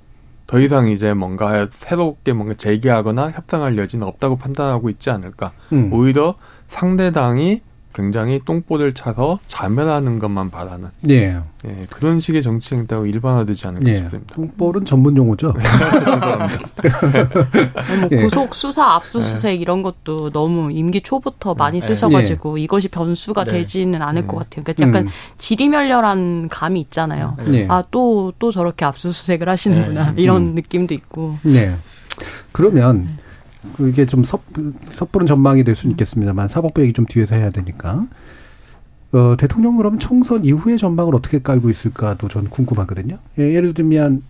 더 0.53 0.61
이상 0.61 0.86
이제 0.88 1.14
뭔가 1.14 1.66
새롭게 1.70 2.34
뭔가 2.34 2.53
재개하거나 2.53 3.30
협상할 3.30 3.78
여지는 3.78 4.07
없다고 4.07 4.36
판단하고 4.36 4.90
있지 4.90 5.09
않을까. 5.09 5.53
음. 5.72 5.90
오히려 5.90 6.34
상대당이 6.68 7.62
굉장히 7.95 8.40
똥볼을 8.45 8.95
차서 8.95 9.38
자멸하는 9.47 10.18
것만 10.18 10.51
바라는 10.51 10.88
예. 11.09 11.36
예 11.64 11.86
그런 11.90 12.20
식의 12.20 12.43
정치 12.43 12.74
행태가 12.74 13.07
일반화되지 13.07 13.66
않을까 13.68 13.90
예. 13.90 13.97
싶습니다. 13.97 14.34
똥볼은 14.34 14.84
전문 14.84 15.16
용어죠. 15.16 15.53
뭐 18.01 18.09
예. 18.11 18.16
구속 18.16 18.55
수사 18.55 18.95
압수수색 18.95 19.53
예. 19.53 19.57
이런 19.57 19.82
것도 19.82 20.30
너무 20.30 20.72
임기 20.72 21.03
초부터 21.03 21.55
많이 21.55 21.78
예. 21.78 21.80
쓰셔가지고 21.82 22.59
이것이 22.59 22.88
변수가 22.88 23.45
네. 23.45 23.53
되지는 23.53 24.03
않을 24.03 24.26
것 24.26 24.38
같아요. 24.38 24.64
그러니까 24.64 24.88
약간 24.88 25.07
음. 25.07 25.11
지리멸렬한 25.38 26.49
감이 26.49 26.80
있잖아요. 26.80 27.36
아또또 27.68 28.32
또 28.38 28.51
저렇게 28.51 28.84
압수수색을 28.84 29.49
하시는구나 29.49 30.14
이런 30.16 30.49
음. 30.49 30.55
느낌도 30.55 30.95
있고. 30.95 31.36
네. 31.43 31.76
그러면 32.53 33.22
이게 33.80 34.06
좀 34.06 34.24
섣, 34.24 34.40
섣부른 34.94 35.26
전망이 35.26 35.64
될 35.64 35.74
수는 35.74 35.92
있겠습니다만 35.92 36.48
사법부 36.48 36.82
얘기 36.82 36.92
좀 36.92 37.06
뒤에서 37.06 37.34
해야 37.34 37.50
되니까. 37.50 38.06
어, 39.12 39.36
대통령 39.36 39.76
그럼 39.76 39.98
총선 39.98 40.44
이후의 40.44 40.78
전망을 40.78 41.14
어떻게 41.14 41.40
깔고 41.40 41.68
있을까도 41.70 42.28
전 42.28 42.48
궁금하거든요. 42.48 43.18
예, 43.38 43.54
예를 43.54 43.74
들면 43.74 44.22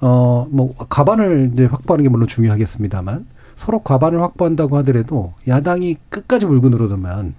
어, 0.00 0.46
뭐 0.50 0.74
과반을 0.88 1.50
이제 1.52 1.64
확보하는 1.66 2.04
게 2.04 2.08
물론 2.08 2.28
중요하겠습니다만 2.28 3.26
서로 3.56 3.80
과반을 3.80 4.22
확보한다고 4.22 4.76
하더라도 4.78 5.34
야당이 5.46 5.96
끝까지 6.08 6.46
물고 6.46 6.68
늘어서면 6.70 7.34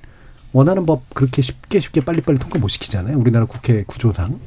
원하는 0.53 0.85
법 0.85 1.01
그렇게 1.13 1.41
쉽게 1.41 1.79
쉽게 1.79 2.01
빨리빨리 2.01 2.37
통과 2.37 2.59
못 2.59 2.67
시키잖아요. 2.67 3.17
우리나라 3.17 3.45
국회 3.45 3.83
구조상. 3.83 4.39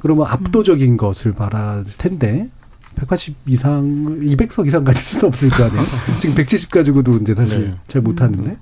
그러면 0.00 0.26
압도적인 0.26 0.96
것을 0.96 1.32
바랄 1.32 1.84
텐데 1.98 2.48
180 2.96 3.36
이상, 3.46 3.84
200석 4.20 4.66
이상 4.66 4.84
가질 4.84 5.04
수는 5.04 5.26
없을 5.26 5.48
거 5.50 5.64
아니에요. 5.64 5.82
지금 6.20 6.34
170 6.34 6.70
가지고도 6.70 7.18
이제 7.18 7.34
사실 7.34 7.68
네. 7.68 7.74
잘 7.86 8.02
못하는데. 8.02 8.50
음. 8.50 8.56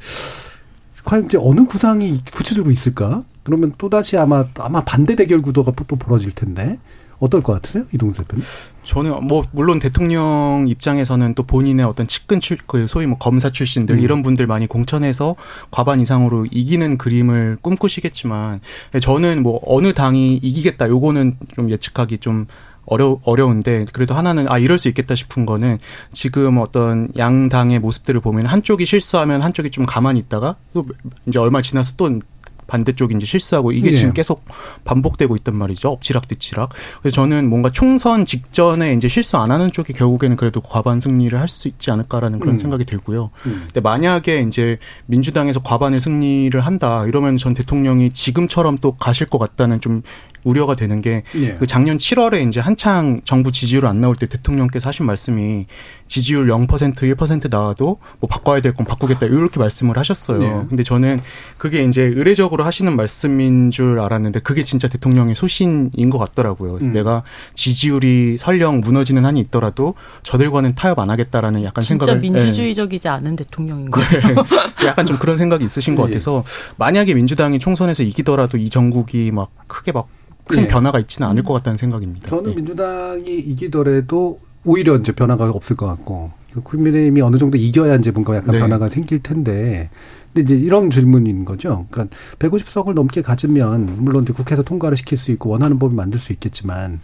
과연 1.05 1.27
이제 1.27 1.39
어느 1.41 1.65
구상이 1.65 2.21
구체적으로 2.35 2.73
있을까? 2.73 3.23
그러면 3.43 3.73
또다시 3.77 4.17
아마, 4.17 4.45
아마 4.59 4.83
반대 4.83 5.15
대결 5.17 5.43
구도가 5.43 5.73
또 5.87 5.97
벌어질 5.97 6.33
텐데. 6.33 6.79
어떨 7.21 7.43
것 7.43 7.55
같으세요? 7.55 7.85
이동수 7.93 8.19
대표님? 8.23 8.45
저는 8.83 9.27
뭐 9.27 9.45
물론 9.53 9.79
대통령 9.79 10.67
입장에서는 10.69 11.35
또 11.35 11.45
본인의 11.45 11.87
어떤 11.87 12.07
측근 12.07 12.41
출, 12.41 12.59
그 12.67 12.87
소위 12.87 13.07
뭐 13.07 13.17
검사 13.19 13.51
출신들 13.51 13.97
음. 13.97 14.01
이런 14.01 14.23
분들 14.23 14.47
많이 14.47 14.67
공천해서 14.67 15.37
과반 15.71 16.01
이상으로 16.01 16.47
이기는 16.51 16.99
그림을 16.99 17.59
꿈꾸시겠지만 17.63 18.61
저는 19.01 19.43
뭐 19.43 19.61
어느 19.65 19.95
당이 19.95 20.37
이기겠다 20.43 20.89
요거는 20.89 21.39
좀 21.55 21.71
예측하기 21.71 22.19
좀 22.19 22.47
어려 22.87 23.19
어려운데 23.25 23.87
그래도 23.93 24.15
하나는 24.15 24.51
아 24.51 24.59
이럴 24.59 24.79
수 24.79 24.89
있겠다 24.89 25.15
싶은 25.15 25.47
거는 25.47 25.79
지금 26.13 26.59
어떤 26.59 27.09
양당의 27.17 27.79
모습들을 27.81 28.21
보면 28.21 28.47
한쪽이 28.47 28.87
실수하면 28.87 29.43
한쪽이 29.43 29.71
좀 29.71 29.87
가만히 29.87 30.21
있다가 30.21 30.57
또 30.73 30.87
이제 31.27 31.39
얼마 31.39 31.63
지나서 31.63 31.95
또 31.97 32.19
반대쪽이 32.67 33.15
이제 33.15 33.27
실수하고 33.27 33.73
이게 33.73 33.91
네. 33.91 33.95
지금 33.95 34.13
계속 34.13 34.45
반복되고 34.85 35.37
있단 35.37 35.55
말이죠. 35.55 35.91
엎치락뒤치락. 35.91 36.71
그래서 37.01 37.15
저는 37.15 37.49
뭔가 37.49 37.71
총선 37.71 38.25
직전에 38.25 38.95
이제 38.95 39.07
실수 39.09 39.37
안 39.37 39.51
하는 39.51 39.71
쪽이 39.71 39.93
결국에는 39.93 40.37
그래도 40.37 40.61
과반 40.61 41.01
승리를 41.01 41.39
할 41.39 41.45
수 41.55 41.69
있지 41.69 41.91
않을까라는 41.91 42.41
그런 42.41 42.55
음. 42.55 42.59
생각이 42.59 42.85
들고요. 42.85 43.31
음. 43.47 43.65
근데 43.67 43.81
만약에 43.81 44.41
이제 44.41 44.79
민주당에서 45.07 45.63
과반의 45.63 46.01
승리를 46.01 46.59
한다 46.59 47.05
이러면 47.07 47.37
전 47.37 47.55
대통령이 47.55 48.11
지금처럼 48.11 48.79
또 48.81 48.97
가실 48.97 49.27
것 49.29 49.39
같다는 49.39 49.81
좀 49.81 50.03
우려가 50.45 50.77
되는 50.77 51.01
게 51.01 51.23
예. 51.37 51.55
그 51.55 51.67
작년 51.67 51.97
7월에 51.97 52.47
이제 52.47 52.61
한창 52.61 53.23
정부 53.25 53.51
지지율 53.51 53.87
안 53.87 54.01
나올 54.01 54.15
때 54.15 54.27
대통령께서 54.27 54.89
하신 54.89 55.07
말씀이 55.07 55.67
지지율 56.07 56.49
0% 56.49 56.67
1% 56.69 57.51
나와도 57.51 57.99
뭐 58.21 58.29
바꿔야 58.29 58.61
될 58.61 58.75
건 58.75 58.85
바꾸겠다 58.87 59.27
이렇게 59.27 59.59
말씀을 59.59 59.97
하셨어요. 59.99 60.43
예. 60.43 60.69
근데 60.69 60.83
저는 60.83 61.21
그게 61.57 61.85
이제 61.85 62.03
의례적으로 62.03 62.65
하시는 62.65 62.95
말씀인 62.95 63.71
줄 63.71 64.01
알았는데 64.01 64.41
그게 64.41 64.63
진짜 64.63 64.89
대통령의 64.89 65.35
소신인 65.35 66.11
것 66.11 66.19
같더라고요. 66.19 66.73
그래서 66.73 66.89
음. 66.89 66.93
내가 66.93 67.23
지지율이 67.55 68.37
설령 68.39 68.81
무너지는 68.81 69.25
한이 69.25 69.41
있더라도 69.41 69.95
저들과는 70.23 70.75
타협 70.75 70.99
안 70.99 71.11
하겠다라는 71.11 71.65
약간 71.65 71.83
진짜 71.83 72.05
생각을 72.05 72.21
민주주의적이지 72.21 73.09
예. 73.09 73.13
않은 73.13 73.37
대통령인 73.37 73.91
거예요. 73.91 74.11
네. 74.11 74.35
약간 74.87 75.07
좀 75.07 75.17
그런 75.19 75.39
생각이 75.39 75.65
있으신 75.65 75.95
것 75.95 76.05
예. 76.05 76.13
같아서 76.15 76.45
만약에 76.77 77.15
민주당이 77.15 77.59
총선에서 77.59 78.03
이기더라도 78.03 78.59
이 78.59 78.69
전국이 78.69 79.31
막 79.31 79.51
크게 79.67 79.93
막 79.93 80.09
큰 80.47 80.63
네. 80.63 80.69
변화가 80.69 80.99
있지는 81.01 81.29
않을 81.29 81.43
것 81.43 81.55
같다는 81.55 81.77
생각입니다. 81.79 82.29
저는 82.29 82.51
네. 82.51 82.57
민주당이 82.57 83.39
이기더라도 83.39 84.41
오히려 84.65 84.97
이제 84.97 85.13
변화가 85.13 85.51
없을 85.51 85.77
것 85.77 85.87
같고 85.87 86.33
국민의힘이 86.63 87.21
어느 87.21 87.37
정도 87.37 87.59
이겨야 87.59 87.97
이제 87.97 88.11
뭔가 88.11 88.37
약간 88.37 88.53
네. 88.53 88.61
변화가 88.61 88.89
생길 88.89 89.23
텐데 89.23 89.91
근데 90.33 90.55
이제 90.55 90.63
이런 90.63 90.91
질문인 90.91 91.45
거죠. 91.45 91.87
그러니까 91.91 92.17
150석을 92.39 92.95
넘게 92.95 93.23
가지면 93.23 93.97
물론 94.01 94.25
이제 94.25 94.33
국회에서 94.33 94.63
통과를 94.63 94.97
시킬 94.97 95.19
수 95.19 95.31
있고 95.33 95.51
원하는 95.51 95.79
법을 95.79 95.95
만들 95.95 96.19
수 96.19 96.33
있겠지만 96.33 97.01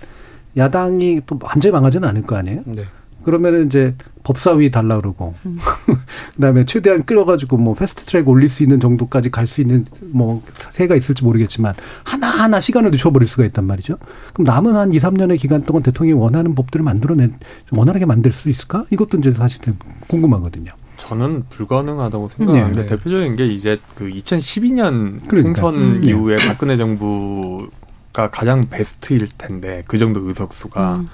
야당이 0.57 1.22
또 1.26 1.38
완전히 1.43 1.72
망하지는 1.72 2.09
않을 2.09 2.22
거 2.22 2.36
아니에요. 2.36 2.62
네. 2.66 2.84
그러면 3.24 3.66
이제 3.66 3.94
법사위 4.22 4.70
달라 4.70 4.96
그러고 4.96 5.34
음. 5.46 5.58
그다음에 6.36 6.64
최대한 6.66 7.04
끌어가지고 7.04 7.56
뭐 7.56 7.74
패스트트랙 7.74 8.28
올릴 8.28 8.48
수 8.48 8.62
있는 8.62 8.78
정도까지 8.80 9.30
갈 9.30 9.46
수 9.46 9.60
있는 9.60 9.84
뭐 10.12 10.42
새가 10.72 10.94
있을지 10.94 11.24
모르겠지만 11.24 11.74
하나 12.04 12.28
하나 12.28 12.60
시간을 12.60 12.90
늦춰버릴 12.92 13.26
수가 13.26 13.44
있단 13.46 13.64
말이죠. 13.64 13.96
그럼 14.34 14.44
남은 14.44 14.76
한 14.76 14.92
2, 14.92 14.98
3년의 14.98 15.40
기간 15.40 15.62
동안 15.62 15.82
대통령이 15.82 16.20
원하는 16.20 16.54
법들을 16.54 16.84
만들어내 16.84 17.30
원활하게 17.72 18.04
만들 18.06 18.30
수 18.32 18.48
있을까? 18.48 18.84
이것도 18.90 19.18
이제 19.18 19.32
사실 19.32 19.60
궁금하거든요. 20.08 20.72
저는 20.98 21.44
불가능하다고 21.48 22.28
생각하는데 22.28 22.82
네. 22.82 22.86
대표적인 22.86 23.34
게 23.36 23.46
이제 23.46 23.80
그 23.96 24.08
2012년 24.10 25.26
그러니까. 25.26 25.60
총선 25.60 25.74
음. 25.74 26.04
이후에 26.04 26.36
박근혜 26.36 26.76
정부가 26.76 28.30
가장 28.30 28.68
베스트일 28.68 29.26
텐데 29.38 29.82
그 29.88 29.98
정도 29.98 30.20
의석수가. 30.28 30.94
음. 30.96 31.08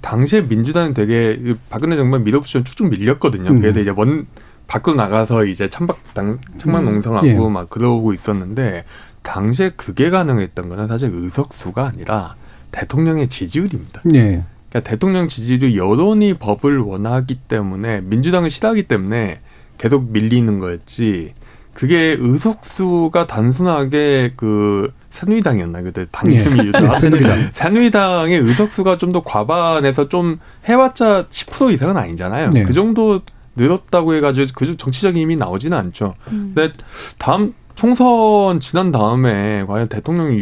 당시에 0.00 0.42
민주당은 0.42 0.94
되게 0.94 1.54
박근혜 1.70 1.96
정부는 1.96 2.24
밀어붙이면 2.24 2.64
쭉쭉 2.64 2.90
밀렸거든요. 2.90 3.50
음. 3.50 3.60
그래서 3.60 3.80
이제 3.80 3.92
먼 3.92 4.26
밖으로 4.66 4.96
나가서 4.96 5.44
이제 5.46 5.68
찬박당 5.68 6.40
창만 6.58 6.86
음. 6.86 6.92
농성하고 6.92 7.26
예. 7.26 7.34
막 7.34 7.70
그러고 7.70 8.12
있었는데 8.12 8.84
당시에 9.22 9.70
그게 9.76 10.10
가능했던 10.10 10.68
거는 10.68 10.88
사실 10.88 11.10
의석수가 11.12 11.86
아니라 11.86 12.36
대통령의 12.70 13.28
지지율입니다. 13.28 14.02
예. 14.14 14.44
그러니까 14.68 14.90
대통령 14.90 15.28
지지율 15.28 15.74
여론이 15.74 16.34
법을 16.34 16.78
원하기 16.78 17.34
때문에 17.48 18.02
민주당을 18.02 18.50
싫어하기 18.50 18.84
때문에 18.84 19.40
계속 19.78 20.10
밀리는 20.10 20.58
거였지. 20.58 21.32
그게 21.78 22.16
의석수가 22.18 23.28
단순하게 23.28 24.32
그 24.34 24.92
새누리당이었나 25.10 25.82
그때 25.82 26.06
당심이 26.10 26.66
예. 26.66 26.72
네, 26.72 26.98
새누리당. 26.98 27.38
새누리당의 27.52 28.40
의석수가 28.40 28.98
좀 28.98 29.12
더 29.12 29.22
과반해서 29.22 30.08
좀 30.08 30.40
해봤자 30.68 31.26
10% 31.28 31.72
이상은 31.72 31.96
아니잖아요. 31.96 32.50
네. 32.50 32.64
그 32.64 32.72
정도 32.72 33.20
늘었다고 33.54 34.14
해가지고 34.14 34.48
그 34.56 34.76
정치적인 34.76 35.22
힘이 35.22 35.36
나오지는 35.36 35.78
않죠. 35.78 36.14
음. 36.32 36.52
근데 36.52 36.72
다음 37.16 37.54
총선 37.76 38.58
지난 38.58 38.90
다음에 38.90 39.64
과연 39.64 39.86
대통령 39.86 40.36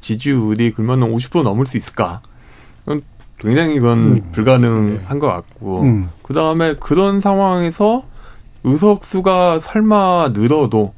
지지율이 0.00 0.74
그러면 0.74 1.10
50% 1.10 1.42
넘을 1.42 1.64
수 1.64 1.78
있을까? 1.78 2.20
굉장히 3.38 3.76
이건 3.76 3.98
음. 3.98 4.30
불가능한 4.32 5.18
것 5.18 5.26
같고 5.26 5.80
음. 5.80 6.10
그 6.22 6.34
다음에 6.34 6.74
그런 6.78 7.22
상황에서 7.22 8.11
의석 8.64 9.04
수가 9.04 9.60
설마 9.60 10.30
늘어도 10.34 10.94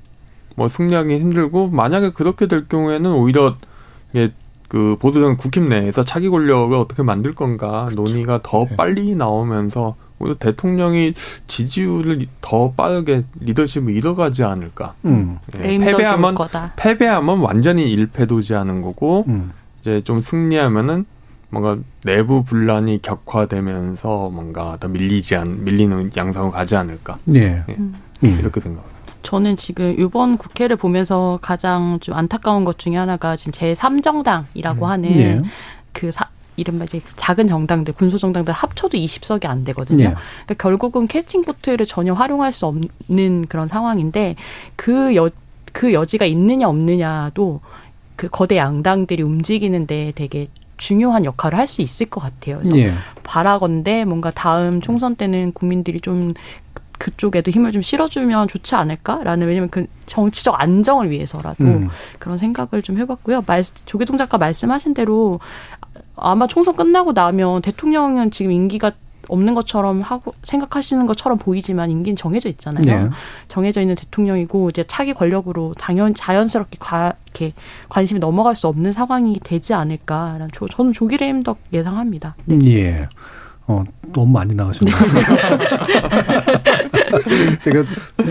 뭐 0.57 0.69
승리하기 0.69 1.19
힘들고 1.19 1.69
만약에 1.69 2.11
그렇게 2.11 2.47
될 2.47 2.69
경우에는 2.69 3.13
오히려 3.13 3.57
이게 4.13 4.33
그 4.69 4.97
보수정 5.01 5.37
국힘 5.37 5.69
내에서 5.69 6.05
차기 6.05 6.29
권력을 6.29 6.77
어떻게 6.77 7.03
만들 7.03 7.35
건가 7.35 7.87
그쵸. 7.89 8.03
논의가 8.03 8.41
더 8.43 8.67
네. 8.69 8.77
빨리 8.77 9.15
나오면서 9.15 9.95
오히려 10.19 10.37
대통령이 10.37 11.15
지지율을 11.47 12.27
더 12.41 12.73
빠르게 12.73 13.25
리더십을 13.41 13.95
잃어가지 13.95 14.45
않을까. 14.45 14.95
음. 15.05 15.39
네. 15.53 15.79
패배하면 15.79 16.37
패배하면 16.77 17.41
완전히 17.41 17.91
일패도지 17.93 18.55
하는 18.55 18.83
거고 18.83 19.25
음. 19.29 19.53
이제 19.81 20.01
좀 20.03 20.21
승리하면은 20.21 21.05
뭔가 21.55 21.81
내부 22.03 22.43
분란이 22.43 23.01
격화되면서 23.01 24.31
뭔가 24.31 24.77
더 24.81 24.89
밀리지 24.89 25.37
않 25.37 25.65
밀리는 25.65 26.11
양상으로 26.17 26.51
가지 26.51 26.75
않을까. 26.75 27.19
네. 27.25 27.63
예. 27.69 27.75
음. 27.79 27.95
이렇게 28.23 28.61
생각합니다. 28.61 28.95
저는 29.23 29.57
지금 29.57 29.95
이번 29.99 30.37
국회를 30.37 30.77
보면서 30.77 31.39
가장 31.41 31.99
좀 32.01 32.17
안타까운 32.17 32.65
것 32.65 32.79
중에 32.79 32.97
하나가 32.97 33.37
지금 33.37 33.53
제3정당이라고 33.53 34.79
음. 34.79 34.85
하는 34.85 35.13
네. 35.13 35.43
그 35.93 36.11
사, 36.11 36.29
이른바 36.57 36.85
이제 36.85 37.01
작은 37.17 37.47
정당들, 37.47 37.95
군소정당들 37.95 38.53
합쳐도 38.53 38.99
20석이 38.99 39.47
안 39.47 39.65
되거든요. 39.65 40.09
네. 40.09 40.15
그러니까 40.45 40.55
결국은 40.59 41.07
캐스팅 41.07 41.43
보트를 41.43 41.87
전혀 41.87 42.13
활용할 42.13 42.53
수 42.53 42.67
없는 42.67 43.47
그런 43.49 43.69
상황인데 43.69 44.35
그 44.75 45.15
여, 45.15 45.31
그 45.73 45.93
여지가 45.93 46.27
있느냐 46.27 46.69
없느냐도 46.69 47.61
그 48.17 48.29
거대 48.29 48.57
양당들이 48.57 49.23
움직이는데 49.23 50.13
되게 50.15 50.49
중요한 50.77 51.25
역할을 51.25 51.59
할 51.59 51.67
수 51.67 51.83
있을 51.83 52.07
것 52.07 52.21
같아요. 52.21 52.59
그래서 52.59 52.77
예. 52.79 52.93
바라건대 53.23 54.05
뭔가 54.05 54.31
다음 54.31 54.81
총선 54.81 55.17
때는 55.17 55.53
국민들이 55.53 56.01
좀 56.01 56.35
그쪽에도 56.99 57.51
힘을 57.51 57.73
좀 57.73 57.83
실어주면 57.83 58.49
좋지 58.49 58.75
않을까라는 58.75 59.47
왜냐면 59.47 59.69
그 59.69 59.87
정치적 60.07 60.61
안정을 60.61 61.11
위해서라도 61.11 61.65
음. 61.65 61.89
그런 62.19 62.39
생각을 62.39 62.83
좀 62.83 62.99
해봤고요. 62.99 63.45
말, 63.47 63.65
조계종 63.85 64.17
작가 64.17 64.39
말씀하신 64.39 64.95
대로 64.95 65.41
아마 66.17 66.47
총선 66.47 66.77
끝나고 66.77 67.13
나면 67.13 67.63
대통령은 67.63 68.31
지금 68.31 68.53
임기가 68.53 68.93
없는 69.29 69.55
것처럼 69.55 70.03
하고 70.03 70.35
생각하시는 70.43 71.07
것처럼 71.07 71.39
보이지만 71.39 71.91
임기는 71.91 72.17
정해져 72.17 72.49
있잖아요. 72.51 73.05
네. 73.05 73.11
정해져 73.49 73.81
있는 73.81 73.95
대통령이고 73.95 74.71
이제 74.71 74.85
차기 74.87 75.15
권력으로 75.15 75.75
당연 75.79 76.15
자연스럽게 76.15 76.79
과, 76.81 77.15
이렇게 77.27 77.53
관심이 77.89 78.21
넘어갈 78.21 78.55
수 78.55 78.69
없는 78.69 78.93
상황이 78.93 79.39
되지 79.43 79.75
않을까라는 79.75 80.49
저, 80.53 80.67
저는 80.67 80.93
조기래 80.93 81.29
임덕 81.29 81.59
예상합니다. 81.73 82.37
네. 82.47 82.59
예. 82.67 83.09
어, 83.67 83.83
너무 84.13 84.31
많이 84.31 84.55
나가셨네요. 84.55 84.95
제가 87.63 87.83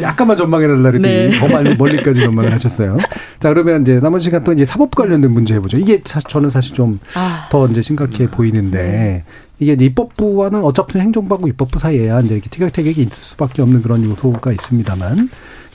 약간만 0.01 0.37
전망해달라 0.37 0.91
그랬더니 0.91 1.13
네. 1.13 1.31
더 1.31 1.47
멀리, 1.47 1.75
멀리까지 1.75 2.19
전망을 2.21 2.53
하셨어요. 2.53 2.99
자, 3.39 3.49
그러면 3.49 3.81
이제 3.81 3.99
남은 3.99 4.19
시간 4.19 4.43
또 4.43 4.53
이제 4.53 4.63
사법 4.63 4.93
관련된 4.93 5.31
문제 5.31 5.55
해보죠. 5.55 5.79
이게 5.79 6.01
사, 6.05 6.19
저는 6.19 6.51
사실 6.51 6.75
좀더 6.75 6.99
아. 7.15 7.67
이제 7.71 7.81
심각해 7.81 8.27
보이는데, 8.27 8.77
네. 8.77 9.23
이게 9.63 9.85
입법부와는 9.85 10.63
어차피 10.63 10.99
행정부하고 10.99 11.47
입법부 11.47 11.79
사이에야 11.79 12.19
이제 12.21 12.35
이렇게 12.35 12.49
티격태격이 12.49 13.01
있을 13.01 13.15
수밖에 13.15 13.61
없는 13.61 13.81
그런 13.81 14.03
요소가 14.03 14.51
있습니다만, 14.51 15.29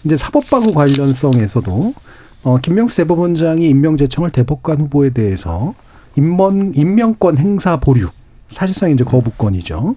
이제 0.05 0.17
사법부하고 0.17 0.73
관련성에서도, 0.73 1.95
어, 2.45 2.59
김명수 2.59 2.97
대법원장이 2.97 3.69
임명 3.69 3.97
제청을 3.97 4.31
대법관 4.31 4.81
후보에 4.83 5.11
대해서 5.11 5.75
임명, 6.17 6.73
임명권 6.75 7.39
행사 7.39 7.79
보류, 7.79 8.09
사실상 8.51 8.91
이제 8.91 9.05
거부권이죠. 9.05 9.97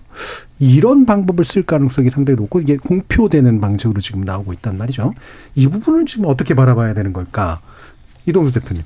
이런 0.60 1.06
방법을 1.06 1.46
쓸 1.46 1.64
가능성이 1.64 2.10
상당히 2.10 2.38
높고 2.38 2.60
이게 2.62 2.78
공표되는 2.78 3.62
방식으로 3.62 4.02
지금 4.02 4.22
나오고 4.22 4.54
있단 4.54 4.78
말이죠. 4.78 5.14
이 5.56 5.68
부분을 5.68 6.06
지금 6.06 6.26
어떻게 6.26 6.54
바라봐야 6.54 6.94
되는 6.94 7.14
걸까? 7.14 7.62
이동수 8.26 8.54
대표님. 8.54 8.84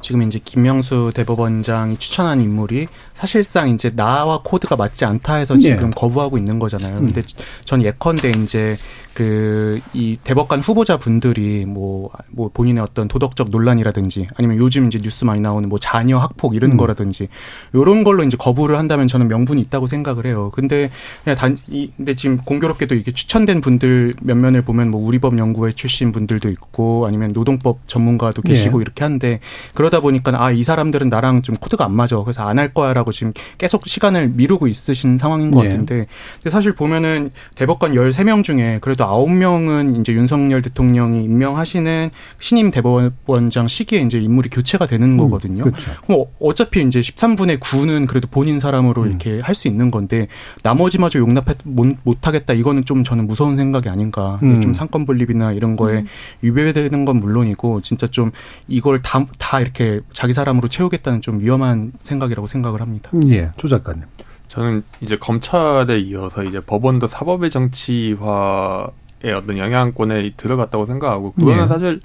지금 0.00 0.22
이제 0.22 0.40
김명수 0.44 1.12
대법원장이 1.14 1.96
추천한 1.98 2.40
인물이 2.40 2.88
사실상 3.14 3.70
이제 3.70 3.90
나와 3.90 4.40
코드가 4.42 4.76
맞지 4.76 5.04
않다 5.04 5.34
해서 5.34 5.56
지금 5.56 5.90
네. 5.90 5.90
거부하고 5.94 6.38
있는 6.38 6.58
거잖아요. 6.58 6.98
음. 6.98 7.06
근데 7.06 7.22
전 7.64 7.82
예컨대 7.82 8.30
이제 8.30 8.76
그 9.14 9.80
이 9.92 10.18
대법관 10.22 10.60
후보자 10.60 10.98
분들이 10.98 11.64
뭐, 11.66 12.10
뭐 12.30 12.50
본인의 12.52 12.82
어떤 12.82 13.08
도덕적 13.08 13.50
논란이라든지 13.50 14.28
아니면 14.36 14.56
요즘 14.58 14.86
이제 14.86 14.98
뉴스 15.00 15.24
많이 15.24 15.40
나오는 15.40 15.68
뭐 15.68 15.78
자녀 15.78 16.18
학폭 16.18 16.54
이런 16.54 16.72
음. 16.72 16.76
거라든지 16.76 17.28
요런 17.74 18.04
걸로 18.04 18.22
이제 18.24 18.36
거부를 18.36 18.78
한다면 18.78 19.08
저는 19.08 19.28
명분이 19.28 19.60
있다고 19.62 19.86
생각을 19.86 20.26
해요. 20.26 20.50
근데 20.54 20.90
그냥 21.24 21.36
단, 21.36 21.58
이, 21.68 21.90
근데 21.96 22.14
지금 22.14 22.38
공교롭게도 22.38 22.94
이게 22.94 23.10
추천된 23.10 23.60
분들 23.60 24.14
몇 24.22 24.36
면을 24.36 24.62
보면 24.62 24.90
뭐 24.90 25.04
우리법 25.04 25.38
연구회 25.38 25.72
출신 25.72 26.12
분들도 26.12 26.48
있고 26.50 27.06
아니면 27.06 27.32
노동법 27.32 27.88
전문가도 27.88 28.42
계시고 28.42 28.78
네. 28.78 28.82
이렇게 28.82 29.04
한데 29.04 29.40
그러다 29.74 30.00
보니까 30.00 30.32
아, 30.42 30.50
이 30.50 30.62
사람들은 30.62 31.08
나랑 31.08 31.42
좀 31.42 31.56
코드가 31.56 31.84
안 31.84 31.92
맞아. 31.92 32.16
그래서 32.18 32.46
안 32.46 32.60
할 32.60 32.68
거야라고 32.74 33.10
지금 33.10 33.32
계속 33.56 33.86
시간을 33.86 34.28
미루고 34.34 34.68
있으신 34.68 35.16
상황인 35.16 35.50
것 35.50 35.62
네. 35.62 35.68
같은데 35.70 36.06
근데 36.34 36.50
사실 36.50 36.74
보면은 36.74 37.30
대법관 37.54 37.92
13명 37.94 38.42
중에 38.44 38.78
그래도 38.82 39.04
9명은 39.04 39.98
이제 40.00 40.12
윤석열 40.12 40.60
대통령이 40.60 41.24
임명하시는 41.24 42.10
신임 42.38 42.70
대법원장 42.70 43.66
시기에 43.68 44.00
이제 44.00 44.18
인물이 44.18 44.50
교체가 44.50 44.86
되는 44.86 45.12
음, 45.12 45.16
거거든요. 45.16 45.62
그렇죠. 45.64 45.90
그럼 46.06 46.24
어차피 46.38 46.82
이제 46.82 47.00
13분의 47.00 47.60
9는 47.60 48.06
그래도 48.06 48.28
본인 48.30 48.60
사람으로 48.60 49.02
음. 49.02 49.08
이렇게 49.08 49.40
할 49.40 49.54
수 49.54 49.68
있는 49.68 49.90
건데 49.90 50.26
나머지마저 50.62 51.18
용납 51.18 51.44
못 51.64 52.26
하겠다 52.26 52.52
이거는 52.54 52.84
좀 52.84 53.04
저는 53.04 53.26
무서운 53.26 53.56
생각이 53.56 53.88
아닌가. 53.88 54.38
음. 54.42 54.60
좀 54.60 54.74
상권 54.74 55.04
분립이나 55.06 55.52
이런 55.52 55.76
거에 55.76 55.98
음. 56.00 56.06
위배되는 56.42 57.04
건 57.04 57.16
물론이고 57.16 57.80
진짜 57.82 58.06
좀 58.06 58.30
이걸 58.68 58.98
다, 59.00 59.24
다 59.38 59.49
이렇게 59.58 60.00
자기 60.12 60.32
사람으로 60.32 60.68
채우겠다는 60.68 61.22
좀 61.22 61.40
위험한 61.40 61.92
생각이라고 62.02 62.46
생각을 62.46 62.80
합니다. 62.80 63.10
예, 63.28 63.50
조 63.56 63.68
작가님. 63.68 64.04
저는 64.46 64.84
이제 65.00 65.16
검찰에 65.16 65.98
이어서 65.98 66.44
이제 66.44 66.60
법원도 66.60 67.08
사법의 67.08 67.50
정치화 67.50 68.90
의 69.22 69.34
어떤 69.34 69.58
영향권에 69.58 70.32
들어갔다고 70.36 70.86
생각하고 70.86 71.32
그거는 71.32 71.62
네. 71.62 71.68
사실 71.68 72.00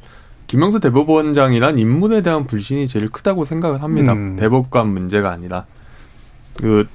김영수 0.48 0.82
대법원장이란 0.82 1.80
인물에 1.80 2.22
대한 2.22 2.46
불신이 2.46 2.88
제일 2.88 3.08
크다고 3.08 3.46
생각을 3.46 3.84
합니다. 3.84 4.12
음. 4.12 4.36
대법관 4.36 4.90
문제가 4.90 5.32
아니라 5.32 5.66
그 6.56 6.88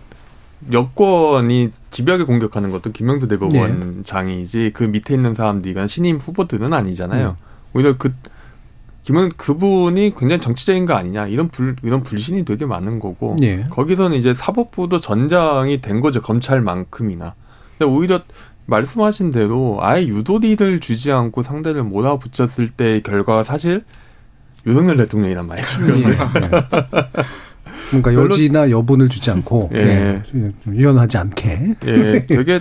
여권이 0.70 1.70
집요하게 1.90 2.24
공격하는 2.24 2.70
것도 2.70 2.92
김영수 2.92 3.28
대법원장이지 3.28 4.58
네. 4.58 4.70
그 4.72 4.84
밑에 4.84 5.14
있는 5.14 5.32
사람들이 5.32 5.88
신임 5.88 6.18
후보들은 6.18 6.74
아니잖아요. 6.74 7.28
음. 7.38 7.44
오히려 7.72 7.96
그 7.96 8.12
김은 9.02 9.30
그분이 9.36 10.14
굉장히 10.16 10.40
정치적인 10.40 10.86
거 10.86 10.94
아니냐 10.94 11.26
이런 11.26 11.48
불 11.48 11.76
이런 11.82 12.02
불신이 12.02 12.44
되게 12.44 12.66
많은 12.66 12.98
거고 12.98 13.36
네. 13.40 13.64
거기서는 13.70 14.16
이제 14.16 14.34
사법부도 14.34 14.98
전장이 14.98 15.80
된 15.80 16.00
거죠 16.00 16.20
검찰만큼이나 16.20 17.34
근데 17.78 17.90
오히려 17.90 18.20
말씀하신 18.66 19.32
대로 19.32 19.78
아예 19.80 20.06
유도리를 20.06 20.80
주지 20.80 21.10
않고 21.10 21.42
상대를 21.42 21.82
몰아붙였을 21.82 22.68
때의 22.68 23.02
결과가 23.02 23.42
사실 23.42 23.84
윤석열 24.66 24.96
대통령이란 24.96 25.46
말이죠. 25.46 25.82
예. 25.88 26.16
뭔가 27.90 28.14
여지나 28.14 28.70
여분을 28.70 29.08
주지 29.08 29.30
않고 29.30 29.70
예. 29.74 30.22
예. 30.34 30.52
유연하지 30.68 31.18
않게. 31.18 31.74
예, 31.86 32.26
되게 32.26 32.60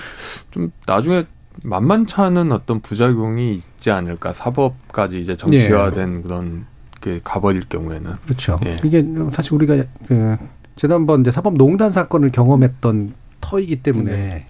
좀 0.50 0.72
나중에 0.88 1.26
만만치 1.64 2.16
않은 2.16 2.51
어떤 2.51 2.80
부작용이 2.80 3.53
있지 3.53 3.91
않을까 3.91 4.34
사법까지 4.34 5.20
이제 5.20 5.36
정치화된 5.36 6.18
예. 6.18 6.22
그런 6.22 6.66
게 7.01 7.22
가버릴 7.24 7.68
경우에는 7.70 8.14
그렇죠. 8.26 8.60
예. 8.66 8.78
이게 8.84 9.05
사실 9.32 9.53
우리가 9.53 9.84
그 10.07 10.38
지난번 10.76 11.22
이제 11.22 11.32
사법농단 11.32 11.91
사건을 11.91 12.32
경험했던 12.32 13.14
터이기 13.41 13.82
때문에 13.84 14.12
네. 14.12 14.45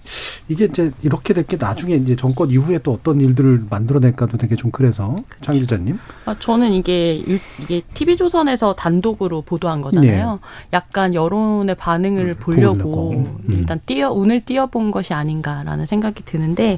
이게 0.50 0.66
이제 0.66 0.92
이렇게 1.02 1.34
될게 1.34 1.58
나중에 1.58 1.96
이제 1.96 2.16
정권 2.16 2.50
이후에 2.50 2.80
또 2.80 2.94
어떤 2.94 3.22
일들을 3.22 3.68
만들어낼까도 3.70 4.38
되게 4.38 4.56
좀 4.56 4.72
그래서 4.72 5.16
장 5.42 5.56
기자님. 5.56 6.00
아 6.26 6.36
저는 6.38 6.74
이게 6.74 7.14
이게 7.14 7.82
TV 7.94 8.18
조선에서 8.18 8.74
단독으로 8.76 9.44
보도한 9.44 9.82
거잖아요. 9.82 10.32
네. 10.34 10.40
약간 10.74 11.14
여론의 11.14 11.76
반응을 11.76 12.26
음, 12.26 12.34
보려고 12.40 13.12
음. 13.12 13.38
일단 13.48 13.80
띄어 13.86 14.12
운을 14.12 14.42
띄어본 14.42 14.92
것이 14.92 15.14
아닌가라는 15.14 15.86
생각이 15.86 16.24
드는데 16.26 16.78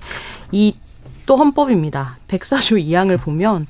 이 0.52 0.74
또 1.28 1.38
헌법입니다. 1.38 2.18
104조 2.28 2.84
2항을 2.84 3.18
보면 3.22 3.68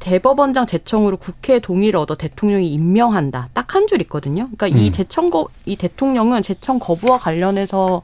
대법원장 0.00 0.66
제청으로 0.66 1.16
국회 1.16 1.58
동의를 1.58 1.98
얻어 2.00 2.14
대통령이 2.14 2.72
임명한다. 2.72 3.50
딱 3.52 3.74
한 3.74 3.86
줄 3.86 4.00
있거든요. 4.02 4.48
그러니까 4.56 4.66
음. 4.68 4.82
이 4.82 4.90
제청 4.90 5.30
거 5.30 5.48
이 5.66 5.76
대통령은 5.76 6.42
제청 6.42 6.78
거부와 6.78 7.18
관련해서 7.18 8.02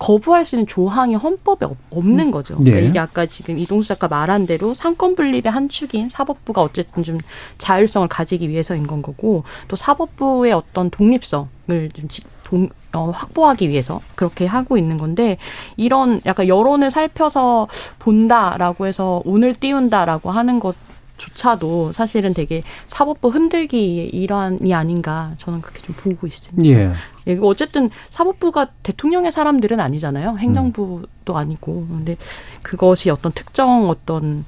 거부할 0.00 0.44
수 0.46 0.56
있는 0.56 0.66
조항이 0.66 1.14
헌법에 1.14 1.66
없는 1.90 2.26
음. 2.26 2.30
거죠. 2.30 2.56
그러니까 2.56 2.80
네. 2.80 2.86
이게 2.86 2.98
아까 2.98 3.26
지금 3.26 3.58
이동수 3.58 3.88
작가 3.88 4.08
말한 4.08 4.46
대로 4.46 4.72
상권 4.72 5.14
분립의 5.14 5.52
한 5.52 5.68
축인 5.68 6.08
사법부가 6.08 6.62
어쨌든 6.62 7.02
좀 7.02 7.18
자율성을 7.58 8.08
가지기 8.08 8.48
위해서인 8.48 8.86
건 8.86 9.02
거고 9.02 9.44
또 9.68 9.76
사법부의 9.76 10.52
어떤 10.52 10.88
독립성을 10.88 11.90
좀 11.92 12.08
동, 12.44 12.68
어, 12.94 13.10
확보하기 13.10 13.68
위해서 13.68 14.00
그렇게 14.14 14.46
하고 14.46 14.78
있는 14.78 14.96
건데 14.96 15.36
이런 15.76 16.20
약간 16.24 16.48
여론을 16.48 16.90
살펴서 16.90 17.68
본다라고 17.98 18.86
해서 18.86 19.22
운을 19.26 19.54
띄운다라고 19.54 20.30
하는 20.30 20.60
것 20.60 20.74
조차도 21.20 21.92
사실은 21.92 22.32
되게 22.32 22.62
사법부 22.86 23.28
흔들기의 23.28 24.08
일환이 24.08 24.72
아닌가 24.72 25.32
저는 25.36 25.60
그렇게 25.60 25.82
좀 25.82 25.94
보고 25.94 26.26
있습니다. 26.26 26.66
예. 26.68 26.92
예 27.26 27.38
어쨌든 27.42 27.90
사법부가 28.08 28.68
대통령의 28.82 29.30
사람들은 29.30 29.78
아니잖아요. 29.80 30.38
행정부도 30.38 31.36
아니고. 31.36 31.86
근데 31.88 32.16
그것이 32.62 33.10
어떤 33.10 33.32
특정 33.32 33.90
어떤 33.90 34.46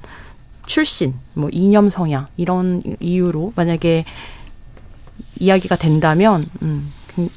출신, 0.65 1.13
뭐 1.35 1.49
이념 1.51 1.89
성향 1.89 2.27
이런 2.37 2.81
이유로 2.99 3.53
만약에 3.55 4.03
이야기가 5.39 5.75
된다면 5.75 6.43
음, 6.63 6.91
그 7.13 7.29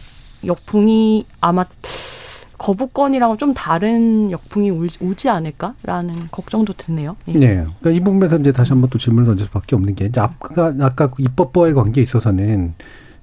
역풍이 0.46 1.26
아마 1.40 1.66
거부권이랑은 2.58 3.38
좀 3.38 3.54
다른 3.54 4.30
역풍이 4.30 4.70
오지 4.70 5.28
않을까라는 5.28 6.28
걱정도 6.30 6.72
드네요. 6.72 7.16
예. 7.28 7.32
네. 7.32 7.46
그러니까 7.80 7.90
이 7.90 8.00
부분에서 8.00 8.38
이제 8.38 8.52
다시 8.52 8.72
한번 8.72 8.90
또 8.90 8.98
질문을 8.98 9.26
던질 9.26 9.46
수밖에 9.46 9.76
없는 9.76 9.94
게 9.94 10.06
이제 10.06 10.20
아까 10.20 10.74
아까 10.80 11.08
그 11.08 11.22
입법부와의 11.22 11.74
관계에 11.74 12.02
있어서는 12.02 12.74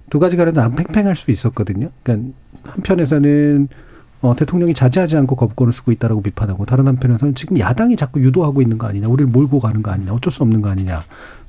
두 0.10 0.20
가지가 0.20 0.52
나름 0.52 0.76
팽팽할 0.76 1.16
수 1.16 1.32
있었거든요. 1.32 1.90
그러니까 2.04 2.32
한편에서는 2.64 3.68
어, 4.22 4.36
대통령이 4.36 4.74
자제하지 4.74 5.18
않고 5.18 5.36
거부권을 5.36 5.74
쓰고 5.74 5.92
있다라고 5.92 6.22
비판하고 6.22 6.66
다른 6.66 6.88
한편에서는 6.88 7.36
지금 7.36 7.60
야당이 7.60 7.98
자꾸 7.98 8.22
유도하고 8.22 8.62
있는 8.62 8.78
거 8.78 8.88
아니냐, 8.88 9.10
우리를 9.10 9.30
몰고 9.30 9.60
가는 9.60 9.84
거 9.84 9.92
아니냐, 9.92 10.14
어쩔 10.14 10.32
수 10.32 10.44
없는 10.44 10.62
거 10.62 10.70
아니냐. 10.70 11.04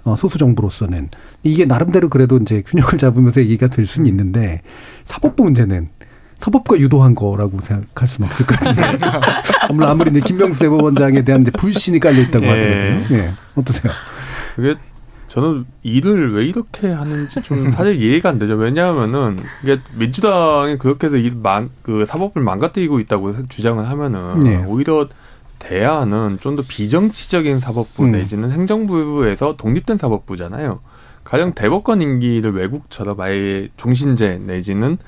어, 0.05 0.17
소수 0.17 0.39
정부로서는 0.39 1.09
이게 1.43 1.65
나름대로 1.65 2.09
그래도 2.09 2.37
이제 2.37 2.63
균형을 2.67 2.99
잡으면서 2.99 3.41
얘기가 3.41 3.69
될 3.69 3.87
수는 3.87 4.07
있는데 4.09 4.61
사법부 5.05 5.45
문제는 5.45 5.89
사법부가 6.45 6.79
유도한 6.79 7.15
거라고 7.15 7.59
생각할 7.61 8.07
수는 8.07 8.29
없을 8.29 8.45
것 8.47 8.59
같은데. 8.61 8.99
물론 9.73 9.89
아무리 9.89 10.11
이제 10.11 10.21
김명수 10.21 10.61
대법원장에 10.61 11.23
대한 11.23 11.41
이제 11.41 11.51
불신이 11.51 12.01
깔려 12.01 12.21
있다고 12.21 12.45
예. 12.45 12.51
하더라도요. 12.51 13.19
예. 13.19 13.35
어떠세요? 13.55 13.93
그게 14.55 14.75
저는 15.29 15.65
일을 15.83 16.35
왜 16.35 16.45
이렇게 16.45 16.93
하는지 16.93 17.41
좀 17.43 17.71
사실 17.71 18.01
이해가 18.01 18.29
안 18.29 18.39
되죠. 18.39 18.55
왜냐하면은 18.55 19.39
이게 19.63 19.81
민주당이 19.95 20.77
그렇게 20.77 21.07
해서 21.07 21.17
일만 21.17 21.71
그 21.83 22.05
사법을 22.05 22.43
망가뜨리고 22.43 23.01
있다고 23.01 23.49
주장을 23.49 23.89
하면은 23.89 24.47
예. 24.47 24.57
오히려 24.67 25.09
대안은 25.61 26.39
좀 26.41 26.57
더 26.57 26.63
비정치적인 26.69 27.59
사법부 27.59 28.05
음. 28.05 28.13
내지는 28.13 28.53
행정부에서 28.53 29.57
독립된 29.57 29.97
사법부잖아요. 29.97 30.81
가령 31.25 31.55
대법관 31.55 32.03
임기를 32.03 32.53
외국처럼 32.55 33.19
아예 33.23 33.69
종신제 33.79 34.43
내지는 34.45 34.99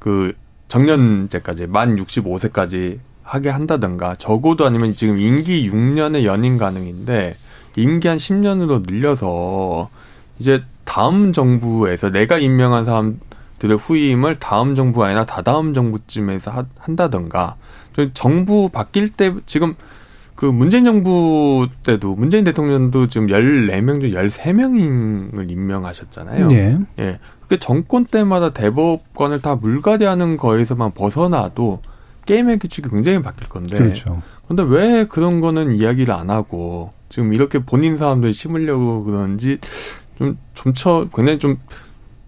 그 0.00 0.34
정년제까지 0.70 1.66
만 1.66 1.96
65세까지 1.96 3.00
하게 3.22 3.50
한다든가 3.50 4.14
적어도 4.14 4.64
아니면 4.64 4.94
지금 4.94 5.18
임기 5.18 5.68
6년의 5.68 6.24
연임 6.24 6.56
가능인데 6.56 7.36
임기 7.76 8.08
한 8.08 8.16
10년으로 8.16 8.88
늘려서 8.88 9.90
이제 10.38 10.62
다음 10.84 11.32
정부에서 11.32 12.10
내가 12.10 12.38
임명한 12.38 12.84
사람들의 12.84 13.78
후임을 13.78 14.36
다음 14.36 14.74
정부 14.74 15.04
아니라 15.04 15.26
다다음 15.26 15.74
정부쯤에서 15.74 16.50
하, 16.50 16.64
한다든가 16.78 17.56
정부 18.14 18.68
바뀔 18.68 19.10
때 19.10 19.34
지금 19.46 19.74
그 20.34 20.46
문재인 20.46 20.84
정부 20.84 21.68
때도 21.84 22.14
문재인 22.14 22.44
대통령도 22.44 23.08
지금 23.08 23.26
14명 23.26 24.00
중 24.00 24.10
13명을 24.10 25.50
임명하셨잖아요. 25.50 26.50
예. 26.52 26.78
예. 26.98 27.18
그 27.50 27.58
정권 27.58 28.06
때마다 28.06 28.50
대법관을 28.50 29.42
다 29.42 29.56
물갈이하는 29.56 30.36
거에서만 30.36 30.92
벗어나도 30.92 31.80
게임의 32.24 32.60
규칙이 32.60 32.88
굉장히 32.88 33.20
바뀔 33.20 33.48
건데. 33.48 33.76
그렇죠. 33.76 34.22
근데 34.46 34.62
왜 34.62 35.04
그런 35.04 35.40
거는 35.40 35.74
이야기를 35.74 36.14
안 36.14 36.30
하고 36.30 36.92
지금 37.08 37.34
이렇게 37.34 37.58
본인 37.58 37.98
사람들 37.98 38.32
심으려고 38.34 39.02
그런지 39.02 39.58
좀 40.16 40.38
좀처 40.54 41.08
굉장히 41.12 41.40
좀 41.40 41.56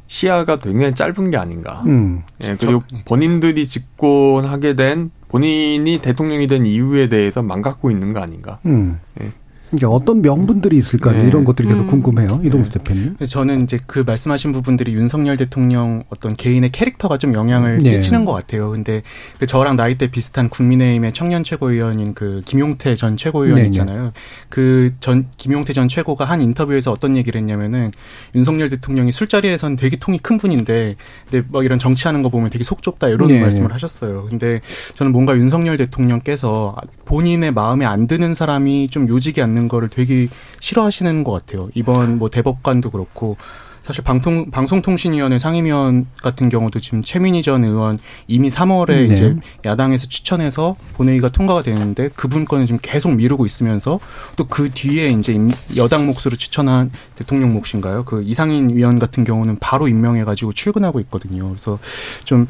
시야가 0.08 0.56
굉장히 0.56 0.92
짧은 0.92 1.30
게 1.30 1.36
아닌가. 1.36 1.84
음, 1.86 2.22
예, 2.42 2.56
그리고 2.58 2.82
본인들이 3.04 3.64
집권하게 3.68 4.74
된 4.74 5.12
본인이 5.28 6.00
대통령이 6.02 6.48
된 6.48 6.66
이유에 6.66 7.08
대해서 7.08 7.42
망갖고 7.42 7.92
있는 7.92 8.12
거 8.12 8.18
아닌가. 8.18 8.58
음. 8.66 8.98
예. 9.20 9.30
그러니까 9.72 9.88
어떤 9.88 10.22
명분들이 10.22 10.76
있을까 10.76 11.12
네. 11.12 11.26
이런 11.26 11.44
것들이 11.44 11.68
계속 11.68 11.82
음. 11.82 11.86
궁금해요. 11.86 12.40
이동수 12.44 12.70
네. 12.72 12.78
대표님. 12.78 13.16
저는 13.26 13.62
이제 13.62 13.78
그 13.86 14.04
말씀하신 14.06 14.52
부분들이 14.52 14.94
윤석열 14.94 15.36
대통령 15.36 16.04
어떤 16.10 16.36
개인의 16.36 16.70
캐릭터가 16.70 17.18
좀 17.18 17.34
영향을 17.34 17.78
네. 17.78 17.90
끼치는 17.92 18.24
것 18.24 18.32
같아요. 18.32 18.70
근데 18.70 19.02
그 19.38 19.46
저랑 19.46 19.76
나이대 19.76 20.10
비슷한 20.10 20.48
국민의힘의 20.48 21.12
청년 21.12 21.42
최고위원인 21.42 22.14
그 22.14 22.42
김용태 22.44 22.94
전 22.94 23.16
최고위원 23.16 23.56
네, 23.56 23.62
네. 23.62 23.66
있잖아요. 23.66 24.12
그 24.48 24.92
전 25.00 25.26
김용태 25.36 25.72
전 25.72 25.88
최고가 25.88 26.24
한 26.24 26.40
인터뷰에서 26.40 26.92
어떤 26.92 27.16
얘기를 27.16 27.38
했냐면은 27.40 27.90
윤석열 28.34 28.68
대통령이 28.68 29.12
술자리에선 29.12 29.76
되게 29.76 29.96
통이 29.96 30.18
큰 30.18 30.38
분인데 30.38 30.96
근데 31.28 31.46
막 31.50 31.64
이런 31.64 31.78
정치하는 31.78 32.22
거 32.22 32.28
보면 32.28 32.50
되게 32.50 32.64
속 32.64 32.82
좁다 32.82 33.08
이런 33.08 33.28
네. 33.28 33.40
말씀을 33.40 33.72
하셨어요. 33.72 34.26
근데 34.28 34.60
저는 34.94 35.12
뭔가 35.12 35.36
윤석열 35.36 35.76
대통령께서 35.76 36.76
본인의 37.04 37.52
마음에 37.52 37.84
안 37.84 38.06
드는 38.06 38.34
사람이 38.34 38.88
좀 38.88 39.08
요직이 39.08 39.42
않는 39.42 39.61
있는 39.62 39.68
거를 39.68 39.88
되게 39.88 40.28
싫어하시는 40.60 41.24
것 41.24 41.32
같아요. 41.32 41.68
이번 41.74 42.18
뭐 42.18 42.28
대법관도 42.28 42.90
그렇고 42.90 43.36
사실 43.82 44.04
방통 44.04 44.52
방송통신위원회 44.52 45.40
상임위원 45.40 46.06
같은 46.22 46.48
경우도 46.48 46.78
지금 46.78 47.02
최민희 47.02 47.42
전 47.42 47.64
의원 47.64 47.98
이미 48.28 48.48
3월에 48.48 49.08
네. 49.08 49.12
이제 49.12 49.36
야당에서 49.64 50.06
추천해서 50.06 50.76
본회의가 50.94 51.30
통과가 51.30 51.62
되는데 51.64 52.08
그분 52.14 52.44
건을 52.44 52.66
지금 52.66 52.78
계속 52.80 53.12
미루고 53.14 53.44
있으면서 53.44 53.98
또 54.36 54.46
그 54.52 54.70
뒤에 54.70 55.08
이제 55.08 55.34
여당 55.76 56.06
몫으로 56.06 56.36
추천한 56.36 56.92
대통령 57.16 57.54
몫인가요? 57.54 58.04
그 58.04 58.22
이상인 58.22 58.70
위원 58.76 58.98
같은 58.98 59.24
경우는 59.24 59.56
바로 59.60 59.88
임명해가지고 59.88 60.52
출근하고 60.52 61.00
있거든요. 61.00 61.48
그래서 61.48 61.78
좀 62.24 62.46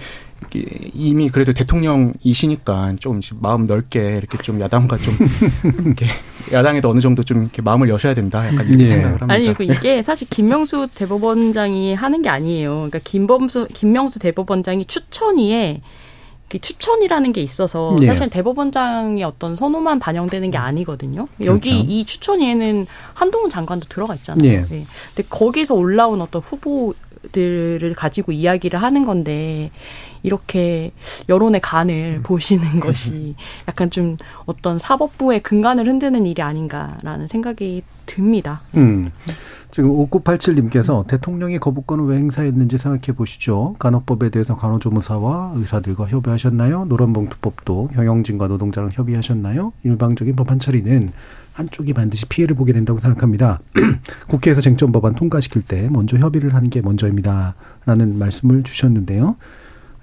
이미 0.94 1.28
그래도 1.28 1.52
대통령이시니까 1.52 2.96
좀 3.00 3.20
마음 3.40 3.66
넓게 3.66 4.16
이렇게 4.16 4.38
좀 4.38 4.60
야당과 4.60 4.98
좀 4.98 5.14
이렇게 5.84 6.06
야당에도 6.52 6.90
어느 6.90 7.00
정도 7.00 7.22
좀 7.22 7.42
이렇게 7.42 7.62
마음을 7.62 7.88
여셔야 7.88 8.14
된다. 8.14 8.46
약간 8.46 8.66
이렇게 8.66 8.82
예. 8.82 8.86
생각을 8.86 9.22
합니다. 9.22 9.34
아니 9.34 9.54
그 9.54 9.64
이게 9.64 10.02
사실 10.02 10.28
김명수 10.28 10.88
대법원장이 10.94 11.94
하는 11.94 12.22
게 12.22 12.28
아니에요. 12.28 12.74
그러니까 12.74 12.98
김범수 13.02 13.68
김명수 13.72 14.18
대법원장이 14.18 14.84
추천위에 14.86 15.80
추천이라는 16.60 17.32
게 17.32 17.40
있어서 17.40 17.96
예. 18.02 18.06
사실 18.06 18.28
대법원장의 18.28 19.24
어떤 19.24 19.56
선호만 19.56 19.98
반영되는 19.98 20.50
게 20.50 20.58
아니거든요. 20.58 21.28
여기 21.44 21.70
그렇죠. 21.70 21.86
이 21.88 22.04
추천위에는 22.04 22.86
한동훈 23.14 23.50
장관도 23.50 23.86
들어가 23.88 24.14
있잖아요. 24.16 24.50
예. 24.50 24.62
네. 24.62 24.84
근데 25.14 25.28
거기서 25.28 25.74
올라온 25.74 26.20
어떤 26.20 26.42
후보 26.42 26.94
들을 27.30 27.94
가지고 27.94 28.32
이야기를 28.32 28.82
하는 28.82 29.04
건데 29.04 29.70
이렇게 30.22 30.92
여론의 31.28 31.60
간을 31.60 32.18
음. 32.18 32.22
보시는 32.22 32.78
것이 32.80 33.34
약간 33.68 33.90
좀 33.90 34.16
어떤 34.46 34.78
사법부의 34.78 35.42
근간을 35.42 35.86
흔드는 35.86 36.26
일이 36.26 36.42
아닌가라는 36.42 37.28
생각이 37.28 37.82
듭니다. 38.06 38.60
음. 38.76 39.10
지금 39.70 39.90
5987님께서 39.90 41.06
대통령이 41.06 41.58
거부권을 41.58 42.04
왜 42.04 42.18
행사했는지 42.18 42.76
생각해 42.76 43.16
보시죠. 43.16 43.74
간호법에 43.78 44.28
대해서 44.28 44.56
간호조무사와 44.56 45.52
의사들과 45.56 46.08
협의하셨나요? 46.08 46.84
노란봉투법도 46.86 47.88
경영진과 47.94 48.48
노동자랑 48.48 48.90
협의하셨나요? 48.92 49.72
일방적인 49.84 50.36
법안 50.36 50.58
처리는 50.58 51.10
한쪽이 51.52 51.92
반드시 51.92 52.26
피해를 52.26 52.56
보게 52.56 52.72
된다고 52.72 52.98
생각합니다. 52.98 53.60
국회에서 54.28 54.60
쟁점 54.60 54.92
법안 54.92 55.14
통과시킬 55.14 55.62
때 55.62 55.88
먼저 55.90 56.16
협의를 56.16 56.54
하는 56.54 56.70
게 56.70 56.80
먼저입니다. 56.80 57.54
라는 57.84 58.18
말씀을 58.18 58.62
주셨는데요. 58.62 59.36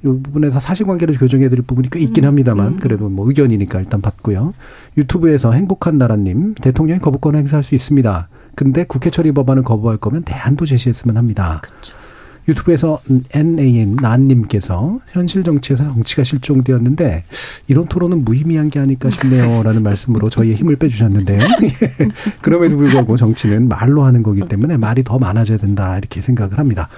이 0.04 0.08
부분에서 0.08 0.60
사실관계를 0.60 1.18
교정해 1.18 1.50
드릴 1.50 1.64
부분이 1.64 1.90
꽤 1.92 2.00
있긴 2.00 2.24
음. 2.24 2.30
합니다만 2.30 2.68
음. 2.68 2.78
그래도 2.78 3.10
뭐 3.10 3.28
의견이니까 3.28 3.80
일단 3.80 4.02
받고요. 4.02 4.54
유튜브에서 4.98 5.52
행복한 5.52 5.98
나라님 5.98 6.56
대통령이 6.56 7.02
거부권 7.02 7.36
행사할 7.36 7.64
수 7.64 7.76
있습니다. 7.76 8.30
근데 8.56 8.84
국회 8.84 9.10
처리 9.10 9.32
법안을 9.32 9.64
거부할 9.64 9.98
거면 9.98 10.24
대안도 10.24 10.66
제시했으면 10.66 11.18
합니다. 11.18 11.62
그렇죠. 11.64 11.99
유튜브에서 12.50 13.02
NAN 13.34 13.96
난님께서 14.02 15.00
현실 15.12 15.44
정치에서 15.44 15.86
정치가 15.86 16.24
실종되었는데 16.24 17.24
이런 17.68 17.86
토론은 17.86 18.26
무의미한 18.26 18.70
게 18.70 18.80
아닐까 18.80 19.10
싶네요 19.10 19.64
라는 19.64 19.82
말씀으로 19.84 20.30
저희의 20.30 20.56
힘을 20.56 20.76
빼주셨는데요. 20.76 21.48
그럼에도 22.42 22.76
불구하고 22.76 23.16
정치는 23.16 23.70
말로 23.70 24.04
하는 24.04 24.24
거기 24.24 24.42
때문에 24.42 24.76
말이 24.78 25.04
더 25.04 25.18
많아져야 25.18 25.58
된다 25.58 25.98
이렇게 25.98 26.22
생각을 26.22 26.58
합니다. 26.58 26.90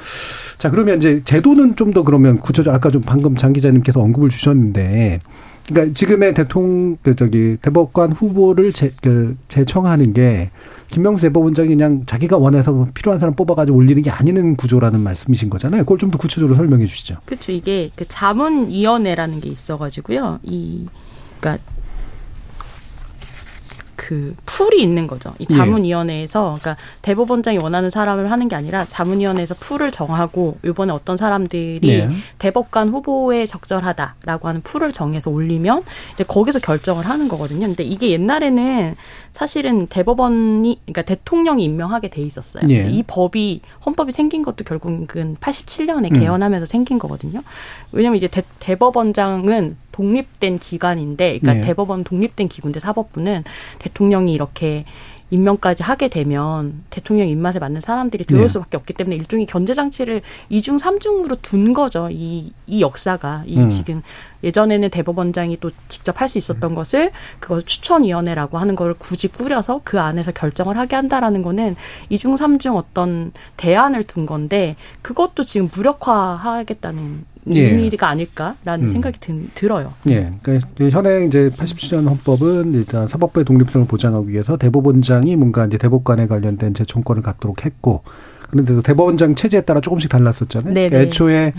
자 0.57 0.69
그러면 0.71 0.97
이제 0.97 1.21
제도는 1.25 1.75
좀 1.75 1.91
더 1.91 2.03
그러면 2.03 2.37
구체적 2.37 2.73
아까 2.73 2.89
좀 2.89 3.01
방금 3.01 3.35
장 3.35 3.51
기자님께서 3.51 3.99
언급을 3.99 4.29
주셨는데 4.29 5.19
그러니까 5.67 5.93
지금의 5.93 6.33
대통령 6.33 6.97
그 7.03 7.15
저기 7.15 7.57
대법관 7.61 8.13
후보를 8.13 8.71
제, 8.73 8.93
그 9.01 9.35
제청하는 9.49 10.13
게 10.13 10.51
김명수 10.91 11.21
대법원장이 11.23 11.69
그냥 11.69 12.03
자기가 12.05 12.37
원해서 12.37 12.85
필요한 12.93 13.19
사람 13.19 13.33
뽑아가지고 13.35 13.77
올리는 13.77 14.01
게 14.01 14.09
아니는 14.11 14.55
구조라는 14.57 14.99
말씀이신 14.99 15.49
거잖아요. 15.49 15.83
그걸 15.83 15.97
좀 15.97 16.11
더 16.11 16.17
구체적으로 16.17 16.55
설명해 16.57 16.85
주시죠. 16.85 17.15
그렇죠. 17.25 17.53
이게 17.53 17.89
그 17.95 18.03
자문위원회라는 18.07 19.39
게 19.39 19.49
있어가지고요. 19.49 20.39
이 20.43 20.85
그러니까 21.39 21.63
그 23.95 24.35
풀이 24.45 24.81
있는 24.81 25.07
거죠. 25.07 25.33
이 25.39 25.45
예. 25.49 25.55
자문위원회에서 25.55 26.57
그러니까 26.59 26.75
대법원장이 27.01 27.59
원하는 27.59 27.91
사람을 27.91 28.29
하는 28.29 28.49
게 28.49 28.57
아니라 28.57 28.85
자문위원회에서 28.89 29.55
풀을 29.59 29.91
정하고 29.91 30.57
이번에 30.65 30.91
어떤 30.91 31.15
사람들이 31.15 31.79
예. 31.87 32.09
대법관 32.39 32.89
후보에 32.89 33.45
적절하다라고 33.45 34.49
하는 34.49 34.61
풀을 34.63 34.91
정해서 34.91 35.29
올리면 35.29 35.83
이제 36.13 36.25
거기서 36.25 36.59
결정을 36.59 37.05
하는 37.05 37.29
거거든요. 37.29 37.67
근데 37.67 37.83
이게 37.83 38.09
옛날에는 38.09 38.95
사실은 39.33 39.87
대법원이 39.87 40.81
그러니까 40.85 41.01
대통령이 41.03 41.63
임명하게 41.63 42.09
돼 42.09 42.21
있었어요. 42.21 42.63
예. 42.69 42.89
이 42.89 43.03
법이 43.03 43.61
헌법이 43.85 44.11
생긴 44.11 44.43
것도 44.43 44.63
결국은 44.63 45.07
87년에 45.37 46.15
음. 46.15 46.19
개헌하면서 46.19 46.63
음. 46.63 46.65
생긴 46.65 46.99
거거든요. 46.99 47.41
왜냐하면 47.91 48.17
이제 48.17 48.27
대, 48.27 48.43
대법원장은 48.59 49.77
독립된 49.91 50.59
기관인데, 50.59 51.39
그러니까 51.39 51.53
네. 51.53 51.61
대법원 51.61 52.03
독립된 52.03 52.49
기구인데 52.49 52.79
사법부는 52.79 53.43
대통령이 53.79 54.33
이렇게 54.33 54.85
임명까지 55.31 55.81
하게 55.81 56.09
되면 56.09 56.83
대통령 56.89 57.27
입맛에 57.27 57.57
맞는 57.59 57.81
사람들이 57.81 58.25
들어올 58.25 58.47
네. 58.47 58.47
수밖에 58.53 58.77
없기 58.77 58.93
때문에 58.93 59.15
일종의 59.15 59.45
견제 59.45 59.73
장치를 59.73 60.21
이중 60.49 60.77
삼중으로 60.77 61.37
둔 61.41 61.73
거죠. 61.73 62.09
이, 62.11 62.51
이 62.67 62.81
역사가. 62.81 63.43
이 63.45 63.57
음. 63.57 63.69
지금 63.69 64.01
예전에는 64.43 64.89
대법원장이 64.89 65.57
또 65.59 65.71
직접 65.87 66.19
할 66.19 66.31
수 66.31 66.37
있었던 66.37 66.71
음. 66.71 66.75
것을 66.75 67.11
그것을 67.39 67.65
추천위원회라고 67.65 68.57
하는 68.57 68.75
걸 68.75 68.93
굳이 68.93 69.27
꾸려서 69.27 69.81
그 69.83 69.99
안에서 69.99 70.31
결정을 70.31 70.77
하게 70.77 70.95
한다라는 70.95 71.41
거는 71.41 71.75
이중 72.09 72.37
삼중 72.37 72.77
어떤 72.77 73.31
대안을 73.57 74.03
둔 74.05 74.25
건데 74.25 74.75
그것도 75.01 75.43
지금 75.43 75.69
무력화하겠다는 75.73 77.25
예. 77.53 77.71
의미가 77.71 78.07
아닐까라는 78.07 78.85
음. 78.85 78.91
생각이 78.91 79.19
든, 79.19 79.49
들어요. 79.55 79.93
예. 80.09 80.31
그러니까 80.41 80.67
현행 80.91 81.27
이제 81.27 81.49
87년 81.49 82.07
헌법은 82.07 82.73
일단 82.73 83.07
사법부의 83.07 83.45
독립성을 83.45 83.87
보장하기 83.87 84.29
위해서 84.29 84.57
대법원장이 84.57 85.35
뭔가 85.35 85.65
이제 85.65 85.77
대법관에 85.77 86.27
관련된 86.27 86.73
재청권을 86.73 87.21
갖도록 87.21 87.65
했고 87.65 88.03
그런데도 88.51 88.81
대법원장 88.81 89.35
체제에 89.35 89.61
따라 89.61 89.79
조금씩 89.81 90.09
달랐었잖아요. 90.09 90.73
그러니까 90.73 90.97
애초에 90.97 91.53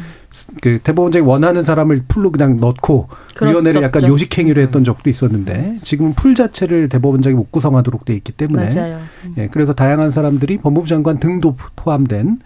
그 0.61 0.79
대법원장이 0.83 1.25
원하는 1.27 1.63
사람을 1.63 2.05
풀로 2.07 2.31
그냥 2.31 2.59
넣고 2.59 3.09
위원회를 3.41 3.83
약간 3.83 4.07
요식 4.07 4.37
행위로 4.39 4.61
했던 4.63 4.85
적도 4.85 5.11
있었는데 5.11 5.79
지금은 5.83 6.15
풀 6.15 6.35
자체를 6.35 6.89
대법원장이 6.89 7.35
못 7.35 7.51
구성하도록 7.51 8.05
돼 8.05 8.15
있기 8.15 8.33
때문에 8.33 8.75
맞아요. 8.75 9.01
예, 9.39 9.49
그래서 9.49 9.73
다양한 9.73 10.13
사람들이 10.13 10.59
법무부 10.59 10.87
장관 10.87 11.19
등도 11.19 11.57
포함된 11.77 12.39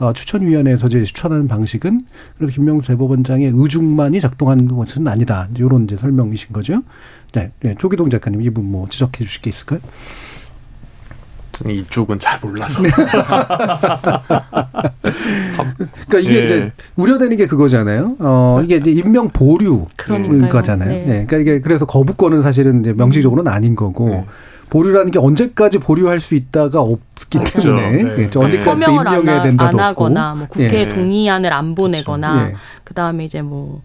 어, 0.00 0.12
추천위원회에서 0.12 0.86
이제 0.88 1.04
추천하는 1.04 1.48
방식은 1.48 2.06
그래서 2.36 2.52
김명수 2.52 2.88
대법원장의 2.88 3.52
의중만이 3.54 4.20
작동하는 4.20 4.68
것은 4.68 5.08
아니다. 5.08 5.48
이런 5.56 5.84
이제 5.84 5.96
설명이신 5.96 6.52
거죠. 6.52 6.82
네, 7.32 7.50
네 7.60 7.74
조기동 7.78 8.10
작가님 8.10 8.42
이분 8.42 8.70
뭐 8.70 8.86
지적해 8.88 9.24
주실 9.24 9.42
게 9.42 9.50
있을까요? 9.50 9.80
저는 11.54 11.74
이쪽은 11.76 12.18
잘 12.18 12.38
몰라서. 12.42 12.82
그러니까 16.06 16.18
이게 16.18 16.40
예. 16.40 16.44
이제 16.44 16.72
우려되는 16.96 17.36
게 17.36 17.46
그거잖아요. 17.46 18.16
어, 18.18 18.60
이게 18.64 18.76
이제 18.76 18.90
임명 18.90 19.30
보류 19.30 19.86
거잖아요. 20.50 20.90
네. 20.90 21.04
네. 21.04 21.26
그러니까 21.26 21.36
이게 21.38 21.60
그래서 21.60 21.86
거부권은 21.86 22.42
사실은 22.42 22.80
이제 22.80 22.92
명시적으로는 22.92 23.50
아닌 23.50 23.76
거고 23.76 24.08
네. 24.08 24.26
보류라는 24.70 25.12
게 25.12 25.18
언제까지 25.20 25.78
보류할 25.78 26.18
수 26.20 26.34
있다가 26.34 26.80
없기 26.80 27.38
맞아요. 27.38 27.46
때문에 27.62 28.02
네. 28.02 28.16
네. 28.16 28.30
언제까지 28.34 28.90
임명해야 28.90 29.42
된다도 29.42 29.78
안 29.78 29.84
하거나 29.84 30.34
뭐 30.34 30.48
국회 30.48 30.80
예. 30.80 30.88
동의안을 30.88 31.52
안 31.52 31.74
보내거나 31.76 32.32
그렇죠. 32.32 32.50
예. 32.50 32.56
그다음에 32.82 33.24
이제 33.24 33.42
뭐 33.42 33.82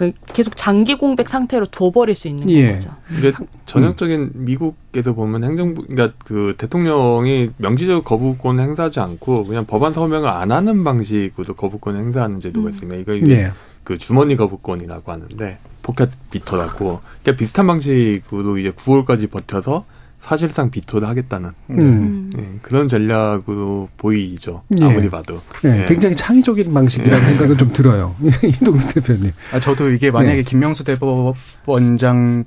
그 0.00 0.12
계속 0.32 0.56
장기 0.56 0.94
공백 0.94 1.28
상태로 1.28 1.66
둬버릴 1.66 2.14
수 2.14 2.26
있는 2.26 2.48
예. 2.48 2.72
거죠. 2.72 2.90
이게 3.18 3.32
전형적인 3.66 4.30
미국에서 4.32 5.12
보면 5.12 5.44
행정부, 5.44 5.84
그러니까 5.86 6.16
그 6.24 6.54
대통령이 6.56 7.50
명시적 7.58 8.02
거부권 8.02 8.60
행사하지 8.60 8.98
않고 9.00 9.44
그냥 9.44 9.66
법안 9.66 9.92
서명을 9.92 10.26
안 10.26 10.52
하는 10.52 10.84
방식으로 10.84 11.54
거부권 11.54 11.96
행사하는 11.96 12.40
제도가 12.40 12.68
음. 12.68 12.72
있습니다. 12.72 12.98
이거 13.02 13.12
이게 13.12 13.32
예. 13.34 13.52
그 13.84 13.98
주머니 13.98 14.36
거부권이라고 14.36 15.12
하는데 15.12 15.58
pocket 15.82 16.08
veto라고 16.30 17.00
그러니까 17.22 17.38
비슷한 17.38 17.66
방식으로 17.66 18.56
이제 18.56 18.70
9월까지 18.70 19.30
버텨서 19.30 19.84
사실상 20.20 20.70
비토를 20.70 21.08
하겠다는 21.08 21.50
음. 21.70 22.30
네, 22.36 22.58
그런 22.60 22.88
전략으로 22.88 23.88
보이죠. 23.96 24.62
예. 24.78 24.84
아무리 24.84 25.08
봐도. 25.08 25.40
네, 25.62 25.86
굉장히 25.88 26.14
창의적인 26.14 26.72
방식이라는 26.72 27.24
예. 27.24 27.28
생각은 27.30 27.56
좀 27.56 27.72
들어요. 27.72 28.14
이동수 28.44 28.94
대표님. 28.94 29.32
아, 29.52 29.58
저도 29.58 29.90
이게 29.90 30.10
만약에 30.10 30.42
김명수 30.42 30.84
대법원장의 30.84 32.44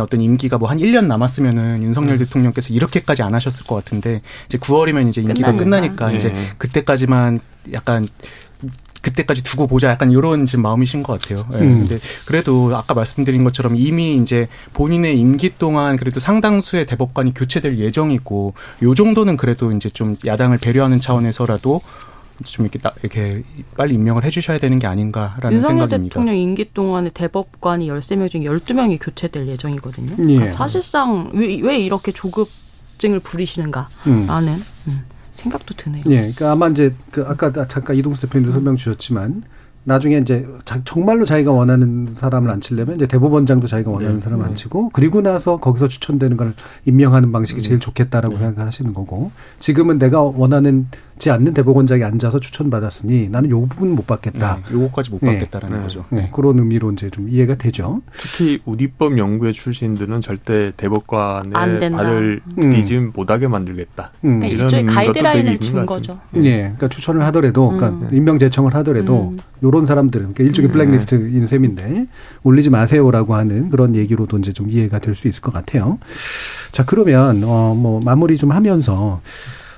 어떤 0.00 0.20
임기가 0.20 0.58
뭐 0.58 0.72
한 0.72 0.78
1년 0.78 1.04
남았으면은 1.06 1.82
윤석열 1.82 2.14
음. 2.14 2.18
대통령께서 2.18 2.72
이렇게까지 2.72 3.22
안 3.22 3.34
하셨을 3.34 3.66
것 3.66 3.74
같은데 3.74 4.22
이제 4.46 4.56
9월이면 4.56 5.08
이제 5.08 5.20
임기가 5.20 5.52
끝나니까, 5.52 6.06
끝나니까 6.06 6.12
이제 6.12 6.34
그때까지만 6.56 7.40
약간 7.74 8.08
그때까지 9.02 9.42
두고 9.42 9.66
보자 9.66 9.90
약간 9.90 10.10
이런 10.10 10.46
지금 10.46 10.62
마음이신 10.62 11.02
것 11.02 11.20
같아요. 11.20 11.44
예. 11.54 11.58
음. 11.58 11.80
근데 11.80 11.98
그래도 12.24 12.74
아까 12.74 12.94
말씀드린 12.94 13.44
것처럼 13.44 13.76
이미 13.76 14.16
이제 14.16 14.48
본인의 14.72 15.18
임기 15.18 15.58
동안 15.58 15.96
그래도 15.96 16.20
상당수의 16.20 16.86
대법관이 16.86 17.34
교체될 17.34 17.78
예정이고 17.78 18.54
요 18.82 18.94
정도는 18.94 19.36
그래도 19.36 19.72
이제 19.72 19.90
좀 19.90 20.16
야당을 20.24 20.58
배려하는 20.58 21.00
차원에서라도 21.00 21.82
좀 22.44 22.66
이렇게 22.66 22.80
이렇게 23.02 23.44
빨리 23.76 23.94
임명을 23.94 24.24
해주셔야 24.24 24.58
되는 24.58 24.78
게 24.78 24.86
아닌가라는 24.86 25.52
윤석열 25.52 25.82
생각입니다. 25.82 26.14
대통령 26.14 26.36
임기 26.36 26.72
동안에 26.72 27.10
대법관이 27.10 27.88
13명 27.88 28.28
중에 28.30 28.42
12명이 28.42 28.98
교체될 29.00 29.46
예정이거든요. 29.48 30.12
예. 30.18 30.34
그러니까 30.36 30.52
사실상 30.52 31.30
왜, 31.34 31.60
왜 31.60 31.78
이렇게 31.78 32.12
조급증을 32.12 33.20
부리시는가라는 33.20 33.88
음. 34.06 34.64
음. 34.88 35.04
생각도 35.42 35.74
드네요. 35.74 36.04
예, 36.06 36.16
그러니까 36.16 36.52
아마 36.52 36.68
이제 36.68 36.94
그 37.10 37.24
아까 37.26 37.52
잠깐 37.66 37.96
이동수 37.96 38.20
대표님도 38.22 38.52
설명 38.52 38.76
주셨지만 38.76 39.42
나중에 39.84 40.18
이제 40.18 40.46
정말로 40.84 41.24
자기가 41.24 41.50
원하는 41.50 42.08
사람을 42.14 42.50
안 42.50 42.60
치려면 42.60 42.96
이제 42.96 43.06
대법원장도 43.06 43.66
자기가 43.66 43.90
원하는 43.90 44.16
네. 44.16 44.20
사람을 44.20 44.44
안 44.44 44.50
네. 44.50 44.56
치고 44.56 44.90
그리고 44.90 45.22
나서 45.22 45.56
거기서 45.56 45.88
추천되는 45.88 46.36
걸 46.36 46.54
임명하는 46.84 47.32
방식이 47.32 47.60
제일 47.62 47.76
네. 47.76 47.80
좋겠다라고 47.80 48.34
네. 48.34 48.44
생각을 48.44 48.66
하시는 48.68 48.94
거고 48.94 49.32
지금은 49.58 49.98
내가 49.98 50.22
원하는 50.22 50.86
붙지 51.22 51.30
않는 51.30 51.54
대법원장이 51.54 52.02
앉아서 52.02 52.40
추천받았으니 52.40 53.28
나는 53.28 53.50
요 53.50 53.64
부분 53.66 53.94
못 53.94 54.08
받겠다. 54.08 54.60
네, 54.68 54.74
요거까지 54.74 55.12
못 55.12 55.20
네. 55.22 55.34
받겠다라는 55.34 55.76
네. 55.76 55.82
거죠. 55.84 56.04
네. 56.10 56.28
그런 56.32 56.58
의미로 56.58 56.90
이제 56.90 57.10
좀 57.10 57.28
이해가 57.28 57.54
되죠. 57.54 58.02
특히 58.12 58.60
우리법 58.64 59.16
연구회 59.16 59.52
출신들은 59.52 60.20
절대 60.20 60.72
대법관의 60.76 61.52
발을 61.92 62.40
디지 62.60 62.96
음. 62.98 63.12
못하게 63.14 63.46
만들겠다. 63.46 64.10
음. 64.24 64.40
그러니까 64.40 64.66
이런 64.66 64.86
가이드라인을 64.86 65.58
준 65.58 65.86
거죠. 65.86 66.18
예, 66.36 66.62
그러니까 66.62 66.88
추천을 66.88 67.24
하더라도, 67.26 67.68
그러니까 67.68 68.06
음. 68.06 68.08
임명 68.12 68.38
제청을 68.38 68.74
하더라도 68.74 69.30
음. 69.30 69.38
요런 69.62 69.86
사람들은 69.86 70.34
그러니까 70.34 70.42
일종의 70.42 70.70
음. 70.70 70.72
블랙리스트인 70.72 71.46
셈인데 71.46 72.06
올리지 72.42 72.70
마세요라고 72.70 73.36
하는 73.36 73.68
그런 73.70 73.94
얘기로도 73.94 74.38
이제 74.38 74.52
좀 74.52 74.68
이해가 74.68 74.98
될 74.98 75.14
수 75.14 75.28
있을 75.28 75.42
것 75.42 75.52
같아요. 75.52 75.98
자 76.72 76.84
그러면 76.84 77.44
어뭐 77.44 78.00
마무리 78.02 78.38
좀 78.38 78.50
하면서 78.50 79.20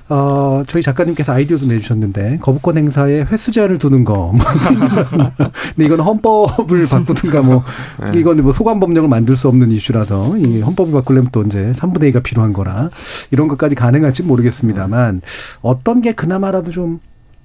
어, 0.07 0.63
저희 0.67 0.83
작가님께서 0.83 1.33
아이디어도 1.33 1.65
내주셨는데, 1.65 2.37
거부권 2.39 2.77
행사에 2.77 3.21
횟수 3.23 3.51
제한을 3.51 3.79
두는 3.79 4.03
거. 4.03 4.33
뭐 4.33 4.37
근데 5.75 5.85
이건 5.85 5.99
헌법을 5.99 6.87
바꾸든가 6.87 7.41
뭐, 7.41 7.63
네. 8.11 8.19
이건 8.19 8.43
뭐 8.43 8.51
소관 8.51 8.79
법령을 8.79 9.09
만들 9.09 9.35
수 9.35 9.47
없는 9.47 9.71
이슈라서, 9.71 10.37
이 10.37 10.61
헌법을 10.61 10.93
바꾸려면 10.93 11.29
또 11.31 11.41
이제 11.41 11.73
3분의 11.75 12.13
2가 12.13 12.21
필요한 12.21 12.53
거라, 12.53 12.91
이런 13.31 13.47
것까지 13.47 13.73
가능할지 13.73 14.23
모르겠습니다만, 14.23 15.21
어떤 15.61 16.01
게 16.01 16.11
그나마라도 16.11 16.69
좀, 16.69 16.99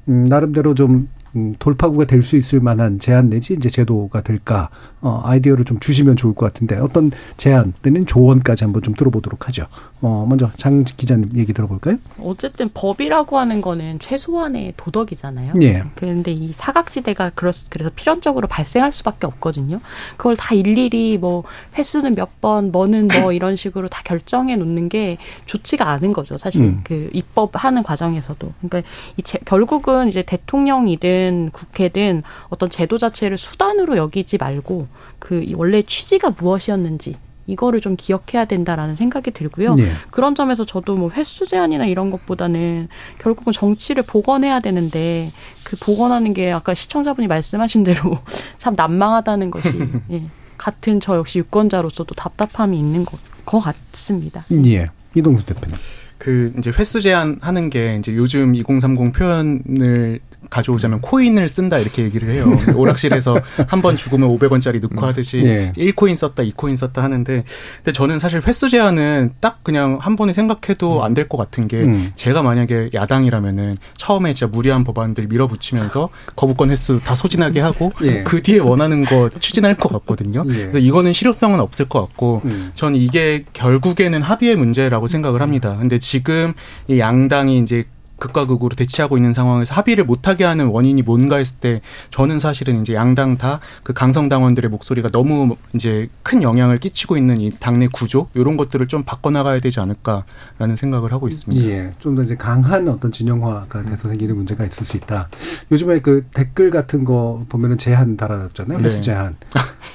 음, 0.09 0.27
나름대로 0.29 0.75
좀 0.75 1.09
음, 1.37 1.55
돌파구가 1.59 2.05
될 2.07 2.21
수 2.23 2.37
있을 2.37 2.61
만한 2.61 2.99
제안 2.99 3.31
내지 3.31 3.55
이제 3.55 3.69
제도가 3.71 4.21
될까 4.23 4.69
어, 5.01 5.23
아이디어를 5.25 5.65
좀 5.65 5.81
주시면 5.81 6.17
좋을 6.17 6.35
것 6.35 6.47
같은데 6.47 6.77
어떤 6.77 7.11
제안 7.37 7.73
또는 7.83 8.05
조언까지 8.05 8.65
한번 8.65 8.83
좀 8.83 8.95
들어보도록 8.95 9.49
하죠. 9.49 9.67
어, 10.03 10.27
먼저 10.29 10.51
장 10.57 10.85
기자님 10.85 11.31
얘기 11.37 11.53
들어볼까요? 11.53 11.97
어쨌든 12.23 12.69
법이라고 12.73 13.39
하는 13.39 13.61
거는 13.63 13.99
최소한의 13.99 14.75
도덕이잖아요. 14.77 15.55
예. 15.63 15.85
그런데 15.95 16.33
이 16.33 16.53
사각지대가 16.53 17.31
그래서 17.35 17.67
필연적으로 17.95 18.47
발생할 18.49 18.93
수밖에 18.93 19.27
없거든요. 19.27 19.81
그걸 20.17 20.37
다 20.37 20.55
일일이 20.55 21.17
뭐 21.19 21.45
횟수는 21.77 22.15
몇 22.15 22.41
번, 22.41 22.71
뭐는 22.73 23.09
뭐 23.09 23.33
이런 23.35 23.57
식으로 23.57 23.89
다 23.89 24.03
결정해 24.05 24.57
놓는 24.57 24.89
게 24.89 25.19
좋지가 25.47 25.89
않은 25.89 26.13
거죠. 26.13 26.39
사실 26.39 26.63
음. 26.63 26.81
그 26.85 27.09
입법하는 27.13 27.83
과정에서도. 27.83 28.53
그러니까 28.61 28.89
이 29.17 29.23
제, 29.23 29.39
결국은 29.45 30.09
이제 30.09 30.23
대통령이든 30.23 31.20
국회든 31.53 32.23
어떤 32.49 32.71
제도 32.71 32.99
자체를 32.99 33.37
수단으로 33.39 33.97
여기지 33.97 34.39
말고 34.39 34.89
그 35.19 35.45
원래 35.55 35.83
취지가 35.83 36.31
무엇이었는지 36.31 37.17
이거를 37.47 37.81
좀 37.81 37.97
기억해야 37.97 38.45
된다라는 38.45 38.97
생각이 38.97 39.33
들고요. 39.33 39.75
네. 39.75 39.91
그런 40.11 40.35
점에서 40.35 40.65
저도 40.65 40.97
뭐 40.97 41.11
횟수 41.11 41.47
제한이나 41.47 41.87
이런 41.87 42.11
것보다는 42.11 42.89
결국은 43.19 43.53
정치를 43.53 44.05
복원해야 44.05 44.61
되는데 44.61 45.33
그 45.65 45.77
복원하는 45.77 46.33
게 46.33 46.53
아까 46.53 46.75
시청자분이 46.75 47.27
말씀하신 47.27 47.85
대로 47.85 48.19
참 48.59 48.75
난망하다는 48.77 49.51
것이 49.51 49.69
예. 50.13 50.25
같은 50.57 51.01
저 51.01 51.17
역시 51.17 51.39
유권자로서도 51.39 52.15
답답함이 52.15 52.79
있는 52.79 53.05
것, 53.05 53.19
것 53.45 53.61
같습니다. 53.61 54.45
예. 54.67 54.89
이동수 55.15 55.47
대표님. 55.47 55.77
그 56.19 56.53
이제 56.59 56.71
횟수 56.79 57.01
제한하는 57.01 57.71
게 57.71 57.97
이제 57.97 58.15
요즘 58.15 58.55
2030 58.55 59.13
표현을 59.15 60.21
가져오자면 60.49 61.01
코인을 61.01 61.49
쓴다 61.49 61.79
이렇게 61.79 62.03
얘기를 62.03 62.31
해요. 62.31 62.47
오락실에서 62.75 63.41
한 63.69 63.81
번 63.81 63.97
죽으면 63.97 64.29
500원짜리 64.39 64.81
넣고 64.83 65.07
하듯이 65.07 65.43
네. 65.43 65.73
1코인 65.77 66.17
썼다, 66.17 66.43
2코인 66.43 66.77
썼다 66.77 67.03
하는데 67.03 67.45
근데 67.77 67.93
저는 67.93 68.19
사실 68.19 68.41
횟수 68.47 68.69
제한은 68.69 69.33
딱 69.41 69.63
그냥 69.65 69.99
한 70.01 70.17
번에 70.17 70.33
생각해도 70.33 70.99
음. 70.99 71.03
안될 71.03 71.29
것 71.29 71.37
같은 71.39 71.67
게 71.69 71.79
음. 71.83 72.13
제가 72.15 72.43
만약에 72.43 72.91
야당이라면은 72.93 73.77
처음에 73.97 74.35
진짜 74.35 74.51
무리한 74.51 74.85
법안들 74.85 75.29
밀어붙이면서 75.29 76.09
거부권 76.37 76.71
횟수 76.71 77.01
다 77.03 77.15
소진하게 77.15 77.61
하고 77.61 77.93
예. 78.03 78.23
그 78.23 78.43
뒤에 78.43 78.59
원하는 78.59 79.05
거 79.05 79.31
추진할 79.39 79.75
것 79.77 79.91
같거든요. 79.93 80.45
예. 80.49 80.53
그래서 80.53 80.79
이거는 80.79 81.13
실효성은 81.13 81.61
없을 81.61 81.89
것 81.89 82.01
같고 82.03 82.43
음. 82.45 82.71
저는 82.75 82.99
이게 82.99 83.45
결국에는 83.53 84.21
합의의 84.23 84.57
문제라고 84.57 85.07
생각을 85.07 85.41
합니다. 85.43 85.77
근데 85.79 85.99
지금 85.99 86.53
이 86.89 86.99
양당이 86.99 87.59
이제 87.59 87.85
극과 88.21 88.47
극으로 88.47 88.77
대치하고 88.77 89.17
있는 89.17 89.33
상황에서 89.35 89.75
합의를 89.75 90.05
못하게 90.05 90.45
하는 90.45 90.67
원인이 90.67 91.03
뭔가 91.03 91.37
했을 91.39 91.59
때 91.59 91.81
저는 92.11 92.39
사실은 92.39 92.81
이제 92.83 92.95
양당 92.95 93.37
다 93.39 93.59
그 93.83 93.93
강성 93.93 94.29
당원들의 94.29 94.71
목소리가 94.71 95.09
너무 95.09 95.57
이제 95.75 96.09
큰 96.23 96.43
영향을 96.43 96.77
끼치고 96.77 97.17
있는 97.17 97.41
이 97.41 97.51
당내 97.51 97.89
구조 97.93 98.29
이런 98.35 98.57
것들을 98.57 98.87
좀 98.89 99.03
바꿔나가야 99.03 99.59
되지 99.61 99.81
않을까라는 99.81 100.77
생각을 100.77 101.13
하고 101.13 101.27
있습니다. 101.29 101.65
예, 101.67 101.93
좀 101.99 102.15
더 102.15 102.23
이제 102.23 102.37
강한 102.37 102.87
어떤 102.89 103.11
진영화가 103.11 103.83
돼서 103.85 104.09
생기는 104.09 104.37
문제가 104.37 104.65
있을 104.67 104.85
수 104.85 104.97
있다. 104.97 105.29
요즘에 105.73 106.01
그 106.01 106.27
댓글 106.35 106.71
같은 106.71 107.05
거 107.05 107.45
보면은 107.49 107.79
제한 107.79 108.17
달아놨잖아요. 108.17 108.79
네. 108.79 108.85
횟수 108.85 109.01
제한. 109.01 109.37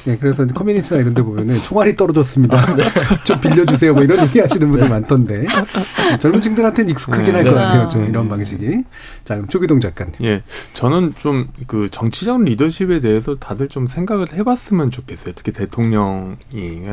예, 0.07 0.17
그래서 0.17 0.45
커뮤니티나 0.47 0.99
이런 1.01 1.13
데 1.13 1.21
보면은 1.21 1.55
총알이 1.55 1.95
떨어졌습니다. 1.95 2.75
네. 2.75 2.85
좀 3.23 3.39
빌려주세요. 3.39 3.93
뭐 3.93 4.03
이런 4.03 4.25
얘기 4.25 4.39
하시는 4.39 4.67
분들 4.69 4.87
네. 4.87 4.93
많던데. 4.93 5.45
젊은 6.19 6.39
층들한테는 6.39 6.91
익숙하긴 6.91 7.25
네. 7.25 7.31
할것 7.31 7.53
같아요. 7.53 7.87
좀. 7.89 8.05
이런 8.15 8.29
방식이. 8.29 8.83
자, 9.23 9.35
그럼 9.35 9.47
조기동 9.49 9.79
작가님. 9.79 10.13
예. 10.21 10.43
저는 10.73 11.13
좀 11.19 11.45
그 11.67 11.89
정치적 11.89 12.43
리더십에 12.43 12.99
대해서 12.99 13.35
다들 13.35 13.67
좀 13.67 13.87
생각을 13.87 14.33
해봤으면 14.33 14.91
좋겠어요. 14.91 15.33
특히 15.35 15.51
대통령이. 15.51 16.83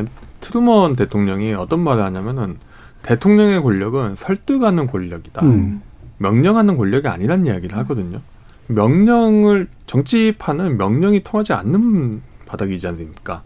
트루먼 0.40 0.94
대통령이 0.94 1.54
어떤 1.54 1.80
말을 1.80 2.02
하냐면은 2.02 2.58
대통령의 3.02 3.62
권력은 3.62 4.14
설득하는 4.14 4.86
권력이다. 4.86 5.44
음. 5.44 5.82
명령하는 6.18 6.76
권력이 6.76 7.08
아니란 7.08 7.46
이야기를 7.46 7.76
하거든요. 7.78 8.20
명령을, 8.68 9.68
정치판은 9.86 10.78
명령이 10.78 11.22
통하지 11.22 11.52
않는 11.52 12.22
바닥이지 12.46 12.86
않습니까? 12.88 13.42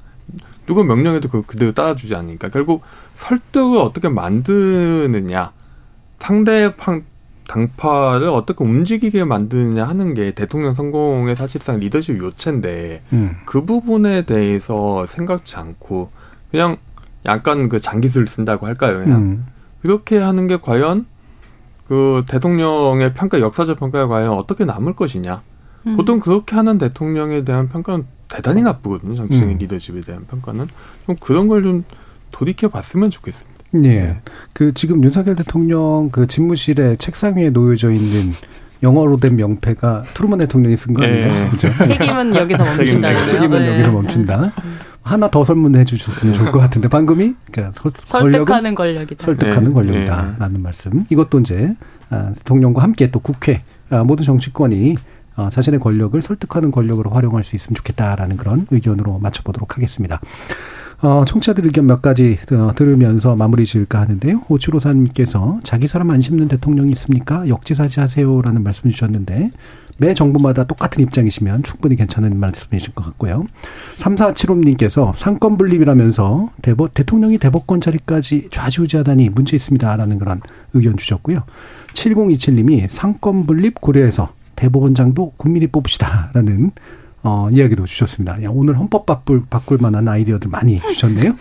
누가 0.67 0.83
명령해도 0.83 1.29
그 1.29 1.43
그대로 1.43 1.73
따라주지 1.73 2.15
않으니까 2.15 2.49
결국 2.49 2.83
설득을 3.15 3.79
어떻게 3.79 4.09
만드느냐 4.09 5.53
상대방 6.19 7.05
당파를 7.49 8.29
어떻게 8.29 8.65
움직이게 8.65 9.25
만드느냐 9.25 9.87
하는 9.87 10.15
게 10.15 10.33
대통령 10.33 10.75
성공의 10.75 11.37
사실상 11.37 11.79
리더십 11.79 12.19
요체인데 12.19 13.03
음. 13.13 13.37
그 13.45 13.65
부분에 13.65 14.23
대해서 14.23 15.07
생각지 15.07 15.57
않고 15.57 16.11
그냥 16.51 16.77
약간 17.25 17.69
그 17.69 17.79
장기술을 17.81 18.27
쓴다고 18.29 18.67
할까요? 18.67 18.99
그냥 18.99 19.19
음. 19.21 19.47
그렇게 19.83 20.19
하는 20.19 20.47
게 20.47 20.57
과연 20.57 21.07
그 21.89 22.25
대통령의 22.29 23.15
평가 23.15 23.41
역사적 23.41 23.79
평가에 23.79 24.05
과연 24.07 24.31
어떻게 24.33 24.65
남을 24.65 24.95
것이냐? 24.95 25.43
음. 25.87 25.97
보통 25.97 26.19
그렇게 26.21 26.57
하는 26.57 26.79
대통령에 26.79 27.45
대한 27.45 27.69
평가는 27.69 28.05
대단히 28.29 28.63
나쁘거든요. 28.63 29.15
정치적인 29.15 29.55
음. 29.55 29.59
리더십에 29.59 30.01
대한 30.01 30.27
평가는 30.27 30.67
좀 31.07 31.17
그런 31.21 31.47
걸 31.47 31.63
좀 31.63 31.85
돌이켜 32.33 32.69
봤으면 32.69 33.09
좋겠습니다. 33.11 33.56
예. 33.75 33.79
네. 33.79 34.21
그 34.53 34.73
지금 34.75 35.03
윤석열 35.03 35.37
대통령 35.37 36.09
그 36.11 36.27
집무실에 36.27 36.97
책상 36.97 37.37
위에 37.37 37.51
놓여져 37.51 37.91
있는 37.91 38.33
영어로 38.83 39.17
된 39.17 39.37
명패가 39.37 40.05
트루먼 40.15 40.39
대통령이 40.39 40.77
쓴 40.77 40.95
거 40.95 41.03
아니에요? 41.05 41.33
네. 41.33 41.49
그죠? 41.51 41.69
책임은 41.85 42.35
여기서 42.35 42.65
멈춘다. 42.65 43.27
책임은 43.27 43.59
네. 43.59 43.73
여기서 43.73 43.93
멈춘다. 43.93 44.53
하나 45.03 45.31
더 45.31 45.45
설문해 45.45 45.85
주셨으면 45.85 46.35
좋을 46.35 46.51
것 46.51 46.59
같은데 46.59 46.89
방금이 46.89 47.35
그러니까 47.53 47.81
설득하는 48.05 48.75
권력이다. 48.75 49.25
설득하는 49.25 49.69
네. 49.69 49.75
권력이다라는 49.75 50.53
네. 50.55 50.59
말씀. 50.59 51.07
이것도 51.09 51.41
이제 51.41 51.73
아, 52.11 52.33
대통령과 52.39 52.83
함께 52.83 53.11
또 53.11 53.21
국회 53.21 53.63
아, 53.91 54.03
모든 54.03 54.25
정치권이 54.25 54.97
어, 55.37 55.51
자신의 55.51 55.81
권력을 55.81 56.21
설득하는 56.21 56.71
권력으로 56.71 57.11
활용할 57.11 57.45
수 57.45 57.57
있으면 57.57 57.75
좋겠다라는 57.77 58.37
그런 58.37 58.67
의견으로 58.71 59.19
맞춰보도록 59.19 59.77
하겠습니다. 59.77 60.21
어, 61.03 61.25
청취자들 61.27 61.67
의견 61.67 61.87
몇 61.87 62.01
가지 62.01 62.39
어, 62.53 62.73
들으면서 62.75 63.37
마무리 63.37 63.67
지을까 63.67 64.01
하는데요. 64.01 64.43
오추로사님께서 64.49 65.61
자기 65.63 65.89
사람 65.89 66.11
안 66.11 66.21
씹는 66.21 66.49
대통령이 66.49 66.91
있습니까? 66.93 67.47
역지사지 67.49 68.01
하세요라는 68.01 68.63
말씀 68.63 68.89
주셨는데 68.89 69.51
매 69.99 70.13
정부마다 70.13 70.65
똑같은 70.65 71.03
입장이시면 71.03 71.63
충분히 71.63 71.97
괜찮은 71.97 72.39
말씀이실 72.39 72.95
것 72.95 73.05
같고요. 73.05 73.47
3475님께서 73.99 75.15
상권 75.17 75.57
분립이라면서 75.57 76.51
대법, 76.61 76.93
대통령이 76.93 77.39
대법권 77.39 77.81
자리까지 77.81 78.49
좌지우지하다니 78.51 79.31
문제 79.31 79.57
있습니다라는 79.57 80.19
그런 80.19 80.41
의견 80.75 80.97
주셨고요. 80.97 81.45
7027님이 81.95 82.89
삼권 82.91 83.47
분립 83.47 83.81
고려해서 83.81 84.31
대법원장도 84.57 85.35
국민이 85.37 85.67
뽑읍시다라는 85.67 86.73
어, 87.27 87.49
이야기도 87.51 87.85
주셨습니다. 87.87 88.41
야, 88.45 88.49
오늘 88.53 88.79
헌법 88.79 89.05
바꿀, 89.05 89.43
바꿀 89.51 89.79
만한 89.81 90.07
아이디어들 90.07 90.49
많이 90.49 90.79
주셨네요. 90.79 91.35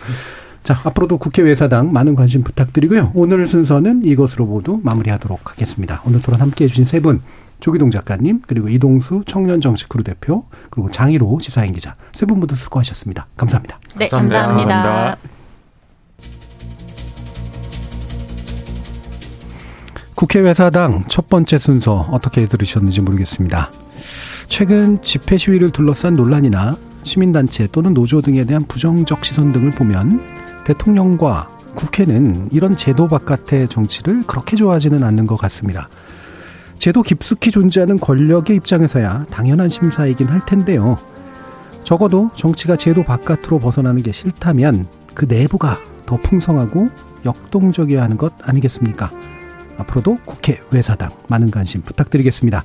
자, 0.64 0.80
앞으로도 0.82 1.18
국회 1.18 1.42
외사당 1.42 1.92
많은 1.92 2.16
관심 2.16 2.42
부탁드리고요. 2.42 3.12
오늘 3.14 3.46
순서는 3.46 4.04
이것으로 4.04 4.46
모두 4.46 4.80
마무리하도록 4.82 5.52
하겠습니다. 5.52 6.02
오늘 6.04 6.20
토론 6.22 6.40
함께 6.40 6.64
해주신 6.64 6.86
세 6.86 6.98
분, 6.98 7.22
조귀동 7.60 7.92
작가님, 7.92 8.42
그리고 8.48 8.68
이동수 8.68 9.22
청년정치크루 9.26 10.02
대표, 10.02 10.46
그리고 10.70 10.90
장희로 10.90 11.38
시사인 11.40 11.72
기자, 11.72 11.94
세 12.12 12.26
분 12.26 12.40
모두 12.40 12.56
수고하셨습니다. 12.56 13.28
감사합니다. 13.36 13.78
네, 13.96 14.06
감사합니다. 14.06 14.38
감사합니다. 14.40 14.74
감사합니다. 14.82 15.18
국회 20.16 20.40
외사당 20.40 21.04
첫 21.08 21.28
번째 21.28 21.58
순서 21.60 22.08
어떻게 22.10 22.48
들으셨는지 22.48 23.02
모르겠습니다. 23.02 23.70
최근 24.48 25.02
집회 25.02 25.38
시위를 25.38 25.70
둘러싼 25.70 26.14
논란이나 26.14 26.76
시민단체 27.02 27.68
또는 27.72 27.94
노조 27.94 28.20
등에 28.20 28.44
대한 28.44 28.64
부정적 28.64 29.24
시선 29.24 29.52
등을 29.52 29.70
보면 29.70 30.20
대통령과 30.64 31.48
국회는 31.74 32.48
이런 32.52 32.76
제도 32.76 33.06
바깥의 33.06 33.68
정치를 33.68 34.22
그렇게 34.26 34.56
좋아하지는 34.56 35.02
않는 35.02 35.26
것 35.26 35.36
같습니다. 35.36 35.88
제도 36.78 37.02
깊숙이 37.02 37.50
존재하는 37.50 37.98
권력의 37.98 38.56
입장에서야 38.56 39.26
당연한 39.30 39.68
심사이긴 39.68 40.28
할 40.28 40.44
텐데요. 40.46 40.96
적어도 41.84 42.30
정치가 42.34 42.76
제도 42.76 43.02
바깥으로 43.02 43.58
벗어나는 43.58 44.02
게 44.02 44.10
싫다면 44.12 44.86
그 45.14 45.26
내부가 45.26 45.78
더 46.06 46.16
풍성하고 46.16 46.88
역동적이어야 47.24 48.02
하는 48.02 48.16
것 48.16 48.32
아니겠습니까? 48.42 49.10
앞으로도 49.78 50.18
국회 50.24 50.60
외사당 50.70 51.10
많은 51.28 51.50
관심 51.50 51.82
부탁드리겠습니다. 51.82 52.64